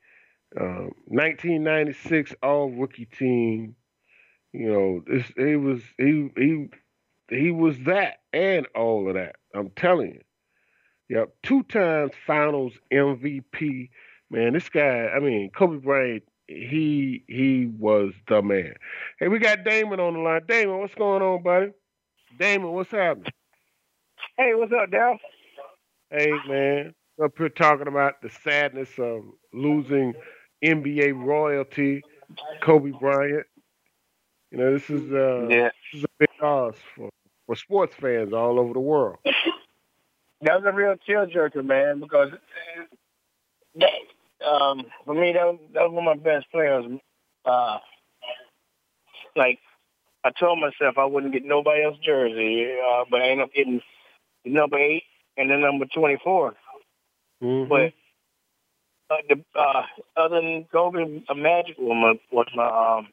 um, 0.62 0.91
1996 1.08 2.36
All 2.43 2.70
Rookie 2.70 3.05
Team. 3.05 3.76
You 4.53 4.72
know, 4.72 5.03
this 5.08 5.26
he 5.36 5.55
was 5.55 5.82
he 5.97 6.30
he 6.38 6.70
he 7.32 7.49
was 7.49 7.76
that 7.86 8.18
and 8.32 8.68
all 8.76 9.08
of 9.08 9.16
that. 9.16 9.38
I'm 9.55 9.72
telling 9.72 10.14
you. 10.14 10.22
Yep, 11.10 11.30
two 11.41 11.64
times 11.64 12.12
Finals 12.28 12.74
MVP. 12.93 13.89
Man, 14.30 14.53
this 14.53 14.70
guy. 14.70 15.08
I 15.08 15.20
mean, 15.20 15.49
Kobe 15.49 15.78
Bryant. 15.78 16.24
He 16.47 17.24
he 17.28 17.66
was 17.66 18.14
the 18.28 18.43
man. 18.43 18.76
Hey, 19.20 19.30
we 19.30 19.39
got 19.39 19.64
Damon 19.64 19.99
on 19.99 20.14
the 20.14 20.20
line. 20.20 20.41
Damon, 20.47 20.80
what's 20.80 20.93
going 20.93 21.24
on, 21.24 21.41
buddy? 21.41 21.72
Damon, 22.38 22.72
what's 22.72 22.91
happening? 22.91 23.34
Hey, 24.38 24.53
what's 24.53 24.72
up, 24.72 24.91
Dal? 24.91 25.18
Hey, 26.12 26.32
man. 26.47 26.93
Up 27.24 27.36
here 27.38 27.49
talking 27.49 27.88
about 27.88 28.22
the 28.22 28.30
sadness 28.30 28.89
of 28.99 29.24
losing 29.51 30.13
NBA 30.63 31.13
royalty, 31.26 32.03
Kobe 32.61 32.91
Bryant. 32.91 33.45
You 34.51 34.57
know, 34.59 34.74
this 34.74 34.89
is 34.89 35.11
uh, 35.11 35.47
Yeah. 35.49 35.70
this 35.91 35.99
is 35.99 36.03
a 36.03 36.07
big 36.20 36.30
loss 36.41 36.76
for 36.95 37.09
for 37.47 37.55
sports 37.55 37.95
fans 37.95 38.34
all 38.34 38.59
over 38.59 38.74
the 38.74 38.80
world. 38.80 39.18
That 40.41 40.61
was 40.61 40.63
a 40.68 40.72
real 40.72 40.95
tearjerker, 41.09 41.65
man, 41.65 42.01
because 42.01 42.30
that, 43.76 44.45
um, 44.47 44.86
for 45.05 45.15
me, 45.15 45.34
that 45.34 45.45
was, 45.45 45.59
that 45.74 45.82
was 45.84 45.91
one 45.91 46.07
of 46.07 46.18
my 46.18 46.24
best 46.24 46.51
players. 46.51 46.86
Uh, 47.45 47.80
like, 49.36 49.57
I 50.24 50.32
told 50.39 50.59
myself 50.59 50.97
I 50.97 51.05
wouldn't 51.05 51.34
get 51.34 51.45
nobody 51.45 51.84
else 51.84 51.97
jersey, 52.05 52.68
uh, 52.88 53.05
but 53.09 53.22
I 53.22 53.30
ended 53.30 53.45
up 53.45 53.53
getting 53.53 53.82
the 54.43 54.51
number 54.51 54.78
eight 54.78 55.03
and 55.38 55.49
the 55.49 55.57
number 55.57 55.86
24. 55.86 56.53
Mhm. 57.41 57.89
But 57.89 57.93
uh, 59.09 59.15
the, 59.29 59.43
uh, 59.59 59.83
other 60.17 60.41
than 60.41 60.65
Kobe, 60.71 61.21
uh, 61.29 61.33
Magic 61.35 61.77
was 61.77 62.17
was 62.31 62.47
my 62.55 62.65
um, 62.67 63.07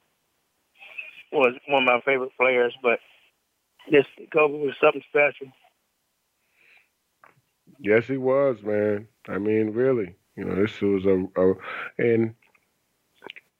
was 1.33 1.55
one 1.69 1.83
of 1.83 1.87
my 1.87 2.01
favorite 2.05 2.33
players. 2.39 2.75
But 2.83 2.99
this 3.91 4.07
Kobe 4.33 4.55
was 4.55 4.75
something 4.81 5.03
special. 5.09 5.49
Yes, 7.79 8.07
he 8.09 8.17
was, 8.17 8.63
man. 8.63 9.09
I 9.29 9.39
mean, 9.39 9.71
really. 9.73 10.17
You 10.37 10.45
know, 10.45 10.55
this 10.57 10.81
was 10.81 11.05
a, 11.07 11.27
a 11.41 11.55
and 11.99 12.35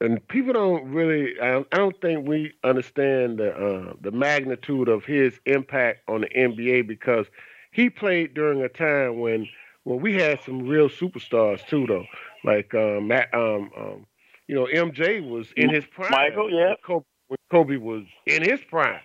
and 0.01 0.25
people 0.27 0.53
don't 0.53 0.91
really. 0.91 1.39
I 1.39 1.51
don't, 1.51 1.67
I 1.71 1.77
don't 1.77 1.99
think 2.01 2.27
we 2.27 2.53
understand 2.63 3.39
the 3.39 3.51
uh, 3.53 3.93
the 4.01 4.11
magnitude 4.11 4.87
of 4.89 5.05
his 5.05 5.39
impact 5.45 6.01
on 6.07 6.21
the 6.21 6.33
NBA 6.33 6.81
because 6.81 7.27
he 7.71 7.89
played 7.89 8.33
during 8.33 8.61
a 8.61 8.69
time 8.69 9.19
when 9.19 9.47
when 9.85 10.01
we 10.01 10.15
had 10.15 10.41
some 10.43 10.67
real 10.67 10.89
superstars 10.89 11.65
too, 11.67 11.85
though. 11.87 12.05
Like 12.43 12.73
um, 12.73 13.07
Matt, 13.07 13.33
um, 13.33 13.69
um, 13.77 14.05
you 14.47 14.55
know, 14.55 14.65
MJ 14.65 15.27
was 15.27 15.47
in 15.55 15.69
his 15.69 15.85
prime. 15.85 16.11
Michael, 16.11 16.51
yeah. 16.51 16.73
Kobe, 16.83 17.05
when 17.27 17.37
Kobe 17.49 17.77
was 17.77 18.03
in 18.25 18.43
his 18.43 18.59
prime. 18.69 18.99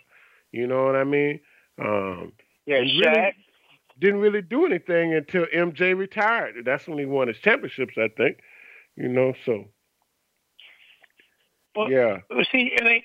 You 0.53 0.67
know 0.67 0.85
what 0.85 0.97
I 0.97 1.05
mean? 1.05 1.41
Um, 1.81 2.33
Yeah, 2.67 2.79
Shaq. 2.81 3.05
really 3.05 3.35
didn't 4.01 4.21
really 4.21 4.43
do 4.43 4.65
anything 4.65 5.15
until 5.15 5.45
MJ 5.55 5.97
retired. 5.97 6.57
That's 6.65 6.89
when 6.89 6.99
he 6.99 7.05
won 7.05 7.29
his 7.29 7.39
championships, 7.39 7.95
I 7.99 8.09
think. 8.17 8.39
You 8.97 9.09
know, 9.09 9.35
so 9.45 9.67
Well, 11.77 11.91
yeah. 11.91 12.21
See, 12.51 12.73
and 12.77 12.87
they, 12.87 13.05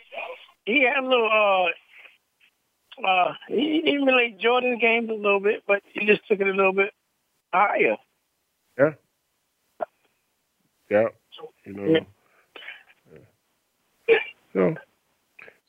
he 0.65 0.83
had 0.83 1.03
a 1.03 1.07
little. 1.07 1.29
Uh, 1.29 3.05
uh, 3.05 3.33
he 3.49 3.81
he 3.83 3.95
emulated 3.95 4.39
Jordan's 4.39 4.79
games 4.79 5.09
a 5.09 5.13
little 5.13 5.41
bit, 5.41 5.63
but 5.67 5.83
he 5.93 6.05
just 6.05 6.25
took 6.29 6.39
it 6.39 6.47
a 6.47 6.51
little 6.51 6.71
bit 6.71 6.93
higher. 7.55 7.97
Yeah. 8.77 8.93
Yeah. 10.89 11.07
You 11.65 11.73
know. 11.73 12.05
So, 14.53 14.75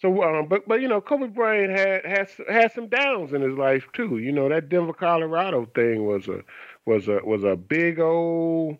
so, 0.00 0.22
um, 0.22 0.48
but 0.48 0.68
but 0.68 0.80
you 0.80 0.88
know, 0.88 1.00
Kobe 1.00 1.26
Bryant 1.26 1.70
had 1.70 2.04
has 2.04 2.28
had 2.48 2.72
some 2.72 2.88
downs 2.88 3.32
in 3.32 3.42
his 3.42 3.54
life 3.54 3.86
too. 3.92 4.18
You 4.18 4.32
know, 4.32 4.48
that 4.48 4.68
Denver, 4.68 4.92
Colorado 4.92 5.66
thing 5.74 6.06
was 6.06 6.28
a 6.28 6.42
was 6.84 7.08
a 7.08 7.20
was 7.24 7.44
a 7.44 7.56
big 7.56 7.98
old 7.98 8.78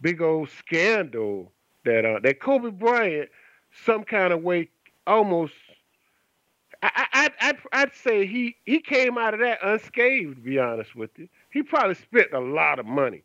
big 0.00 0.22
old 0.22 0.48
scandal 0.50 1.52
that 1.84 2.04
uh, 2.06 2.20
that 2.22 2.40
Kobe 2.40 2.70
Bryant 2.70 3.28
some 3.84 4.04
kind 4.04 4.32
of 4.32 4.42
way 4.42 4.70
almost. 5.06 5.54
I, 6.82 6.90
I, 6.94 7.06
I'd, 7.24 7.32
I'd, 7.40 7.58
I'd 7.72 7.94
say 7.94 8.26
he, 8.26 8.56
he 8.64 8.80
came 8.80 9.16
out 9.16 9.34
of 9.34 9.40
that 9.40 9.58
unscathed. 9.62 10.36
To 10.36 10.40
be 10.42 10.58
honest 10.58 10.96
with 10.96 11.10
you, 11.16 11.28
he 11.52 11.62
probably 11.62 11.94
spent 11.94 12.32
a 12.32 12.40
lot 12.40 12.78
of 12.78 12.86
money. 12.86 13.22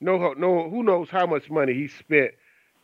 No, 0.00 0.32
no, 0.34 0.68
who 0.70 0.82
knows 0.82 1.10
how 1.10 1.26
much 1.26 1.50
money 1.50 1.74
he 1.74 1.88
spent 1.88 2.32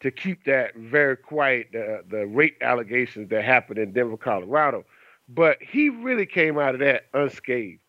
to 0.00 0.10
keep 0.10 0.44
that 0.44 0.74
very 0.74 1.16
quiet, 1.16 1.68
the, 1.72 2.04
the 2.08 2.26
rape 2.26 2.56
allegations 2.60 3.30
that 3.30 3.44
happened 3.44 3.78
in 3.78 3.92
Denver, 3.92 4.16
Colorado. 4.16 4.84
But 5.28 5.58
he 5.60 5.88
really 5.88 6.26
came 6.26 6.58
out 6.58 6.74
of 6.74 6.80
that 6.80 7.06
unscathed, 7.14 7.80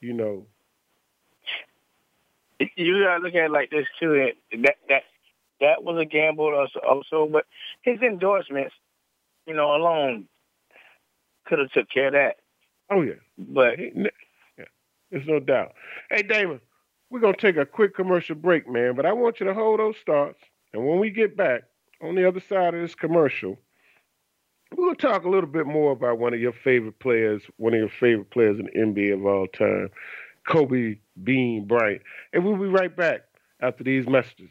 you 0.00 0.12
know. 0.12 0.46
You 2.76 3.02
gotta 3.04 3.22
look 3.22 3.34
at 3.34 3.46
it 3.46 3.50
like 3.50 3.70
this 3.70 3.86
too. 3.98 4.30
That 4.62 4.76
that 4.88 5.02
that 5.60 5.82
was 5.82 6.00
a 6.00 6.04
gamble 6.04 6.54
also, 6.54 6.78
also 6.80 7.28
but 7.30 7.46
his 7.82 8.00
endorsements, 8.00 8.74
you 9.46 9.54
know, 9.54 9.74
alone 9.74 10.28
could 11.46 11.58
have 11.58 11.72
took 11.72 11.90
care 11.90 12.08
of 12.08 12.12
that. 12.12 12.36
Oh 12.90 13.02
yeah, 13.02 13.14
but 13.36 13.78
there's 15.14 15.28
no 15.28 15.38
doubt. 15.38 15.74
Hey 16.10 16.22
Damon, 16.22 16.60
we're 17.08 17.20
gonna 17.20 17.36
take 17.36 17.56
a 17.56 17.64
quick 17.64 17.94
commercial 17.94 18.34
break, 18.34 18.68
man. 18.68 18.96
But 18.96 19.06
I 19.06 19.12
want 19.12 19.38
you 19.38 19.46
to 19.46 19.54
hold 19.54 19.78
those 19.78 19.96
thoughts, 20.04 20.40
and 20.72 20.84
when 20.84 20.98
we 20.98 21.10
get 21.10 21.36
back 21.36 21.62
on 22.02 22.16
the 22.16 22.26
other 22.26 22.40
side 22.40 22.74
of 22.74 22.80
this 22.80 22.96
commercial, 22.96 23.56
gonna 24.76 24.96
talk 24.96 25.24
a 25.24 25.28
little 25.28 25.48
bit 25.48 25.66
more 25.66 25.92
about 25.92 26.18
one 26.18 26.34
of 26.34 26.40
your 26.40 26.52
favorite 26.52 26.98
players, 26.98 27.42
one 27.58 27.74
of 27.74 27.78
your 27.78 27.88
favorite 27.88 28.30
players 28.30 28.58
in 28.58 28.66
the 28.66 28.72
NBA 28.72 29.14
of 29.14 29.24
all 29.24 29.46
time, 29.46 29.88
Kobe 30.48 30.98
Bean 31.22 31.64
Bryant, 31.66 32.02
and 32.32 32.44
we'll 32.44 32.56
be 32.56 32.66
right 32.66 32.94
back 32.94 33.20
after 33.60 33.84
these 33.84 34.08
messages. 34.08 34.50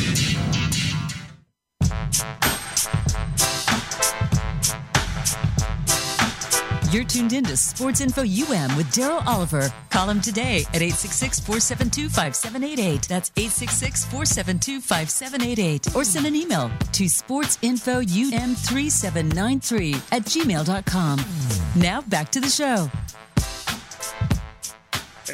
You're 6.91 7.05
tuned 7.05 7.31
in 7.31 7.45
to 7.45 7.55
Sports 7.55 8.01
Info 8.01 8.23
UM 8.23 8.75
with 8.75 8.87
Daryl 8.87 9.25
Oliver. 9.25 9.71
Call 9.89 10.09
him 10.09 10.19
today 10.19 10.65
at 10.73 10.81
866 10.81 11.39
472 11.39 12.09
5788. 12.09 13.07
That's 13.07 13.31
866 13.37 14.03
472 14.07 14.81
5788. 14.81 15.95
Or 15.95 16.03
send 16.03 16.25
an 16.25 16.35
email 16.35 16.69
to 16.91 17.05
sportsinfoum3793 17.05 19.95
at 20.11 20.23
gmail.com. 20.23 21.19
Now 21.81 22.01
back 22.01 22.29
to 22.31 22.41
the 22.41 22.49
show. 22.49 22.91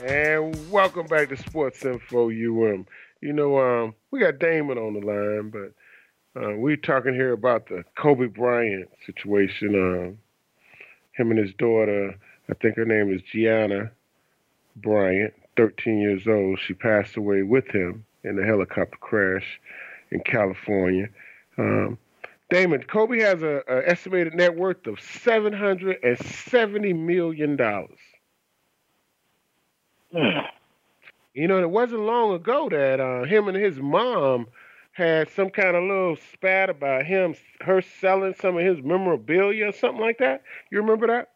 And 0.05 0.69
welcome 0.69 1.07
back 1.07 1.29
to 1.29 1.37
Sports 1.37 1.83
Info 1.83 2.29
UM. 2.29 2.85
You 3.19 3.33
know, 3.33 3.57
um, 3.57 3.95
we 4.11 4.19
got 4.19 4.37
Damon 4.37 4.77
on 4.77 4.93
the 4.93 4.99
line, 4.99 5.49
but 5.49 5.73
uh, 6.39 6.53
we're 6.55 6.77
talking 6.77 7.15
here 7.15 7.31
about 7.31 7.67
the 7.67 7.83
Kobe 7.97 8.27
Bryant 8.27 8.89
situation. 9.07 9.73
Uh, 9.73 10.11
him 11.17 11.31
and 11.31 11.39
his 11.39 11.53
daughter, 11.53 12.15
I 12.49 12.53
think 12.53 12.75
her 12.75 12.85
name 12.85 13.13
is 13.13 13.21
Gianna 13.23 13.91
Bryant, 14.75 15.33
13 15.57 15.99
years 15.99 16.27
old. 16.27 16.59
She 16.59 16.73
passed 16.73 17.17
away 17.17 17.41
with 17.41 17.67
him 17.67 18.05
in 18.23 18.39
a 18.39 18.45
helicopter 18.45 18.97
crash 18.99 19.59
in 20.11 20.21
California. 20.21 21.09
Um, 21.57 21.97
Damon, 22.49 22.83
Kobe 22.83 23.19
has 23.19 23.41
an 23.41 23.61
estimated 23.67 24.35
net 24.35 24.55
worth 24.55 24.87
of 24.87 24.95
$770 24.95 26.97
million. 26.97 27.57
Hmm. 30.11 30.13
You 31.33 31.47
know, 31.47 31.61
it 31.61 31.69
wasn't 31.69 32.01
long 32.01 32.33
ago 32.33 32.67
that 32.67 32.99
uh, 32.99 33.23
him 33.25 33.47
and 33.47 33.55
his 33.55 33.77
mom 33.77 34.47
had 34.97 35.29
some 35.29 35.51
kind 35.51 35.75
of 35.75 35.83
little 35.83 36.17
spat 36.33 36.71
about 36.71 37.05
him, 37.05 37.35
her 37.61 37.83
selling 38.01 38.33
some 38.41 38.57
of 38.57 38.65
his 38.65 38.83
memorabilia 38.83 39.67
or 39.67 39.71
something 39.71 40.01
like 40.01 40.17
that. 40.17 40.41
You 40.71 40.79
remember 40.79 41.05
that? 41.05 41.29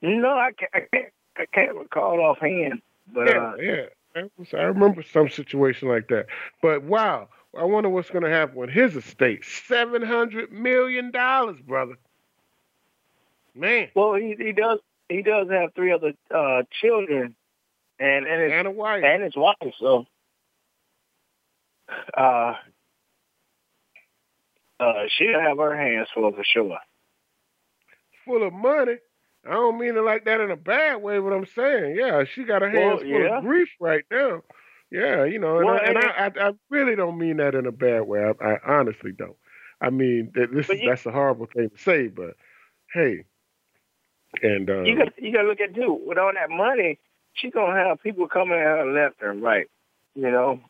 No, 0.00 0.28
I 0.28 0.52
can't. 0.52 0.70
I 0.72 0.80
can't, 0.92 1.12
I 1.36 1.46
can't 1.46 1.74
recall 1.76 2.20
offhand. 2.20 2.80
But 3.12 3.28
yeah, 3.28 3.40
uh, 3.42 3.56
yeah, 3.60 3.82
I, 4.14 4.22
was, 4.38 4.54
I 4.54 4.62
remember 4.62 5.02
some 5.02 5.28
situation 5.28 5.88
like 5.88 6.06
that. 6.08 6.26
But 6.62 6.84
wow, 6.84 7.28
I 7.58 7.64
wonder 7.64 7.88
what's 7.88 8.10
going 8.10 8.22
to 8.22 8.30
happen 8.30 8.54
with 8.54 8.70
his 8.70 8.94
estate. 8.94 9.44
Seven 9.44 10.02
hundred 10.02 10.52
million 10.52 11.10
dollars, 11.10 11.60
brother. 11.60 11.96
Man. 13.56 13.88
Well, 13.96 14.14
he 14.14 14.36
he 14.38 14.52
does 14.52 14.78
he 15.08 15.22
does 15.22 15.50
have 15.50 15.74
three 15.74 15.90
other 15.90 16.12
uh, 16.32 16.62
children, 16.80 17.34
and 17.98 18.24
and 18.24 18.40
his, 18.40 18.52
and 18.52 18.68
a 18.68 18.70
wife 18.70 19.02
and 19.04 19.24
his 19.24 19.34
wife. 19.34 19.74
So 19.80 20.06
uh, 22.16 22.54
uh, 24.78 25.04
she'll 25.16 25.40
have 25.40 25.58
her 25.58 25.76
hands 25.76 26.08
full 26.14 26.32
for 26.32 26.44
sure. 26.44 26.78
Full 28.24 28.46
of 28.46 28.52
money. 28.52 28.96
I 29.46 29.52
don't 29.52 29.78
mean 29.78 29.96
it 29.96 30.00
like 30.00 30.24
that 30.24 30.40
in 30.40 30.50
a 30.50 30.56
bad 30.56 31.02
way. 31.02 31.18
What 31.18 31.32
I'm 31.32 31.46
saying, 31.46 31.96
yeah, 31.96 32.24
she 32.24 32.44
got 32.44 32.62
her 32.62 32.70
hands 32.70 33.00
well, 33.02 33.10
full 33.10 33.22
yeah. 33.22 33.38
of 33.38 33.44
grief 33.44 33.68
right 33.80 34.04
now. 34.10 34.42
Yeah, 34.90 35.24
you 35.24 35.38
know, 35.38 35.58
and, 35.58 35.66
well, 35.66 35.76
I, 35.80 35.86
and 35.86 35.98
I, 35.98 36.02
I, 36.02 36.48
I, 36.48 36.52
really 36.68 36.96
don't 36.96 37.16
mean 37.16 37.36
that 37.36 37.54
in 37.54 37.64
a 37.64 37.72
bad 37.72 38.02
way. 38.02 38.20
I, 38.20 38.44
I 38.44 38.58
honestly 38.66 39.12
don't. 39.12 39.36
I 39.80 39.90
mean, 39.90 40.32
that 40.34 40.52
this 40.52 40.68
is, 40.68 40.80
you, 40.80 40.88
that's 40.88 41.06
a 41.06 41.12
horrible 41.12 41.46
thing 41.46 41.70
to 41.70 41.78
say, 41.78 42.08
but 42.08 42.34
hey, 42.92 43.24
and 44.42 44.68
uh, 44.68 44.82
you 44.82 44.96
got 44.96 45.08
you 45.16 45.32
got 45.32 45.42
to 45.42 45.48
look 45.48 45.60
at 45.60 45.74
too. 45.74 45.98
With 46.04 46.18
all 46.18 46.32
that 46.34 46.50
money, 46.50 46.98
she's 47.34 47.52
gonna 47.52 47.78
have 47.78 48.02
people 48.02 48.28
coming 48.28 48.58
at 48.58 48.64
her 48.64 48.92
left 48.92 49.22
and 49.22 49.42
right. 49.42 49.68
You 50.14 50.30
know, 50.30 50.60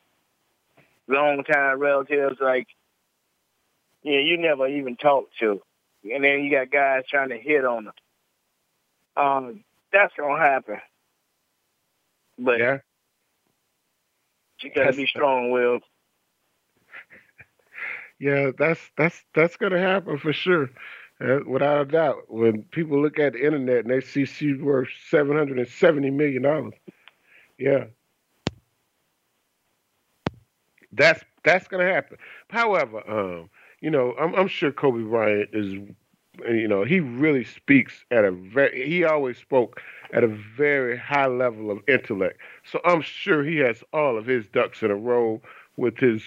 long 1.11 1.45
time 1.45 1.79
relatives 1.79 2.39
like 2.41 2.69
yeah, 4.03 4.21
you 4.21 4.39
never 4.39 4.67
even 4.67 4.97
talked 4.97 5.39
to. 5.41 5.61
And 6.05 6.25
then 6.25 6.43
you 6.43 6.51
got 6.51 6.71
guys 6.71 7.05
trying 7.09 7.29
to 7.29 7.39
hit 7.39 7.65
on 7.65 7.85
them. 7.85 7.95
Um, 9.17 9.65
that's 9.93 10.15
gonna 10.19 10.39
happen. 10.39 10.79
But 12.39 12.59
yeah. 12.59 12.79
you 14.63 14.71
gotta 14.75 14.97
be 14.97 15.07
strong 15.07 15.51
willed. 15.51 15.83
Yeah, 18.19 18.51
that's 18.59 18.81
that's 18.99 19.25
that's 19.35 19.57
gonna 19.57 19.79
happen 19.79 20.19
for 20.19 20.35
sure. 20.35 20.69
Uh, 21.23 21.39
without 21.47 21.81
a 21.81 21.85
doubt. 21.87 22.25
When 22.29 22.65
people 22.65 23.01
look 23.01 23.19
at 23.19 23.33
the 23.33 23.43
internet 23.43 23.87
and 23.87 23.91
they 23.91 24.03
see 24.03 24.27
she's 24.27 24.61
worth 24.61 24.89
seven 25.09 25.39
hundred 25.39 25.59
and 25.59 25.69
seventy 25.69 26.11
million 26.11 26.43
dollars. 26.43 26.75
Yeah 27.59 27.85
that's 30.93 31.23
that's 31.45 31.69
going 31.69 31.87
to 31.87 31.93
happen. 31.93 32.19
However, 32.51 33.03
um, 33.11 33.51
you 33.81 33.91
know, 33.91 34.15
I'm, 34.21 34.35
I'm 34.35 34.49
sure 34.49 34.73
Kobe 34.73 35.03
Bryant 35.03 35.51
is, 35.53 35.73
you 36.49 36.69
know, 36.69 36.85
he 36.85 37.01
really 37.01 37.45
speaks 37.45 38.05
at 38.11 38.25
a 38.25 38.31
very, 38.31 38.87
he 38.89 39.05
always 39.05 39.39
spoke 39.39 39.81
at 40.13 40.25
a 40.25 40.29
very 40.57 40.97
high 40.99 41.27
level 41.27 41.71
of 41.71 41.81
intellect. 41.89 42.39
So 42.65 42.81
I'm 42.85 43.01
sure 43.03 43.43
he 43.45 43.57
has 43.59 43.83
all 43.93 44.19
of 44.19 44.27
his 44.27 44.47
ducks 44.49 44.83
in 44.83 44.91
a 44.91 44.97
row 44.97 45.41
with 45.77 45.99
his 45.99 46.23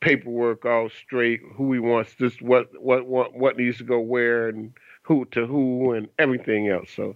paperwork 0.00 0.64
all 0.64 0.88
straight, 0.90 1.40
who 1.56 1.72
he 1.72 1.78
wants, 1.78 2.14
just 2.14 2.42
what 2.42 2.68
what 2.80 3.06
what 3.06 3.34
what 3.34 3.56
needs 3.56 3.78
to 3.78 3.84
go 3.84 4.00
where, 4.00 4.48
and 4.48 4.72
who 5.02 5.24
to 5.32 5.46
who, 5.46 5.92
and 5.92 6.08
everything 6.18 6.68
else. 6.68 6.90
So, 6.94 7.14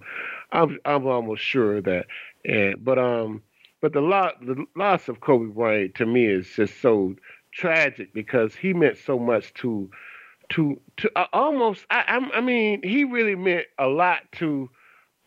I'm 0.52 0.78
I'm 0.84 1.06
almost 1.06 1.42
sure 1.42 1.78
of 1.78 1.84
that. 1.84 2.06
And 2.44 2.82
but 2.84 2.98
um, 2.98 3.42
but 3.80 3.92
the 3.92 4.00
lot 4.00 4.44
the 4.44 4.64
loss 4.76 5.08
of 5.08 5.20
Kobe 5.20 5.52
Bryant 5.52 5.94
to 5.96 6.06
me 6.06 6.26
is 6.26 6.48
just 6.48 6.80
so 6.80 7.14
tragic 7.52 8.12
because 8.14 8.54
he 8.54 8.72
meant 8.74 8.98
so 8.98 9.18
much 9.18 9.52
to 9.54 9.90
to 10.50 10.80
to 10.98 11.10
uh, 11.16 11.26
almost 11.32 11.86
I, 11.90 12.04
I 12.08 12.38
I 12.38 12.40
mean 12.40 12.82
he 12.82 13.04
really 13.04 13.36
meant 13.36 13.66
a 13.78 13.86
lot 13.86 14.22
to 14.32 14.70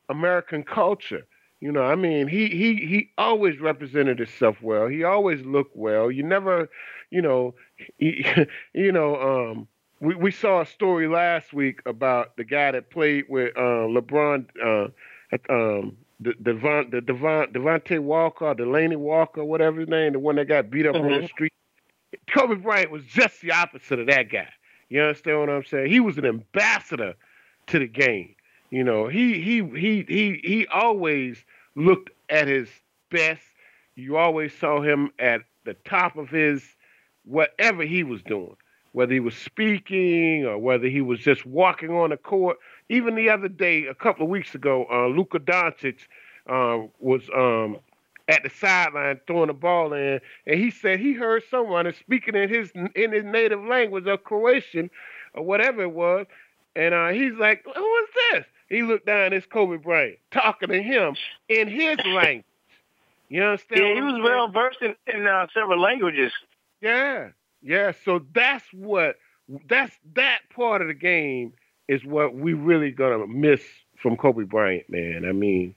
American 0.09 0.63
culture. 0.63 1.25
You 1.59 1.71
know, 1.71 1.83
I 1.83 1.95
mean, 1.95 2.27
he 2.27 2.49
he 2.49 2.75
he 2.75 3.09
always 3.17 3.59
represented 3.59 4.19
himself 4.19 4.61
well. 4.61 4.87
He 4.87 5.03
always 5.05 5.45
looked 5.45 5.75
well. 5.77 6.11
You 6.11 6.23
never, 6.23 6.69
you 7.09 7.21
know, 7.21 7.55
he, 7.97 8.25
you 8.73 8.91
know, 8.91 9.15
um, 9.15 9.67
we 10.01 10.15
we 10.15 10.31
saw 10.31 10.61
a 10.61 10.65
story 10.65 11.07
last 11.07 11.53
week 11.53 11.79
about 11.85 12.35
the 12.35 12.43
guy 12.43 12.71
that 12.71 12.89
played 12.89 13.25
with 13.29 13.55
uh, 13.55 13.87
LeBron, 13.87 14.45
uh, 14.61 15.37
um, 15.49 15.97
the 16.23 16.33
Devon, 16.41 16.89
the 16.91 17.01
Devon, 17.01 17.51
Devontae 17.53 17.99
Walker, 17.99 18.55
Delanie 18.55 18.97
Walker, 18.97 19.43
whatever 19.43 19.81
his 19.81 19.89
name, 19.89 20.13
the 20.13 20.19
one 20.19 20.35
that 20.35 20.47
got 20.47 20.69
beat 20.69 20.85
up 20.85 20.95
mm-hmm. 20.95 21.05
on 21.05 21.11
the 21.11 21.17
mm-hmm. 21.17 21.25
street. 21.27 21.53
Kobe 22.33 22.55
Bryant 22.55 22.91
was 22.91 23.03
just 23.05 23.41
the 23.41 23.51
opposite 23.51 23.99
of 23.99 24.07
that 24.07 24.29
guy. 24.29 24.49
You 24.89 25.01
understand 25.01 25.39
what 25.39 25.49
I'm 25.49 25.63
saying? 25.63 25.91
He 25.91 25.99
was 25.99 26.17
an 26.17 26.25
ambassador 26.25 27.15
to 27.67 27.79
the 27.79 27.87
game. 27.87 28.35
You 28.69 28.83
know, 28.83 29.07
he 29.07 29.41
he 29.41 29.63
he 29.63 30.05
he 30.07 30.41
he 30.43 30.67
always 30.67 31.43
looked 31.75 32.09
at 32.29 32.47
his 32.47 32.69
best. 33.11 33.43
You 33.95 34.17
always 34.17 34.53
saw 34.57 34.81
him 34.81 35.11
at 35.19 35.41
the 35.65 35.75
top 35.85 36.17
of 36.17 36.29
his 36.29 36.63
whatever 37.25 37.83
he 37.83 38.03
was 38.03 38.21
doing, 38.23 38.55
whether 38.91 39.13
he 39.13 39.19
was 39.19 39.35
speaking 39.35 40.45
or 40.45 40.57
whether 40.57 40.87
he 40.87 41.01
was 41.01 41.19
just 41.19 41.45
walking 41.45 41.91
on 41.91 42.09
the 42.09 42.17
court. 42.17 42.57
Even 42.89 43.15
the 43.15 43.29
other 43.29 43.47
day, 43.47 43.85
a 43.85 43.95
couple 43.95 44.23
of 44.23 44.29
weeks 44.29 44.55
ago, 44.55 44.85
uh, 44.91 45.07
Luka 45.07 45.39
Doncic 45.39 45.99
uh, 46.47 46.87
was 46.99 47.23
um, 47.35 47.77
at 48.27 48.43
the 48.43 48.49
sideline 48.49 49.19
throwing 49.27 49.47
the 49.47 49.53
ball 49.53 49.93
in, 49.93 50.19
and 50.45 50.59
he 50.59 50.71
said 50.71 50.99
he 50.99 51.13
heard 51.13 51.43
someone 51.49 51.91
speaking 51.99 52.35
in 52.35 52.49
his 52.49 52.71
in 52.95 53.11
his 53.11 53.23
native 53.23 53.63
language 53.63 54.07
of 54.07 54.23
Croatian 54.23 54.89
or 55.33 55.43
whatever 55.43 55.83
it 55.83 55.91
was, 55.91 56.25
and 56.75 56.93
uh, 56.93 57.09
he's 57.09 57.33
like, 57.33 57.63
"Who 57.63 57.95
is 57.97 58.09
this?" 58.31 58.45
He 58.69 58.81
looked 58.81 59.05
down, 59.05 59.33
it's 59.33 59.45
Kobe 59.45 59.77
Bryant 59.77 60.17
talking 60.31 60.69
to 60.69 60.81
him 60.81 61.15
in 61.47 61.67
his 61.67 61.97
language. 62.05 62.45
You 63.29 63.43
understand? 63.43 63.81
Yeah, 63.81 63.95
he 63.95 64.01
was 64.01 64.21
well 64.23 64.47
versed 64.47 64.81
in, 64.81 64.95
in 65.07 65.27
uh, 65.27 65.47
several 65.53 65.79
languages. 65.79 66.31
Yeah, 66.81 67.29
yeah. 67.61 67.91
So 68.03 68.25
that's 68.33 68.65
what 68.71 69.17
that's 69.67 69.95
that 70.15 70.39
part 70.53 70.81
of 70.81 70.87
the 70.87 70.93
game 70.93 71.53
is 71.87 72.03
what 72.05 72.35
we 72.35 72.53
really 72.53 72.91
gonna 72.91 73.27
miss 73.27 73.61
from 73.97 74.17
Kobe 74.17 74.43
Bryant, 74.43 74.89
man. 74.89 75.25
I 75.27 75.31
mean, 75.31 75.75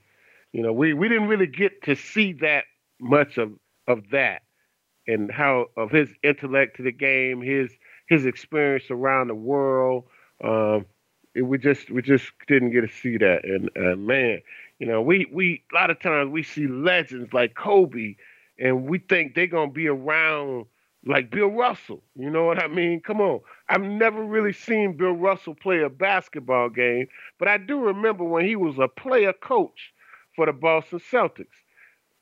you 0.51 0.61
know, 0.63 0.73
we 0.73 0.93
we 0.93 1.09
didn't 1.09 1.27
really 1.27 1.47
get 1.47 1.83
to 1.83 1.95
see 1.95 2.33
that 2.33 2.65
much 2.99 3.37
of 3.37 3.53
of 3.87 4.09
that 4.11 4.41
and 5.07 5.31
how 5.31 5.67
of 5.77 5.91
his 5.91 6.09
intellect 6.23 6.77
to 6.77 6.83
the 6.83 6.91
game, 6.91 7.41
his 7.41 7.71
his 8.07 8.25
experience 8.25 8.85
around 8.89 9.27
the 9.27 9.35
world. 9.35 10.05
Um, 10.43 10.85
it, 11.35 11.43
we 11.43 11.57
just 11.57 11.89
we 11.89 12.01
just 12.01 12.31
didn't 12.47 12.71
get 12.71 12.81
to 12.81 12.87
see 12.87 13.17
that. 13.17 13.43
And 13.43 13.69
uh, 13.77 13.95
man, 13.95 14.41
you 14.79 14.87
know, 14.87 15.01
we 15.01 15.27
we 15.31 15.63
a 15.71 15.75
lot 15.75 15.89
of 15.89 15.99
times 16.01 16.31
we 16.31 16.43
see 16.43 16.67
legends 16.67 17.33
like 17.33 17.55
Kobe, 17.55 18.15
and 18.59 18.85
we 18.85 18.99
think 18.99 19.35
they're 19.35 19.47
gonna 19.47 19.71
be 19.71 19.87
around 19.87 20.65
like 21.05 21.31
Bill 21.31 21.47
Russell. 21.49 22.03
You 22.15 22.29
know 22.29 22.45
what 22.45 22.61
I 22.61 22.67
mean? 22.67 23.01
Come 23.01 23.21
on. 23.21 23.41
I've 23.69 23.81
never 23.81 24.23
really 24.23 24.53
seen 24.53 24.95
Bill 24.95 25.13
Russell 25.13 25.55
play 25.55 25.81
a 25.81 25.89
basketball 25.89 26.69
game, 26.69 27.07
but 27.37 27.47
I 27.47 27.57
do 27.57 27.79
remember 27.79 28.23
when 28.23 28.45
he 28.45 28.55
was 28.55 28.79
a 28.79 28.87
player 28.87 29.33
coach 29.33 29.93
for 30.35 30.45
the 30.45 30.53
Boston 30.53 30.99
Celtics. 31.11 31.47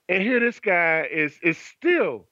And 0.10 0.24
here 0.24 0.39
this 0.39 0.60
guy 0.60 1.08
is 1.12 1.38
is 1.43 1.58
still 1.58 2.28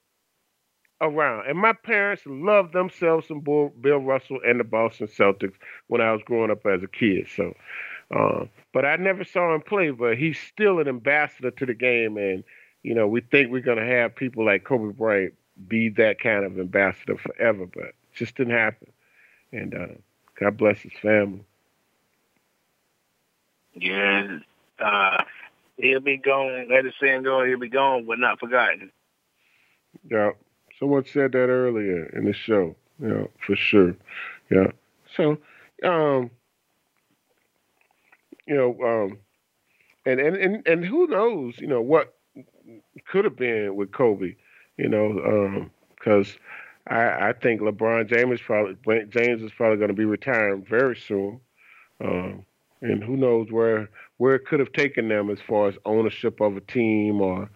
around. 1.00 1.46
And 1.48 1.58
my 1.58 1.72
parents 1.72 2.22
loved 2.26 2.72
themselves 2.72 3.28
some 3.28 3.40
Bill 3.40 3.98
Russell 3.98 4.40
and 4.46 4.58
the 4.60 4.64
Boston 4.64 5.08
Celtics 5.08 5.54
when 5.88 6.00
I 6.00 6.12
was 6.12 6.22
growing 6.24 6.50
up 6.50 6.66
as 6.66 6.82
a 6.82 6.88
kid. 6.88 7.28
So, 7.34 7.54
uh, 8.14 8.46
but 8.72 8.84
I 8.84 8.96
never 8.96 9.24
saw 9.24 9.54
him 9.54 9.60
play. 9.62 9.90
But 9.90 10.18
he's 10.18 10.38
still 10.38 10.80
an 10.80 10.88
ambassador 10.88 11.50
to 11.52 11.66
the 11.66 11.74
game, 11.74 12.16
and 12.16 12.44
you 12.82 12.94
know 12.94 13.06
we 13.06 13.20
think 13.20 13.50
we're 13.50 13.60
gonna 13.60 13.86
have 13.86 14.16
people 14.16 14.44
like 14.44 14.64
Kobe 14.64 14.92
Bryant 14.92 15.34
be 15.68 15.88
that 15.90 16.20
kind 16.20 16.44
of 16.44 16.58
ambassador 16.58 17.16
forever, 17.16 17.66
but 17.66 17.84
it 17.84 17.94
just 18.14 18.36
didn't 18.36 18.54
happen. 18.54 18.88
And 19.54 19.72
uh, 19.72 19.86
God 20.38 20.56
bless 20.56 20.80
his 20.80 20.92
family. 21.00 21.44
Yeah, 23.74 24.38
uh, 24.84 25.22
he'll 25.76 26.00
be 26.00 26.16
gone. 26.16 26.68
Let 26.70 26.82
the 26.82 26.92
saying 27.00 27.22
go. 27.22 27.44
He'll 27.44 27.58
be 27.58 27.68
gone, 27.68 28.04
but 28.04 28.18
not 28.18 28.40
forgotten. 28.40 28.90
Yeah. 30.10 30.30
Someone 30.78 31.04
said 31.04 31.32
that 31.32 31.46
earlier 31.46 32.06
in 32.06 32.24
the 32.24 32.32
show. 32.32 32.74
Yeah, 33.00 33.24
for 33.46 33.54
sure. 33.54 33.96
Yeah. 34.50 34.72
So, 35.16 35.38
um, 35.84 36.30
you 38.46 38.56
know, 38.56 38.76
um, 38.84 39.18
and, 40.04 40.20
and, 40.20 40.36
and, 40.36 40.66
and 40.66 40.84
who 40.84 41.06
knows, 41.06 41.54
you 41.58 41.68
know, 41.68 41.80
what 41.80 42.14
could 43.06 43.24
have 43.24 43.36
been 43.36 43.76
with 43.76 43.92
Kobe, 43.92 44.34
you 44.76 44.88
know, 44.88 45.68
because 45.96 46.28
um, 46.28 46.40
I, 46.86 47.28
I 47.28 47.32
think 47.32 47.60
LeBron 47.60 48.08
James 48.08 48.40
probably 48.40 48.76
James 49.08 49.42
is 49.42 49.52
probably 49.52 49.78
going 49.78 49.88
to 49.88 49.94
be 49.94 50.04
retiring 50.04 50.64
very 50.68 50.96
soon, 50.96 51.40
um, 52.00 52.44
and 52.82 53.02
who 53.02 53.16
knows 53.16 53.50
where 53.50 53.88
where 54.18 54.34
it 54.34 54.46
could 54.46 54.60
have 54.60 54.72
taken 54.72 55.08
them 55.08 55.30
as 55.30 55.38
far 55.46 55.68
as 55.68 55.74
ownership 55.84 56.40
of 56.40 56.56
a 56.56 56.60
team 56.60 57.20
or 57.20 57.48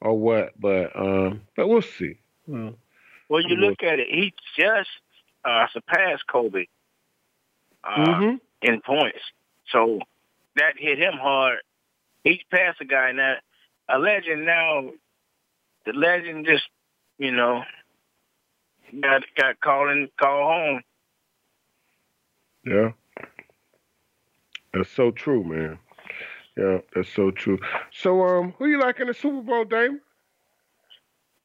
or 0.00 0.18
what, 0.18 0.52
but 0.60 0.94
um, 0.94 1.40
but 1.56 1.68
we'll 1.68 1.82
see. 1.82 2.18
Well, 2.46 2.74
well 3.28 3.42
you 3.42 3.56
look 3.56 3.82
at 3.82 3.98
it, 3.98 4.08
he 4.10 4.34
just 4.58 4.90
uh, 5.44 5.66
surpassed 5.72 6.26
Kobe 6.26 6.66
uh, 7.82 7.96
mm-hmm. 7.96 8.36
in 8.62 8.80
points. 8.82 9.20
So 9.70 10.00
that 10.56 10.74
hit 10.76 10.98
him 10.98 11.14
hard. 11.14 11.58
He's 12.24 12.40
past 12.50 12.80
a 12.80 12.84
guy 12.84 13.12
now. 13.12 13.36
A 13.88 13.98
legend 13.98 14.44
now. 14.44 14.90
The 15.86 15.92
legend 15.92 16.46
just, 16.46 16.64
you 17.18 17.30
know, 17.30 17.62
got 19.00 19.22
got 19.36 19.60
called 19.60 19.90
in, 19.90 20.08
called 20.20 20.52
home. 20.52 20.82
Yeah, 22.64 22.90
that's 24.72 24.90
so 24.90 25.10
true, 25.10 25.44
man. 25.44 25.78
Yeah, 26.56 26.78
that's 26.94 27.12
so 27.12 27.30
true. 27.30 27.58
So, 27.92 28.22
um, 28.22 28.54
who 28.58 28.66
you 28.66 28.80
like 28.80 28.98
in 28.98 29.08
the 29.08 29.14
Super 29.14 29.42
Bowl, 29.42 29.64
Dame? 29.64 30.00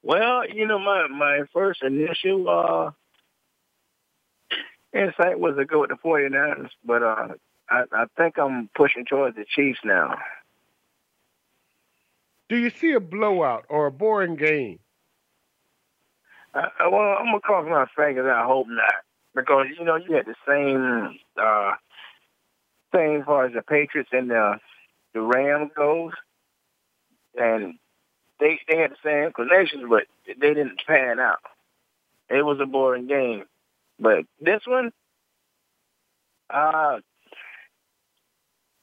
Well, 0.04 0.50
you 0.50 0.66
know, 0.66 0.80
my 0.80 1.08
my 1.08 1.42
first 1.54 1.84
initial 1.84 2.50
uh, 2.50 2.92
insight 4.94 5.40
was 5.40 5.56
to 5.58 5.66
go 5.66 5.82
with 5.82 5.90
the 5.90 5.98
49ers, 6.04 6.70
but 6.84 7.04
uh, 7.04 7.28
I, 7.70 7.84
I 7.92 8.06
think 8.18 8.38
I'm 8.40 8.70
pushing 8.76 9.06
towards 9.06 9.36
the 9.36 9.46
Chiefs 9.56 9.80
now. 9.84 10.16
Do 12.50 12.58
you 12.58 12.70
see 12.70 12.92
a 12.94 13.00
blowout 13.00 13.66
or 13.70 13.86
a 13.86 13.92
boring 13.92 14.36
game? 14.36 14.80
Uh, 16.54 16.68
well, 16.92 17.18
I'm 17.20 17.26
gonna 17.28 17.40
cross 17.40 17.66
my 17.70 17.86
fingers. 17.96 18.28
I 18.30 18.46
hope 18.46 18.68
not, 18.70 18.94
because 19.36 19.68
you 19.78 19.86
know 19.86 19.96
you 19.96 20.16
had 20.16 20.26
the 20.26 20.36
same 20.48 21.18
uh, 21.42 21.74
thing 22.92 23.18
as 23.22 23.26
far 23.26 23.46
as 23.46 23.54
the 23.54 23.62
Patriots 23.62 24.10
and 24.12 24.30
the 24.30 24.58
the 25.14 25.22
Rams 25.22 25.72
goes, 25.76 26.12
and 27.40 27.76
they 28.40 28.60
they 28.68 28.78
had 28.78 28.92
the 28.92 28.98
same 29.04 29.26
inclinations, 29.28 29.86
but 29.90 30.04
they 30.28 30.54
didn't 30.54 30.82
pan 30.86 31.20
out. 31.20 31.40
It 32.30 32.44
was 32.46 32.60
a 32.62 32.66
boring 32.66 33.08
game. 33.08 33.46
But 34.00 34.26
this 34.40 34.62
one, 34.66 34.92
uh, 36.50 37.00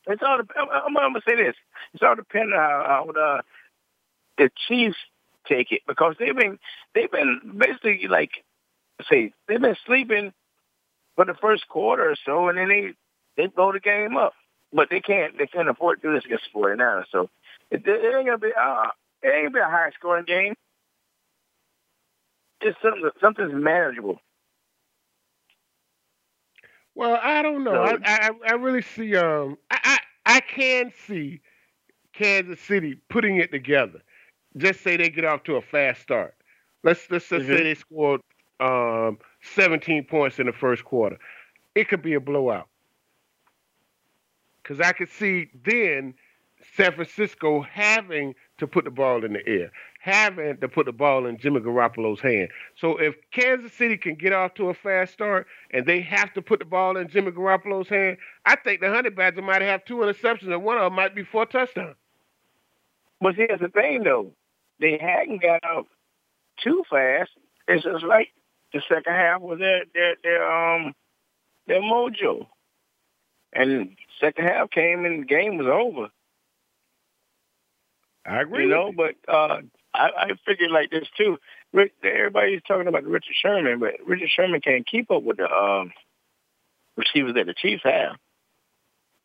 it's 0.07 0.23
all. 0.23 0.41
I'm, 0.57 0.97
I'm 0.97 1.13
gonna 1.13 1.21
say 1.29 1.37
this. 1.37 1.57
It's 1.93 2.03
all 2.03 2.15
depending 2.15 2.55
on 2.55 2.61
how, 2.61 3.05
how 3.15 3.21
uh, 3.21 3.43
the 4.39 4.51
Chiefs 4.69 4.97
take 5.49 5.73
it 5.73 5.83
because 5.87 6.15
they've 6.19 6.37
been 6.37 6.59
they've 6.95 7.11
been 7.11 7.41
basically 7.57 8.07
like 8.09 8.31
say 9.11 9.33
they've 9.47 9.61
been 9.61 9.77
sleeping 9.87 10.33
for 11.17 11.25
the 11.25 11.35
first 11.35 11.69
quarter 11.69 12.11
or 12.11 12.17
so, 12.25 12.49
and 12.49 12.59
then 12.59 12.69
they 12.69 12.93
they 13.37 13.47
blow 13.47 13.73
the 13.73 13.81
game 13.81 14.17
up. 14.17 14.35
But 14.73 14.89
they 14.91 15.01
can't 15.01 15.37
they 15.39 15.47
can't 15.47 15.69
afford 15.69 16.03
to 16.03 16.09
do 16.09 16.15
this 16.15 16.25
against 16.25 16.45
the 16.53 16.59
49ers. 16.59 17.05
So 17.11 17.31
it, 17.71 17.87
it 17.87 18.17
ain't 18.17 18.27
gonna 18.27 18.39
be. 18.39 18.53
Uh, 18.59 18.89
it 19.23 19.29
ain't 19.29 19.45
gonna 19.47 19.51
be 19.51 19.59
a 19.61 19.65
high 19.65 19.91
scoring 19.99 20.25
game. 20.27 20.55
Just 22.63 22.77
something 22.83 23.11
something's 23.21 23.55
manageable. 23.55 24.21
Well, 26.95 27.19
I 27.23 27.43
don't 27.43 27.63
know. 27.63 27.83
I, 27.83 27.97
I, 28.05 28.31
I 28.45 28.53
really 28.55 28.83
see 28.83 29.17
um 29.17 29.57
I, 29.71 29.79
I 29.85 29.99
I 30.37 30.41
can 30.41 30.93
see 31.07 31.41
Kansas 32.13 32.61
City 32.61 33.01
putting 33.09 33.37
it 33.37 33.53
together. 33.53 34.03
Just 34.57 34.81
say 34.81 34.97
they 34.97 35.11
get 35.11 35.25
off 35.25 35.45
to 35.45 35.57
a 35.57 35.63
fast 35.63 36.03
start. 36.03 36.35
Let's 36.83 37.11
let's 37.11 37.29
just 37.29 37.45
mm-hmm. 37.45 37.57
say 37.57 37.63
they 37.63 37.75
scored 37.75 38.21
um, 38.61 39.19
17 39.55 40.05
points 40.05 40.39
in 40.39 40.47
the 40.47 40.53
first 40.53 40.85
quarter. 40.85 41.19
It 41.75 41.89
could 41.89 42.03
be 42.03 42.15
a 42.15 42.21
blowout. 42.21 42.69
Because 44.63 44.81
I 44.81 44.93
could 44.93 45.09
see 45.09 45.49
then 45.65 46.15
San 46.77 46.93
Francisco 46.93 47.63
having 47.63 48.35
to 48.59 48.67
put 48.67 48.85
the 48.85 48.91
ball 48.91 49.25
in 49.25 49.33
the 49.33 49.47
air, 49.47 49.71
having 50.01 50.59
to 50.59 50.69
put 50.69 50.87
the 50.87 50.93
ball 50.93 51.27
in 51.27 51.39
Jimmy 51.39 51.61
Garoppolo's 51.61 52.21
hand. 52.21 52.49
So 52.77 52.97
if 52.99 53.15
Kansas 53.31 53.73
City 53.73 53.97
can 53.97 54.17
get 54.17 54.33
off 54.33 54.55
to 54.55 54.69
a 54.69 54.75
fast 54.75 55.13
start 55.13 55.47
and 55.71 55.87
they 55.87 56.01
have 56.01 56.33
to 56.35 56.43
put 56.43 56.59
the 56.59 56.65
ball 56.65 56.97
in 56.97 57.09
Jimmy 57.09 57.31
Garoppolo's 57.31 57.89
hand, 57.89 58.19
I 58.45 58.57
think 58.57 58.81
the 58.81 58.91
Honey 58.91 59.11
Badger 59.11 59.43
might 59.43 59.63
have 59.63 59.85
two 59.85 59.97
interceptions 59.97 60.53
and 60.53 60.65
one 60.65 60.77
of 60.77 60.85
them 60.85 60.95
might 60.95 61.15
be 61.15 61.25
four 61.25 61.47
touchdowns. 61.47 61.97
But 63.21 63.35
here's 63.35 63.61
the 63.61 63.69
thing, 63.69 64.05
though. 64.05 64.33
They 64.81 64.99
hadn't 65.01 65.43
got 65.43 65.65
up 65.65 65.87
too 66.63 66.85
fast. 66.89 67.31
It's 67.67 67.85
just 67.85 68.05
like 68.05 68.29
the 68.73 68.83
second 68.89 69.13
half 69.13 69.41
was 69.41 69.59
their 69.59 69.85
their 69.93 70.15
their 70.23 70.77
um 70.77 70.95
their 71.67 71.81
mojo, 71.81 72.47
and 73.53 73.97
second 74.21 74.47
half 74.47 74.71
came 74.71 75.05
and 75.05 75.23
the 75.23 75.27
game 75.27 75.59
was 75.59 75.67
over. 75.67 76.09
I 78.27 78.43
agree. 78.43 78.65
You 78.65 78.71
know, 78.71 78.93
but 78.97 79.15
uh, 79.27 79.61
I, 79.95 80.09
I 80.17 80.29
figured 80.47 80.71
like 80.71 80.91
this 80.91 81.09
too. 81.17 81.39
Rick, 81.73 81.93
everybody's 82.03 82.63
talking 82.67 82.89
about 82.89 83.05
Richard 83.05 83.35
Sherman, 83.43 83.81
but 83.81 83.95
Richard 84.07 84.31
Sherman 84.31 84.61
can't 84.61 84.87
keep 84.87 85.11
up 85.11 85.23
with 85.23 85.39
the 85.39 85.51
um, 85.51 85.93
receivers 86.97 87.35
that 87.35 87.47
the 87.47 87.55
Chiefs 87.55 87.83
have. 87.85 88.17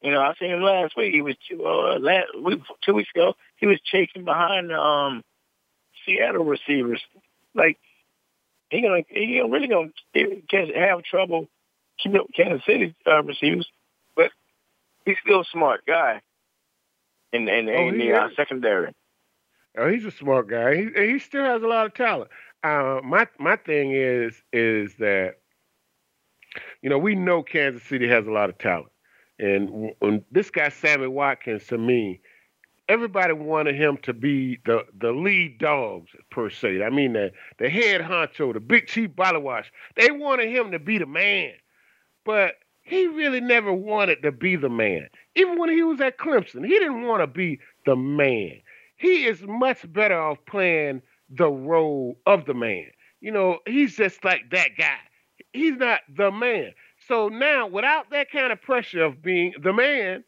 You 0.03 0.11
know, 0.11 0.21
I 0.21 0.33
seen 0.37 0.51
him 0.51 0.61
last 0.61 0.97
week. 0.97 1.13
He 1.13 1.21
was 1.21 1.35
uh, 1.51 1.97
last 1.99 2.27
week, 2.41 2.61
two 2.81 2.93
weeks 2.93 3.09
ago. 3.15 3.35
He 3.55 3.67
was 3.67 3.79
chasing 3.81 4.25
behind 4.25 4.71
um, 4.73 5.23
Seattle 6.05 6.43
receivers. 6.43 7.01
Like 7.55 7.77
he 8.69 8.81
gonna 8.81 9.03
he 9.07 9.39
really 9.41 9.67
gonna 9.67 9.89
have 10.75 11.03
trouble 11.03 11.47
keeping 11.99 12.19
up 12.19 12.27
Kansas 12.35 12.65
City 12.65 12.95
uh, 13.07 13.23
receivers, 13.23 13.67
but 14.15 14.31
he's 15.05 15.15
still 15.23 15.41
a 15.41 15.45
smart 15.45 15.85
guy 15.85 16.21
in 17.31 17.47
in, 17.47 17.69
oh, 17.69 17.87
in 17.87 17.97
the 17.97 18.13
uh, 18.13 18.29
secondary. 18.35 18.93
Oh, 19.77 19.89
he's 19.89 20.05
a 20.05 20.11
smart 20.11 20.49
guy. 20.49 20.75
He 20.75 21.11
he 21.11 21.19
still 21.19 21.45
has 21.45 21.63
a 21.63 21.67
lot 21.67 21.85
of 21.85 21.93
talent. 21.93 22.29
Uh, 22.63 22.99
my 23.03 23.27
my 23.39 23.55
thing 23.55 23.91
is 23.91 24.41
is 24.51 24.95
that 24.95 25.35
you 26.81 26.89
know 26.89 26.97
we 26.97 27.15
know 27.15 27.43
Kansas 27.43 27.83
City 27.83 28.07
has 28.07 28.27
a 28.27 28.31
lot 28.31 28.49
of 28.49 28.57
talent, 28.57 28.92
and 29.39 29.93
when 29.99 30.23
this 30.31 30.49
guy 30.49 30.69
Sammy 30.69 31.07
Watkins 31.07 31.65
to 31.67 31.77
me, 31.77 32.21
everybody 32.87 33.33
wanted 33.33 33.75
him 33.75 33.97
to 34.03 34.13
be 34.13 34.59
the 34.65 34.85
the 34.99 35.11
lead 35.11 35.57
dogs 35.57 36.11
per 36.29 36.49
se. 36.49 36.83
I 36.83 36.89
mean 36.89 37.13
the 37.13 37.31
the 37.59 37.69
head 37.69 38.01
honcho, 38.01 38.53
the 38.53 38.59
big 38.59 38.87
chief 38.87 39.11
wash. 39.17 39.71
They 39.95 40.11
wanted 40.11 40.49
him 40.49 40.71
to 40.71 40.79
be 40.79 40.97
the 40.97 41.05
man, 41.05 41.53
but 42.25 42.55
he 42.81 43.07
really 43.07 43.39
never 43.41 43.71
wanted 43.73 44.21
to 44.23 44.31
be 44.31 44.55
the 44.55 44.69
man. 44.69 45.07
Even 45.35 45.57
when 45.57 45.69
he 45.69 45.83
was 45.83 46.01
at 46.01 46.17
Clemson, 46.17 46.65
he 46.65 46.77
didn't 46.79 47.03
want 47.03 47.21
to 47.21 47.27
be 47.27 47.59
the 47.85 47.95
man. 47.95 48.61
He 48.97 49.25
is 49.25 49.41
much 49.41 49.91
better 49.91 50.19
off 50.19 50.37
playing 50.45 51.01
the 51.29 51.49
role 51.49 52.17
of 52.25 52.45
the 52.45 52.53
man. 52.53 52.87
You 53.21 53.31
know, 53.31 53.59
he's 53.65 53.95
just 53.95 54.23
like 54.23 54.49
that 54.51 54.77
guy. 54.77 54.97
He's 55.53 55.77
not 55.77 56.01
the 56.13 56.31
man. 56.31 56.73
So 57.07 57.27
now, 57.27 57.67
without 57.67 58.09
that 58.11 58.31
kind 58.31 58.51
of 58.51 58.61
pressure 58.61 59.03
of 59.03 59.21
being 59.21 59.53
the 59.61 59.73
man 59.73 60.23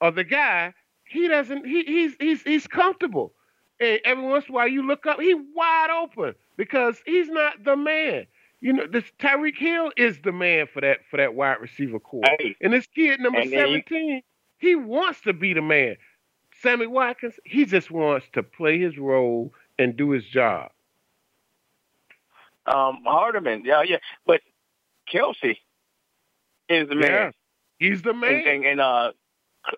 or 0.00 0.10
the 0.10 0.24
guy, 0.24 0.74
he 1.04 1.28
doesn't. 1.28 1.66
He, 1.66 1.84
he's 1.84 2.16
he's 2.18 2.42
he's 2.42 2.66
comfortable. 2.66 3.32
And 3.80 4.00
every 4.04 4.24
once 4.24 4.46
in 4.46 4.52
a 4.52 4.54
while, 4.54 4.68
you 4.68 4.86
look 4.86 5.06
up, 5.06 5.20
he's 5.20 5.36
wide 5.54 5.90
open 5.90 6.34
because 6.56 6.96
he's 7.06 7.28
not 7.28 7.64
the 7.64 7.76
man. 7.76 8.26
You 8.60 8.72
know, 8.72 8.86
this 8.86 9.04
Tyreek 9.18 9.56
Hill 9.56 9.90
is 9.96 10.20
the 10.22 10.32
man 10.32 10.66
for 10.72 10.80
that 10.80 10.98
for 11.10 11.16
that 11.16 11.34
wide 11.34 11.60
receiver 11.60 11.98
corps. 11.98 12.22
Hey, 12.38 12.56
and 12.60 12.72
this 12.72 12.86
kid 12.94 13.20
number 13.20 13.42
seventeen, 13.44 14.22
he 14.58 14.76
wants 14.76 15.20
to 15.22 15.32
be 15.32 15.52
the 15.52 15.62
man. 15.62 15.96
Sammy 16.60 16.86
Watkins, 16.86 17.40
he 17.44 17.64
just 17.64 17.90
wants 17.90 18.26
to 18.34 18.42
play 18.42 18.78
his 18.78 18.96
role 18.96 19.52
and 19.78 19.96
do 19.96 20.10
his 20.10 20.24
job. 20.24 20.70
Um, 22.66 23.02
Hardman, 23.04 23.64
yeah, 23.64 23.82
yeah, 23.82 23.96
but 24.24 24.40
Kelce 25.12 25.56
is 26.68 26.88
the 26.88 26.94
man. 26.94 27.10
Yeah, 27.10 27.30
he's 27.78 28.02
the 28.02 28.14
man 28.14 28.32
in, 28.32 28.48
in, 28.48 28.64
in 28.64 28.80
uh, 28.80 29.10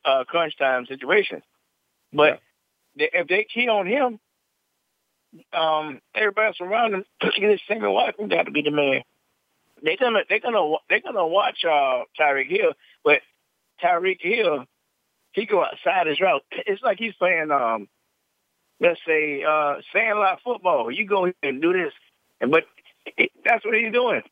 uh, 0.05 0.25
crunch 0.25 0.57
time 0.57 0.87
situations. 0.87 1.43
But 2.13 2.41
yeah. 2.97 3.07
if 3.13 3.29
they 3.29 3.45
key 3.45 3.69
on 3.69 3.87
him, 3.87 4.21
um, 5.53 6.01
everybody 6.15 6.47
else 6.47 6.61
around 6.61 6.95
him, 6.95 7.05
this 7.41 7.61
Sammy 7.67 7.89
Watkins 7.89 8.31
got 8.31 8.45
to 8.45 8.53
be 8.53 8.63
the 8.63 8.71
man. 8.71 9.03
They're 9.83 9.97
gonna 9.97 10.21
they're 10.29 10.41
gonna 10.41 10.77
they're 10.89 11.01
gonna 11.01 11.27
watch 11.27 11.65
uh, 11.65 12.05
Tyreek 12.19 12.49
Hill, 12.49 12.73
but 13.05 13.21
Tyreek 13.83 14.21
Hill 14.21 14.65
he 15.33 15.47
go 15.47 15.65
outside 15.65 16.07
his 16.07 16.21
route. 16.21 16.43
It's 16.67 16.83
like 16.83 16.99
he's 16.99 17.15
playing 17.15 17.51
um, 17.51 17.89
let's 18.81 19.01
say 19.07 19.43
uh, 19.43 19.77
sandlot 19.93 20.41
football. 20.43 20.91
You 20.91 21.07
go 21.07 21.31
and 21.43 21.61
do 21.61 21.73
this, 21.73 21.93
and 22.41 22.51
but 22.51 22.65
it, 23.17 23.31
that's 23.45 23.65
what 23.65 23.75
he's 23.75 23.93
doing. 23.93 24.23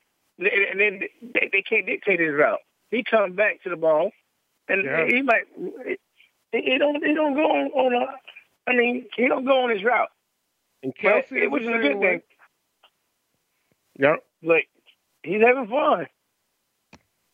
And 0.47 0.81
then 0.81 1.01
they, 1.35 1.51
they 1.53 1.63
can't 1.63 1.87
dictate 1.87 2.21
his 2.21 2.33
route. 2.33 2.61
He 2.91 3.03
comes 3.03 3.35
back 3.35 3.63
to 3.63 3.71
the 3.71 3.77
ball, 3.77 4.11
and 4.69 4.85
yeah. 4.85 5.07
he 5.07 5.23
might. 5.23 5.45
He 6.53 6.79
don't. 6.79 7.05
He 7.05 7.15
don't 7.15 7.35
go 7.35 7.43
on. 7.43 7.71
on 7.73 8.03
a, 8.03 8.71
I 8.71 8.77
mean, 8.77 9.07
he 9.17 9.29
don't 9.29 9.45
go 9.45 9.65
on 9.65 9.71
his 9.71 9.83
route. 9.83 10.11
And 10.83 10.95
Kelce, 10.95 11.33
it 11.33 11.51
was 11.51 11.63
a 11.63 11.79
good 11.79 11.97
way. 11.97 12.11
thing. 12.11 12.23
Yep. 13.99 14.25
Like 14.43 14.69
he's 15.23 15.43
having 15.43 15.69
fun. 15.69 16.07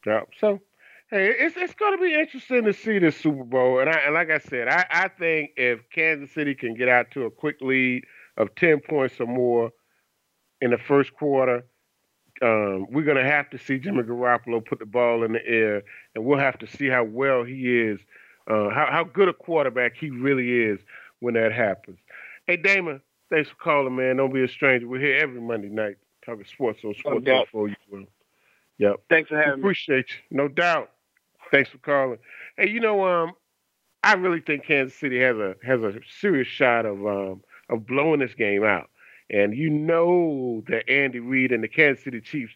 Yep. 0.07 0.29
So, 0.39 0.61
hey, 1.11 1.35
it's 1.39 1.57
it's 1.57 1.75
going 1.75 1.97
to 1.97 2.03
be 2.03 2.15
interesting 2.15 2.65
to 2.65 2.73
see 2.73 2.99
this 2.99 3.17
Super 3.17 3.45
Bowl. 3.45 3.81
And 3.81 3.89
I 3.89 3.99
and 4.01 4.15
like 4.15 4.31
I 4.31 4.39
said, 4.39 4.69
I 4.69 4.87
I 4.91 5.09
think 5.09 5.51
if 5.57 5.81
Kansas 5.91 6.33
City 6.33 6.55
can 6.55 6.75
get 6.75 6.89
out 6.89 7.11
to 7.13 7.25
a 7.25 7.31
quick 7.31 7.57
lead 7.61 8.05
of 8.37 8.55
ten 8.55 8.81
points 8.81 9.21
or 9.21 9.27
more 9.27 9.71
in 10.61 10.71
the 10.71 10.79
first 10.79 11.15
quarter. 11.15 11.65
Um, 12.41 12.87
we're 12.91 13.05
going 13.05 13.17
to 13.17 13.25
have 13.25 13.51
to 13.51 13.59
see 13.59 13.79
Jimmy 13.79 14.03
Garoppolo 14.03 14.65
put 14.65 14.79
the 14.79 14.87
ball 14.87 15.25
in 15.25 15.33
the 15.33 15.47
air, 15.47 15.83
and 16.15 16.25
we'll 16.25 16.39
have 16.39 16.59
to 16.59 16.67
see 16.67 16.87
how 16.87 17.05
well 17.05 17.43
he 17.43 17.81
is, 17.81 17.99
uh, 18.49 18.71
how, 18.71 18.89
how 18.91 19.05
good 19.05 19.29
a 19.29 19.33
quarterback 19.33 19.97
he 19.97 20.11
really 20.11 20.63
is 20.63 20.81
when 21.21 21.35
that 21.35 21.53
happens. 21.53 21.99
Hey, 22.47 22.57
Damon, 22.57 23.01
Thanks 23.31 23.51
for 23.51 23.57
calling, 23.57 23.95
man. 23.95 24.17
Don't 24.17 24.33
be 24.33 24.43
a 24.43 24.49
stranger. 24.49 24.89
We're 24.89 25.01
here 25.01 25.17
every 25.17 25.41
Monday 25.41 25.69
night 25.69 25.97
talking 26.25 26.45
sports 26.45 26.81
on 26.85 26.95
Sports 26.95 27.27
no 27.27 27.45
for 27.51 27.69
you. 27.69 28.07
Yep. 28.79 29.01
Thanks 29.11 29.29
for 29.29 29.37
having 29.37 29.61
Appreciate 29.61 29.95
me. 29.95 30.01
Appreciate 30.01 30.25
you. 30.31 30.37
No 30.37 30.49
doubt. 30.49 30.91
Thanks 31.51 31.71
for 31.71 31.79
calling. 31.79 32.19
Hey, 32.57 32.71
you 32.71 32.81
know, 32.81 33.07
um, 33.07 33.33
I 34.03 34.15
really 34.15 34.41
think 34.41 34.65
Kansas 34.65 34.99
City 34.99 35.21
has 35.21 35.37
a 35.37 35.57
has 35.63 35.83
a 35.83 35.95
serious 36.21 36.49
shot 36.49 36.87
of 36.87 37.05
um 37.07 37.43
of 37.69 37.87
blowing 37.87 38.21
this 38.21 38.35
game 38.35 38.65
out. 38.65 38.89
And 39.31 39.55
you 39.55 39.71
know 39.71 40.63
that 40.69 40.89
Andy 40.89 41.21
Reid 41.21 41.53
and 41.53 41.63
the 41.63 41.69
Kansas 41.69 42.05
City 42.05 42.21
Chiefs, 42.21 42.55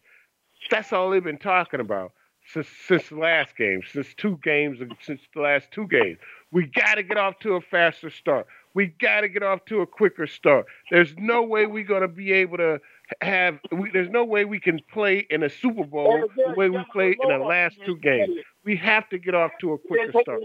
that's 0.70 0.92
all 0.92 1.10
they've 1.10 1.22
been 1.22 1.38
talking 1.38 1.80
about 1.80 2.12
since 2.52 2.68
since 2.86 3.08
the 3.08 3.16
last 3.16 3.56
game, 3.56 3.82
since 3.92 4.14
two 4.14 4.38
games, 4.42 4.78
since 5.00 5.20
the 5.34 5.40
last 5.40 5.68
two 5.70 5.86
games. 5.86 6.18
We 6.50 6.66
got 6.66 6.96
to 6.96 7.02
get 7.02 7.16
off 7.16 7.38
to 7.40 7.54
a 7.54 7.60
faster 7.60 8.10
start. 8.10 8.46
We 8.74 8.86
got 8.86 9.20
to 9.20 9.28
get 9.28 9.42
off 9.42 9.64
to 9.66 9.80
a 9.80 9.86
quicker 9.86 10.26
start. 10.26 10.66
There's 10.90 11.14
no 11.18 11.42
way 11.42 11.66
we're 11.66 11.84
going 11.84 12.02
to 12.02 12.08
be 12.08 12.32
able 12.32 12.56
to 12.58 12.80
have. 13.20 13.58
We, 13.70 13.90
there's 13.90 14.10
no 14.10 14.24
way 14.24 14.44
we 14.44 14.60
can 14.60 14.80
play 14.92 15.26
in 15.30 15.42
a 15.42 15.50
Super 15.50 15.84
Bowl 15.84 16.24
the 16.36 16.54
way 16.54 16.70
we 16.70 16.84
played 16.92 17.18
in 17.22 17.28
the 17.28 17.44
last 17.44 17.76
two 17.84 17.96
games. 17.96 18.30
We 18.64 18.76
have 18.76 19.08
to 19.10 19.18
get 19.18 19.34
off 19.34 19.52
to 19.60 19.72
a 19.74 19.78
quicker 19.78 20.12
start. 20.22 20.40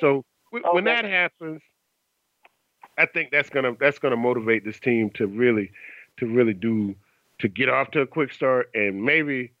So 0.00 0.24
when 0.72 0.84
that 0.84 1.04
happens, 1.04 1.60
I 2.98 3.06
think 3.06 3.30
that's 3.30 3.50
gonna 3.50 3.74
that's 3.78 3.98
gonna 3.98 4.16
motivate 4.16 4.64
this 4.64 4.78
team 4.80 5.10
to 5.10 5.26
really 5.26 5.70
to 6.18 6.26
really 6.26 6.54
do 6.54 6.94
to 7.38 7.48
get 7.48 7.68
off 7.68 7.90
to 7.92 8.00
a 8.00 8.06
quick 8.06 8.32
start 8.32 8.70
and 8.74 9.02
maybe 9.02 9.52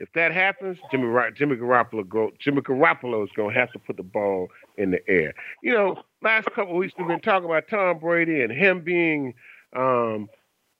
if 0.00 0.10
that 0.14 0.32
happens, 0.32 0.78
Jimmy 0.90 1.06
Jimmy 1.36 1.56
Garoppolo 1.56 2.08
go, 2.08 2.30
Jimmy 2.38 2.62
Garoppolo 2.62 3.22
is 3.22 3.30
to 3.36 3.48
have 3.50 3.70
to 3.72 3.78
put 3.78 3.98
the 3.98 4.02
ball 4.02 4.48
in 4.78 4.90
the 4.90 5.06
air. 5.08 5.34
You 5.62 5.74
know, 5.74 6.02
last 6.22 6.50
couple 6.52 6.74
weeks 6.74 6.94
we've 6.98 7.06
been 7.06 7.20
talking 7.20 7.44
about 7.44 7.68
Tom 7.68 7.98
Brady 7.98 8.40
and 8.40 8.50
him 8.50 8.80
being 8.80 9.34
um, 9.76 10.30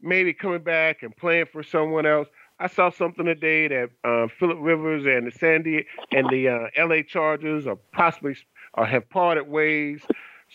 maybe 0.01 0.33
coming 0.33 0.63
back 0.63 1.03
and 1.03 1.15
playing 1.15 1.47
for 1.53 1.63
someone 1.63 2.07
else. 2.07 2.29
I 2.59 2.67
saw 2.67 2.91
something 2.91 3.27
today 3.27 3.69
that 3.69 3.91
uh, 4.05 4.29
Philip 4.39 4.59
Rivers 4.61 5.05
and 5.05 5.27
the 5.27 5.39
Sandy 5.39 5.87
and 6.13 6.29
the 6.31 6.49
uh, 6.49 6.67
L.A. 6.77 7.03
Chargers 7.03 7.67
are 7.67 7.79
possibly 7.93 8.37
or 8.75 8.87
have 8.87 9.09
parted 9.11 9.49
ways. 9.49 10.03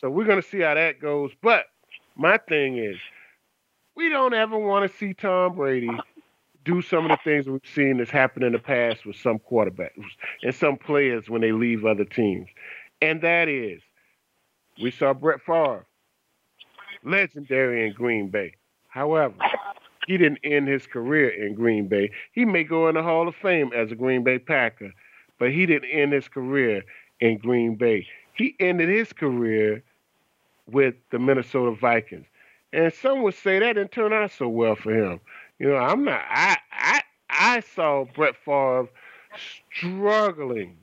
So 0.02 0.10
we're 0.10 0.26
going 0.26 0.42
to 0.42 0.48
see 0.48 0.60
how 0.60 0.74
that 0.74 1.00
goes. 1.00 1.32
But 1.42 1.66
my 2.16 2.38
thing 2.38 2.78
is, 2.78 2.98
we 3.96 4.10
don't 4.10 4.34
ever 4.34 4.58
want 4.58 4.90
to 4.90 4.98
see 4.98 5.14
Tom 5.14 5.56
Brady 5.56 5.90
do 6.66 6.82
some 6.82 7.06
of 7.06 7.12
the 7.12 7.20
things 7.24 7.48
we've 7.48 7.62
seen 7.74 7.98
that's 7.98 8.10
happened 8.10 8.44
in 8.44 8.52
the 8.52 8.60
past 8.60 9.06
with 9.06 9.16
some 9.16 9.40
quarterbacks 9.40 10.04
and 10.44 10.54
some 10.54 10.78
players 10.78 11.30
when 11.30 11.42
they 11.42 11.52
leave 11.52 11.86
other 11.86 12.04
teams. 12.04 12.48
And 13.02 13.22
that 13.22 13.48
is, 13.48 13.82
we 14.82 14.92
saw 14.92 15.14
Brett 15.14 15.42
Favre, 15.46 15.86
legendary 17.04 17.88
in 17.88 17.94
Green 17.94 18.30
Bay. 18.30 18.56
However, 18.90 19.36
he 20.08 20.18
didn't 20.18 20.40
end 20.44 20.68
his 20.68 20.88
career 20.88 21.30
in 21.30 21.54
Green 21.54 21.88
Bay. 21.88 22.12
He 22.34 22.46
may 22.46 22.64
go 22.64 22.90
in 22.90 22.96
the 22.96 23.04
Hall 23.04 23.28
of 23.28 23.36
Fame 23.36 23.72
as 23.74 23.92
a 23.92 23.96
Green 23.96 24.24
Bay 24.24 24.40
Packer, 24.40 24.92
but 25.40 25.52
he 25.52 25.66
didn't 25.66 25.90
end 25.90 26.14
his 26.14 26.28
career 26.28 26.84
in 27.20 27.38
Green 27.38 27.76
Bay. 27.76 28.08
He 28.36 28.56
ended 28.60 28.90
his 28.90 29.14
career 29.14 29.84
with 30.68 30.96
the 31.12 31.20
Minnesota 31.20 31.72
Vikings. 31.76 32.28
And 32.74 32.94
some 32.94 33.22
would 33.24 33.36
say 33.36 33.60
that 33.60 33.74
didn't 33.74 33.92
turn 33.92 34.12
out 34.14 34.32
so 34.32 34.50
well 34.50 34.76
for 34.76 34.94
him. 34.94 35.20
You 35.60 35.70
know, 35.70 35.78
I'm 35.78 36.04
not 36.04 36.22
I 36.30 36.58
I 36.72 37.02
I 37.30 37.60
saw 37.62 38.04
Brett 38.04 38.36
Favre 38.44 38.90
struggling 39.74 40.78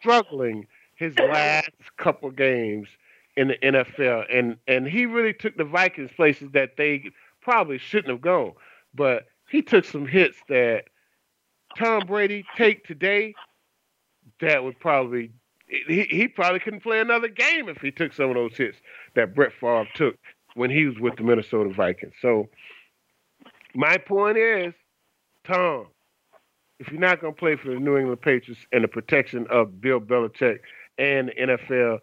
struggling 0.00 0.66
his 0.96 1.18
last 1.18 1.70
couple 1.96 2.30
games 2.30 2.88
in 3.36 3.48
the 3.48 3.56
NFL, 3.62 4.24
and 4.32 4.56
and 4.68 4.86
he 4.86 5.06
really 5.06 5.34
took 5.34 5.56
the 5.56 5.64
Vikings 5.64 6.10
places 6.16 6.50
that 6.52 6.76
they 6.76 7.10
probably 7.40 7.78
shouldn't 7.78 8.10
have 8.10 8.20
gone. 8.20 8.52
But 8.94 9.26
he 9.50 9.60
took 9.60 9.84
some 9.84 10.06
hits 10.06 10.38
that 10.48 10.84
Tom 11.76 12.06
Brady 12.06 12.44
take 12.56 12.86
today. 12.86 13.34
That 14.40 14.64
would 14.64 14.78
probably 14.78 15.30
he, 15.66 16.06
he 16.10 16.28
probably 16.28 16.60
couldn't 16.60 16.82
play 16.82 17.00
another 17.00 17.28
game 17.28 17.68
if 17.68 17.78
he 17.78 17.90
took 17.90 18.12
some 18.12 18.30
of 18.30 18.34
those 18.34 18.56
hits 18.56 18.78
that 19.14 19.34
Brett 19.34 19.52
Favre 19.52 19.88
took 19.94 20.16
when 20.54 20.70
he 20.70 20.86
was 20.86 20.98
with 20.98 21.16
the 21.16 21.22
Minnesota 21.22 21.70
Vikings. 21.70 22.14
So 22.20 22.48
my 23.74 23.96
point 23.96 24.38
is, 24.38 24.74
Tom, 25.44 25.86
if 26.78 26.90
you're 26.90 27.00
not 27.00 27.20
going 27.20 27.34
to 27.34 27.38
play 27.38 27.56
for 27.56 27.68
the 27.68 27.80
New 27.80 27.96
England 27.96 28.20
Patriots 28.20 28.66
and 28.72 28.84
the 28.84 28.88
protection 28.88 29.46
of 29.50 29.80
Bill 29.80 30.00
Belichick 30.00 30.60
and 30.98 31.28
the 31.28 31.32
NFL, 31.34 32.00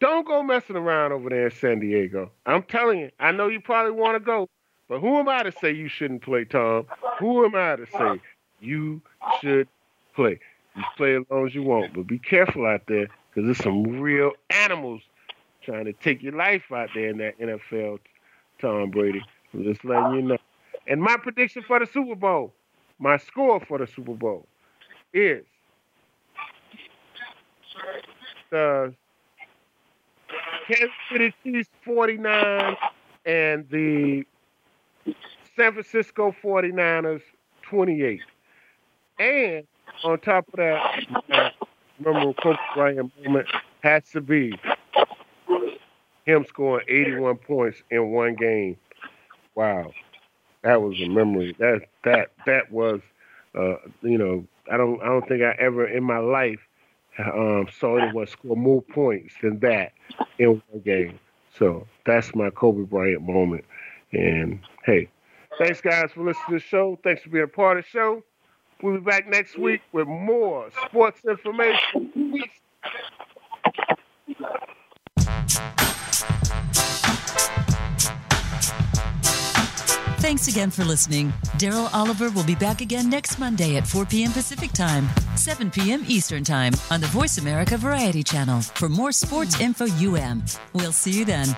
don't 0.00 0.26
go 0.26 0.42
messing 0.42 0.76
around 0.76 1.12
over 1.12 1.28
there 1.30 1.46
in 1.46 1.54
San 1.54 1.80
Diego. 1.80 2.30
I'm 2.46 2.62
telling 2.64 2.98
you, 2.98 3.10
I 3.20 3.32
know 3.32 3.48
you 3.48 3.60
probably 3.60 3.92
want 3.92 4.16
to 4.16 4.20
go, 4.20 4.48
but 4.88 5.00
who 5.00 5.18
am 5.18 5.28
I 5.28 5.42
to 5.44 5.52
say 5.52 5.72
you 5.72 5.88
shouldn't 5.88 6.22
play, 6.22 6.44
Tom? 6.44 6.86
Who 7.18 7.44
am 7.44 7.54
I 7.54 7.76
to 7.76 7.86
say 7.86 8.20
you 8.60 9.00
should 9.40 9.68
play? 10.14 10.40
You 10.76 10.82
play 10.96 11.16
as 11.16 11.22
long 11.30 11.46
as 11.46 11.54
you 11.54 11.62
want, 11.62 11.94
but 11.94 12.06
be 12.06 12.18
careful 12.18 12.66
out 12.66 12.82
there 12.88 13.08
because 13.34 13.46
there's 13.46 13.58
some 13.58 13.82
real 14.00 14.32
animals 14.50 15.02
trying 15.62 15.84
to 15.84 15.92
take 15.92 16.22
your 16.22 16.32
life 16.32 16.62
out 16.72 16.88
there 16.94 17.08
in 17.08 17.18
that 17.18 17.38
NFL, 17.38 17.98
Tom 18.60 18.90
Brady. 18.90 19.22
I'm 19.52 19.64
just 19.64 19.84
letting 19.84 20.14
you 20.14 20.22
know. 20.22 20.38
And 20.86 21.00
my 21.00 21.16
prediction 21.16 21.62
for 21.62 21.78
the 21.78 21.86
Super 21.86 22.14
Bowl, 22.14 22.52
my 22.98 23.16
score 23.18 23.60
for 23.60 23.78
the 23.78 23.86
Super 23.86 24.14
Bowl 24.14 24.46
is 25.12 25.44
the 28.50 28.94
Kansas 30.66 30.90
City 31.10 31.34
Chiefs 31.44 31.70
49 31.84 32.76
and 33.26 33.68
the 33.70 34.24
San 35.56 35.72
Francisco 35.72 36.34
49ers 36.42 37.22
28. 37.62 38.20
And 39.18 39.66
on 40.04 40.18
top 40.20 40.46
of 40.48 40.56
that, 40.56 41.54
memorable 41.98 42.34
Kobe 42.34 42.58
Bryant 42.74 43.12
moment 43.22 43.48
has 43.82 44.08
to 44.10 44.20
be 44.20 44.52
him 46.24 46.44
scoring 46.48 46.86
81 46.88 47.36
points 47.36 47.82
in 47.90 48.10
one 48.10 48.34
game. 48.34 48.76
Wow, 49.54 49.92
that 50.62 50.80
was 50.80 51.00
a 51.00 51.08
memory. 51.08 51.54
That 51.58 51.82
that 52.04 52.30
that 52.46 52.70
was, 52.70 53.00
uh, 53.58 53.76
you 54.02 54.18
know, 54.18 54.44
I 54.70 54.76
don't 54.76 55.00
I 55.02 55.06
don't 55.06 55.26
think 55.28 55.42
I 55.42 55.54
ever 55.58 55.86
in 55.86 56.04
my 56.04 56.18
life 56.18 56.60
um, 57.18 57.66
saw 57.78 57.98
anyone 57.98 58.26
score 58.26 58.56
more 58.56 58.82
points 58.82 59.34
than 59.42 59.58
that 59.60 59.92
in 60.38 60.62
one 60.70 60.80
game. 60.84 61.18
So 61.58 61.86
that's 62.06 62.34
my 62.34 62.50
Kobe 62.50 62.84
Bryant 62.84 63.22
moment. 63.22 63.64
And 64.12 64.60
hey, 64.84 65.08
thanks 65.58 65.80
guys 65.80 66.10
for 66.12 66.24
listening 66.24 66.46
to 66.48 66.54
the 66.54 66.60
show. 66.60 66.98
Thanks 67.04 67.22
for 67.22 67.30
being 67.30 67.44
a 67.44 67.48
part 67.48 67.78
of 67.78 67.84
the 67.84 67.90
show. 67.90 68.22
We'll 68.82 68.94
be 68.94 69.00
back 69.00 69.28
next 69.28 69.56
week 69.56 69.80
with 69.92 70.08
more 70.08 70.68
sports 70.86 71.20
information. 71.24 72.12
Thanks 80.18 80.48
again 80.48 80.70
for 80.70 80.84
listening. 80.84 81.32
Daryl 81.58 81.92
Oliver 81.92 82.30
will 82.30 82.44
be 82.44 82.54
back 82.54 82.80
again 82.80 83.10
next 83.10 83.38
Monday 83.38 83.76
at 83.76 83.86
4 83.86 84.06
p.m. 84.06 84.32
Pacific 84.32 84.72
Time, 84.72 85.08
7 85.36 85.70
p.m. 85.70 86.04
Eastern 86.06 86.42
Time 86.42 86.72
on 86.90 87.00
the 87.00 87.08
Voice 87.08 87.38
America 87.38 87.76
Variety 87.76 88.22
Channel 88.22 88.62
for 88.62 88.88
more 88.88 89.12
sports 89.12 89.60
info 89.60 89.86
UM. 89.86 90.44
We'll 90.72 90.92
see 90.92 91.10
you 91.10 91.24
then. 91.24 91.48